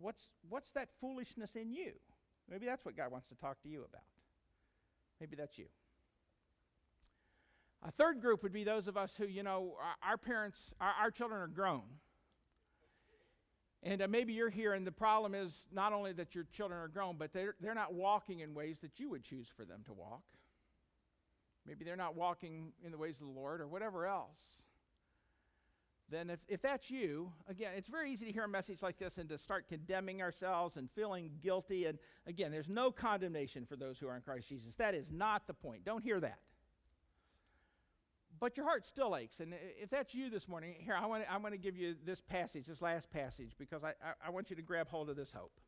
what's, 0.01 0.31
what's 0.49 0.71
that 0.73 0.89
foolishness 1.01 1.57
in 1.57 1.73
you? 1.73 1.93
Maybe 2.49 2.67
that's 2.67 2.85
what 2.85 2.97
God 2.97 3.11
wants 3.11 3.29
to 3.29 3.35
talk 3.35 3.61
to 3.63 3.69
you 3.69 3.79
about. 3.79 4.05
Maybe 5.21 5.37
that's 5.37 5.59
you. 5.59 5.67
A 7.87 7.91
third 7.91 8.21
group 8.21 8.43
would 8.43 8.53
be 8.53 8.65
those 8.65 8.89
of 8.89 8.97
us 8.97 9.13
who, 9.17 9.27
you 9.27 9.43
know, 9.43 9.75
our, 10.03 10.17
parents, 10.17 10.59
our, 10.81 10.93
our, 11.03 11.11
children 11.11 11.41
are 11.41 11.47
grown. 11.47 11.83
And 13.83 14.03
uh, 14.03 14.09
maybe 14.09 14.33
you're 14.33 14.51
here, 14.51 14.73
and 14.73 14.87
the 14.87 14.93
problem 14.93 15.35
is 15.35 15.67
not 15.73 15.93
only 15.93 16.13
that 16.15 16.35
your 16.35 16.45
children 16.53 16.81
are 16.81 16.89
grown, 16.89 17.17
but 17.19 17.33
they're, 17.33 17.55
they're 17.61 17.75
not 17.75 17.95
walking 17.95 18.41
in 18.41 18.55
ways 18.55 18.79
that 18.81 18.99
you 18.99 19.11
would 19.11 19.23
choose 19.23 19.47
for 19.55 19.65
them 19.65 19.83
to 19.87 19.93
walk. 19.93 20.23
Maybe 21.67 21.85
they're 21.85 21.97
not 21.97 22.17
walking 22.17 22.73
in 22.85 22.93
the 22.93 22.99
ways 22.99 23.21
of 23.21 23.27
the 23.27 23.33
Lord 23.33 23.61
or 23.61 23.69
whatever 23.69 24.07
else. 24.07 24.39
Then, 26.09 26.31
if, 26.31 26.39
if 26.47 26.63
that's 26.63 26.89
you, 26.89 27.33
again, 27.49 27.73
it's 27.77 27.89
very 27.89 28.13
easy 28.13 28.27
to 28.27 28.33
hear 28.33 28.45
a 28.45 28.49
message 28.49 28.81
like 28.81 28.97
this 28.97 29.19
and 29.19 29.29
to 29.29 29.39
start 29.39 29.67
condemning 29.69 30.23
ourselves 30.23 30.77
and 30.77 30.89
feeling 30.95 31.33
guilty. 31.43 31.87
And 31.87 31.99
again, 32.29 32.53
there's 32.53 32.69
no 32.69 32.93
condemnation 32.93 33.67
for 33.67 33.75
those 33.75 33.99
who 33.99 34.07
are 34.07 34.15
in 34.15 34.23
Christ 34.23 34.49
Jesus. 34.49 34.73
That 34.79 34.95
is 34.95 35.11
not 35.11 35.49
the 35.49 35.55
point. 35.55 35.85
Don't 35.85 36.05
hear 36.05 36.21
that. 36.21 36.39
But 38.39 38.57
your 38.57 38.67
heart 38.67 38.87
still 38.87 39.17
aches. 39.17 39.41
And 39.41 39.53
if 39.83 39.91
that's 39.91 40.15
you 40.15 40.31
this 40.31 40.47
morning, 40.47 40.77
here, 40.79 40.95
I 40.95 41.07
want 41.07 41.25
to, 41.25 41.33
I 41.33 41.39
want 41.39 41.55
to 41.55 41.59
give 41.59 41.77
you 41.77 41.97
this 42.05 42.21
passage, 42.21 42.67
this 42.67 42.83
last 42.83 43.11
passage, 43.11 43.53
because 43.59 43.83
I, 43.83 43.89
I, 43.89 44.27
I 44.27 44.31
want 44.31 44.51
you 44.51 44.57
to 44.57 44.63
grab 44.63 44.89
hold 44.89 45.11
of 45.11 45.17
this 45.17 45.33
hope. 45.33 45.59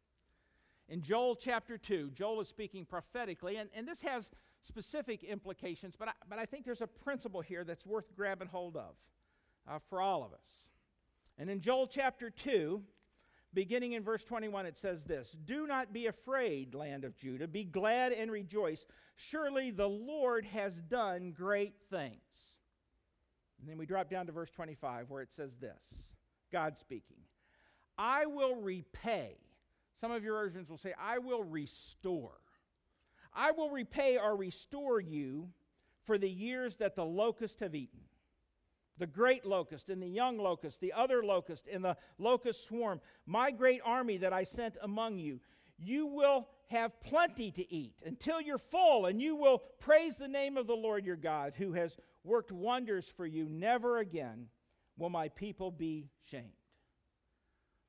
In 0.89 1.03
Joel 1.03 1.34
chapter 1.34 1.76
2, 1.76 2.12
Joel 2.14 2.43
is 2.43 2.49
speaking 2.49 2.84
prophetically, 2.84 3.57
and, 3.57 3.68
and 3.74 3.89
this 3.89 4.03
has 4.03 4.30
specific 4.62 5.24
implications, 5.24 5.95
but 5.99 6.09
I, 6.09 6.12
but 6.28 6.39
I 6.39 6.47
think 6.47 6.64
there's 6.64 6.80
a 6.80 6.86
principle 6.86 7.41
here 7.41 7.64
that's 7.64 7.84
worth 7.84 8.14
grabbing 8.16 8.49
hold 8.49 8.76
of 8.76 8.95
uh, 9.69 9.79
for 9.89 10.01
all 10.01 10.25
of 10.25 10.33
us. 10.33 10.47
And 11.39 11.49
in 11.49 11.61
Joel 11.61 11.87
chapter 11.87 12.31
2, 12.31 12.83
beginning 13.55 13.93
in 13.93 14.03
verse 14.03 14.25
21, 14.25 14.66
it 14.66 14.77
says 14.77 15.05
this 15.05 15.37
Do 15.45 15.66
not 15.66 15.93
be 15.93 16.07
afraid, 16.07 16.75
land 16.75 17.05
of 17.05 17.16
Judah. 17.16 17.47
Be 17.47 17.64
glad 17.64 18.12
and 18.12 18.31
rejoice. 18.31 18.87
Surely 19.16 19.71
the 19.71 19.89
Lord 19.89 20.45
has 20.47 20.75
done 20.89 21.33
great 21.33 21.75
things. 21.91 22.14
And 23.61 23.69
then 23.69 23.79
we 23.79 23.87
drop 23.87 24.09
down 24.11 24.27
to 24.27 24.33
verse 24.33 24.51
25, 24.51 25.11
where 25.11 25.23
it 25.23 25.33
says 25.35 25.53
this 25.61 25.95
God 26.53 26.77
speaking 26.77 27.19
I 27.97 28.27
will 28.27 28.57
repay. 28.57 29.37
Some 30.01 30.12
of 30.12 30.23
your 30.23 30.35
versions 30.35 30.71
will 30.71 30.79
say, 30.79 30.95
I 31.01 31.19
will 31.19 31.43
restore. 31.43 32.39
I 33.35 33.51
will 33.51 33.71
repay 33.71 34.16
or 34.16 34.37
restore 34.37 35.01
you 35.01 35.49
for 36.05 36.19
the 36.19 36.31
years 36.31 36.77
that 36.77 36.95
the 36.95 37.05
locusts 37.05 37.59
have 37.61 37.75
eaten 37.75 38.01
the 38.99 39.07
great 39.07 39.44
locust 39.44 39.88
and 39.88 40.03
the 40.03 40.09
young 40.09 40.38
locust, 40.38 40.80
the 40.80 40.92
other 40.92 41.22
locust 41.22 41.68
and 41.72 41.84
the 41.84 41.96
locust 42.18 42.64
swarm, 42.64 43.01
my 43.26 43.51
great 43.51 43.80
army 43.84 44.16
that 44.18 44.32
I 44.32 44.44
sent 44.44 44.76
among 44.82 45.18
you. 45.18 45.40
You 45.78 46.07
will 46.07 46.49
have 46.68 47.01
plenty 47.01 47.51
to 47.53 47.72
eat 47.72 47.94
until 48.05 48.40
you're 48.40 48.59
full, 48.59 49.07
and 49.07 49.22
you 49.22 49.36
will 49.36 49.62
praise 49.80 50.16
the 50.16 50.28
name 50.28 50.57
of 50.57 50.66
the 50.66 50.74
Lord 50.74 51.07
your 51.07 51.16
God, 51.16 51.55
who 51.57 51.72
has 51.72 51.96
worked 52.24 52.53
wonders 52.53 53.11
for 53.16 53.26
you. 53.26 53.49
Never 53.49 53.99
again 53.99 54.49
will 54.99 55.11
my 55.11 55.28
people 55.28 55.70
be 55.70 56.09
shamed. 56.30 56.53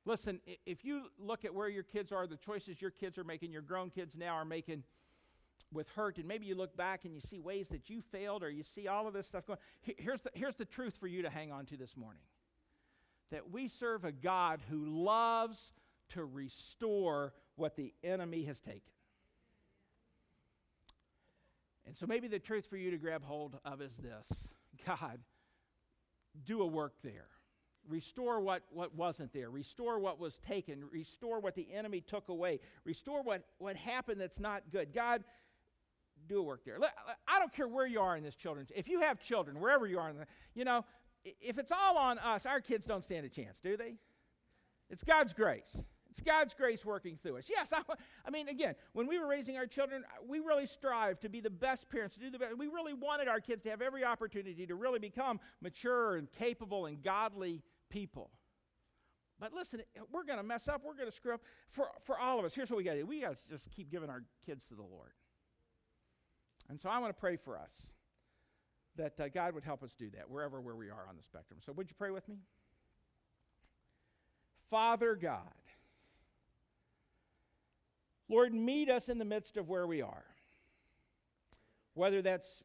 Listen, 0.06 0.40
if 0.64 0.84
you 0.84 1.02
look 1.18 1.44
at 1.44 1.54
where 1.54 1.68
your 1.68 1.82
kids 1.82 2.10
are, 2.10 2.26
the 2.26 2.36
choices 2.36 2.80
your 2.80 2.90
kids 2.90 3.18
are 3.18 3.24
making, 3.24 3.52
your 3.52 3.60
grown 3.62 3.90
kids 3.90 4.16
now 4.16 4.34
are 4.34 4.46
making, 4.46 4.82
with 5.72 5.88
hurt, 5.90 6.18
and 6.18 6.26
maybe 6.26 6.46
you 6.46 6.54
look 6.54 6.76
back 6.76 7.04
and 7.04 7.14
you 7.14 7.20
see 7.20 7.38
ways 7.38 7.68
that 7.68 7.88
you 7.88 8.02
failed, 8.12 8.42
or 8.42 8.50
you 8.50 8.62
see 8.62 8.88
all 8.88 9.06
of 9.06 9.14
this 9.14 9.26
stuff 9.26 9.46
going. 9.46 9.58
Here's 9.82 10.20
the, 10.22 10.30
here's 10.34 10.56
the 10.56 10.64
truth 10.64 10.96
for 10.98 11.06
you 11.06 11.22
to 11.22 11.30
hang 11.30 11.52
on 11.52 11.66
to 11.66 11.76
this 11.76 11.96
morning 11.96 12.22
that 13.30 13.50
we 13.50 13.68
serve 13.68 14.04
a 14.04 14.12
God 14.12 14.60
who 14.68 14.84
loves 14.86 15.72
to 16.10 16.24
restore 16.24 17.32
what 17.56 17.76
the 17.76 17.94
enemy 18.02 18.44
has 18.44 18.60
taken. 18.60 18.82
And 21.86 21.96
so 21.96 22.06
maybe 22.06 22.28
the 22.28 22.38
truth 22.38 22.66
for 22.66 22.76
you 22.76 22.90
to 22.90 22.98
grab 22.98 23.24
hold 23.24 23.58
of 23.64 23.80
is 23.80 23.96
this 23.96 24.48
God, 24.86 25.18
do 26.44 26.62
a 26.62 26.66
work 26.66 26.94
there. 27.02 27.28
Restore 27.88 28.40
what, 28.40 28.62
what 28.70 28.94
wasn't 28.94 29.32
there. 29.32 29.50
Restore 29.50 29.98
what 29.98 30.20
was 30.20 30.38
taken. 30.38 30.84
Restore 30.92 31.40
what 31.40 31.54
the 31.54 31.66
enemy 31.72 32.00
took 32.00 32.28
away. 32.28 32.60
Restore 32.84 33.22
what, 33.22 33.44
what 33.58 33.74
happened 33.74 34.20
that's 34.20 34.38
not 34.38 34.62
good. 34.70 34.92
God, 34.92 35.24
do 36.30 36.38
a 36.38 36.42
work 36.42 36.64
there. 36.64 36.78
I 37.28 37.38
don't 37.38 37.52
care 37.52 37.68
where 37.68 37.86
you 37.86 38.00
are 38.00 38.16
in 38.16 38.22
this 38.22 38.36
children's. 38.36 38.70
If 38.74 38.88
you 38.88 39.00
have 39.00 39.20
children, 39.20 39.60
wherever 39.60 39.86
you 39.86 39.98
are, 39.98 40.12
the, 40.12 40.26
you 40.54 40.64
know, 40.64 40.84
if 41.24 41.58
it's 41.58 41.72
all 41.72 41.98
on 41.98 42.18
us, 42.18 42.46
our 42.46 42.60
kids 42.60 42.86
don't 42.86 43.04
stand 43.04 43.26
a 43.26 43.28
chance, 43.28 43.58
do 43.60 43.76
they? 43.76 43.96
It's 44.88 45.02
God's 45.02 45.32
grace. 45.32 45.76
It's 46.08 46.20
God's 46.20 46.54
grace 46.54 46.84
working 46.84 47.18
through 47.22 47.38
us. 47.38 47.44
Yes, 47.48 47.72
I, 47.72 47.82
I, 48.26 48.30
mean, 48.30 48.48
again, 48.48 48.74
when 48.92 49.06
we 49.06 49.18
were 49.18 49.26
raising 49.26 49.56
our 49.56 49.66
children, 49.66 50.02
uh, 50.04 50.24
we 50.26 50.40
really 50.40 50.66
strived 50.66 51.20
to 51.22 51.28
be 51.28 51.40
the 51.40 51.50
best 51.50 51.88
parents, 51.88 52.14
to 52.16 52.20
do 52.20 52.30
the 52.30 52.38
best. 52.38 52.56
We 52.56 52.66
really 52.66 52.94
wanted 52.94 53.28
our 53.28 53.40
kids 53.40 53.62
to 53.64 53.70
have 53.70 53.82
every 53.82 54.04
opportunity 54.04 54.66
to 54.66 54.74
really 54.74 54.98
become 54.98 55.38
mature 55.60 56.16
and 56.16 56.30
capable 56.32 56.86
and 56.86 57.02
godly 57.02 57.62
people. 57.90 58.30
But 59.38 59.52
listen, 59.52 59.82
uh, 59.98 60.02
we're 60.12 60.24
going 60.24 60.38
to 60.38 60.44
mess 60.44 60.68
up. 60.68 60.82
We're 60.84 60.94
going 60.96 61.08
to 61.08 61.14
screw 61.14 61.34
up. 61.34 61.42
For, 61.70 61.88
for 62.04 62.18
all 62.18 62.38
of 62.38 62.44
us, 62.44 62.54
here's 62.54 62.70
what 62.70 62.76
we 62.76 62.84
got 62.84 62.92
to 62.92 63.00
do 63.00 63.06
we 63.06 63.20
got 63.20 63.30
to 63.30 63.36
just 63.48 63.70
keep 63.70 63.90
giving 63.90 64.10
our 64.10 64.24
kids 64.44 64.64
to 64.68 64.74
the 64.74 64.82
Lord. 64.82 65.12
And 66.70 66.80
so 66.80 66.88
I 66.88 66.98
want 67.00 67.14
to 67.14 67.20
pray 67.20 67.36
for 67.36 67.58
us 67.58 67.72
that 68.96 69.18
uh, 69.18 69.28
God 69.28 69.54
would 69.54 69.64
help 69.64 69.82
us 69.82 69.92
do 69.98 70.08
that 70.10 70.30
wherever 70.30 70.60
where 70.60 70.76
we 70.76 70.86
are 70.86 71.04
on 71.08 71.16
the 71.16 71.22
spectrum. 71.22 71.58
So 71.64 71.72
would 71.72 71.90
you 71.90 71.96
pray 71.98 72.10
with 72.10 72.28
me? 72.28 72.36
Father 74.70 75.16
God, 75.16 75.40
Lord, 78.28 78.54
meet 78.54 78.88
us 78.88 79.08
in 79.08 79.18
the 79.18 79.24
midst 79.24 79.56
of 79.56 79.68
where 79.68 79.86
we 79.86 80.00
are. 80.00 80.24
Whether 81.94 82.22
that's 82.22 82.62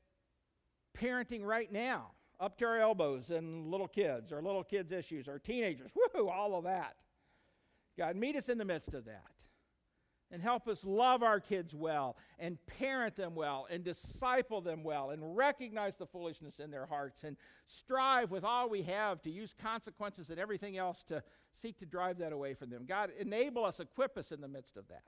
parenting 0.96 1.44
right 1.44 1.72
now, 1.72 2.12
up 2.40 2.60
to 2.60 2.66
our 2.66 2.80
elbows 2.80 3.32
and 3.32 3.72
little 3.72 3.88
kids, 3.88 4.32
or 4.32 4.40
little 4.40 4.64
kids' 4.64 4.92
issues, 4.92 5.28
or 5.28 5.40
teenagers, 5.40 5.90
woohoo, 5.98 6.30
all 6.30 6.56
of 6.56 6.66
that. 6.66 6.96
God, 7.98 8.16
meet 8.16 8.36
us 8.36 8.50
in 8.50 8.60
the 8.60 8.66
midst 8.66 8.94
of 8.94 9.06
that 9.06 9.35
and 10.32 10.42
help 10.42 10.68
us 10.68 10.84
love 10.84 11.24
our 11.24 11.40
kids 11.40 11.76
well 11.76 12.18
and 12.40 12.58
parent 12.66 13.16
them 13.16 13.36
well 13.36 13.68
and 13.70 13.84
disciple 13.84 14.62
them 14.62 14.84
well 14.84 15.12
and 15.12 15.36
recognize 15.36 15.96
the 15.96 16.06
foolishness 16.06 16.60
in 16.60 16.72
their 16.72 16.86
hearts 16.86 17.24
and 17.24 17.38
strive 17.68 18.32
with 18.32 18.44
all 18.44 18.70
we 18.70 18.82
have 18.82 19.22
to 19.22 19.30
use 19.30 19.54
consequences 19.62 20.30
and 20.30 20.40
everything 20.40 20.78
else 20.78 21.04
to 21.04 21.24
seek 21.54 21.78
to 21.80 21.86
drive 21.86 22.18
that 22.18 22.34
away 22.34 22.54
from 22.54 22.70
them. 22.70 22.86
God, 22.88 23.12
enable 23.20 23.64
us, 23.66 23.80
equip 23.80 24.18
us 24.18 24.32
in 24.32 24.42
the 24.42 24.48
midst 24.48 24.78
of 24.78 24.88
that. 24.90 25.04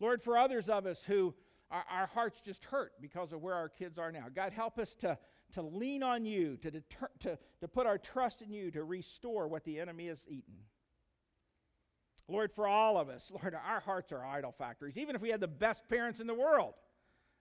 Lord, 0.00 0.22
for 0.22 0.36
others 0.36 0.68
of 0.68 0.86
us 0.86 1.02
who 1.06 1.34
our, 1.70 1.84
our 1.90 2.06
hearts 2.06 2.40
just 2.40 2.64
hurt 2.64 2.92
because 3.00 3.32
of 3.32 3.42
where 3.42 3.54
our 3.54 3.68
kids 3.68 3.98
are 3.98 4.12
now, 4.12 4.26
God, 4.34 4.52
help 4.52 4.78
us 4.78 4.94
to, 5.00 5.18
to 5.52 5.62
lean 5.62 6.02
on 6.02 6.24
you, 6.24 6.56
to, 6.58 6.70
deter, 6.70 7.08
to, 7.20 7.38
to 7.60 7.68
put 7.68 7.86
our 7.86 7.98
trust 7.98 8.42
in 8.42 8.52
you 8.52 8.70
to 8.70 8.84
restore 8.84 9.48
what 9.48 9.64
the 9.64 9.80
enemy 9.80 10.08
has 10.08 10.24
eaten. 10.28 10.54
Lord, 12.28 12.52
for 12.52 12.66
all 12.66 12.98
of 12.98 13.08
us, 13.08 13.30
Lord, 13.30 13.54
our 13.54 13.80
hearts 13.80 14.12
are 14.12 14.24
idol 14.24 14.52
factories. 14.52 14.98
Even 14.98 15.14
if 15.14 15.22
we 15.22 15.30
had 15.30 15.40
the 15.40 15.48
best 15.48 15.88
parents 15.88 16.20
in 16.20 16.26
the 16.26 16.34
world, 16.34 16.74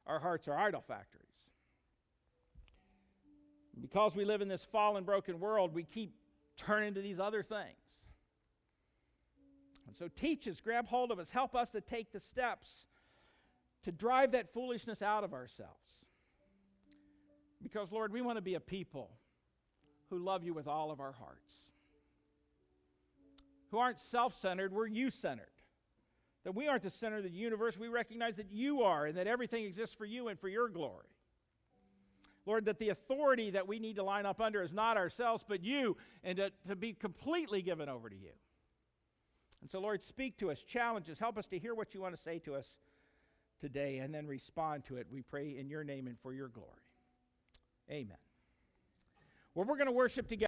our 0.06 0.20
hearts 0.20 0.48
are 0.48 0.58
idol 0.58 0.84
factories. 0.88 1.26
Because 3.82 4.16
we 4.16 4.26
live 4.26 4.42
in 4.42 4.48
this 4.48 4.64
fallen, 4.64 5.04
broken 5.04 5.40
world, 5.40 5.74
we 5.74 5.84
keep 5.84 6.16
turning 6.56 6.94
to 6.94 7.02
these 7.02 7.20
other 7.20 7.44
things. 7.44 7.76
And 9.88 9.96
so 9.96 10.08
teach 10.08 10.48
us, 10.48 10.62
grab 10.62 10.88
hold 10.88 11.12
of 11.12 11.20
us, 11.20 11.30
help 11.30 11.56
us 11.56 11.72
to 11.72 11.82
take 11.82 12.12
the 12.12 12.20
steps 12.20 12.86
to 13.84 13.92
drive 13.92 14.32
that 14.32 14.54
foolishness 14.54 15.02
out 15.02 15.24
of 15.24 15.34
ourselves. 15.34 16.06
Because, 17.62 17.92
Lord, 17.92 18.12
we 18.12 18.22
want 18.22 18.38
to 18.38 18.42
be 18.42 18.56
a 18.56 18.60
people 18.60 19.12
who 20.10 20.20
love 20.20 20.44
you 20.44 20.54
with 20.54 20.68
all 20.68 20.92
of 20.92 21.00
our 21.00 21.12
hearts 21.12 21.65
who 23.72 23.78
aren't 23.78 24.00
self 24.00 24.40
centered, 24.40 24.74
we're 24.74 24.88
you 24.88 25.10
centered. 25.10 25.48
That 26.44 26.54
we 26.54 26.68
aren't 26.68 26.84
the 26.84 26.92
center 26.92 27.18
of 27.18 27.24
the 27.24 27.30
universe, 27.30 27.78
we 27.78 27.88
recognize 27.88 28.36
that 28.36 28.52
you 28.52 28.84
are 28.84 29.06
and 29.06 29.18
that 29.18 29.28
everything 29.28 29.66
exists 29.66 29.96
for 29.96 30.06
you 30.06 30.28
and 30.28 30.40
for 30.40 30.48
your 30.48 30.70
glory. 30.70 31.08
Lord, 32.46 32.66
that 32.66 32.78
the 32.78 32.90
authority 32.90 33.52
that 33.52 33.68
we 33.68 33.80
need 33.80 33.96
to 33.96 34.04
line 34.04 34.28
up 34.28 34.40
under 34.40 34.62
is 34.62 34.72
not 34.72 34.98
ourselves, 34.98 35.44
but 35.48 35.64
you, 35.64 35.98
and 36.24 36.38
to, 36.38 36.52
to 36.68 36.76
be 36.76 36.94
completely 36.94 37.64
given 37.64 37.90
over 37.90 38.08
to 38.08 38.16
you. 38.16 38.30
And 39.62 39.70
so, 39.72 39.80
Lord, 39.80 40.04
speak 40.04 40.38
to 40.38 40.52
us, 40.52 40.62
challenge 40.62 41.10
us, 41.10 41.18
help 41.18 41.40
us 41.40 41.48
to 41.48 41.58
hear 41.58 41.74
what 41.74 41.96
you 41.96 42.02
want 42.02 42.16
to 42.16 42.22
say 42.22 42.38
to 42.40 42.54
us 42.54 42.68
today, 43.60 43.98
and 43.98 44.14
then 44.14 44.28
respond 44.28 44.84
to 44.86 44.98
it. 44.98 45.08
We 45.10 45.24
pray 45.24 45.58
in 45.58 45.70
your 45.70 45.84
name 45.84 46.06
and 46.06 46.20
for 46.20 46.34
your 46.34 46.50
glory. 46.50 46.70
Amen. 47.90 48.18
Well, 49.56 49.66
we're 49.66 49.78
going 49.78 49.88
to 49.88 49.92
worship 49.92 50.28
together. 50.28 50.44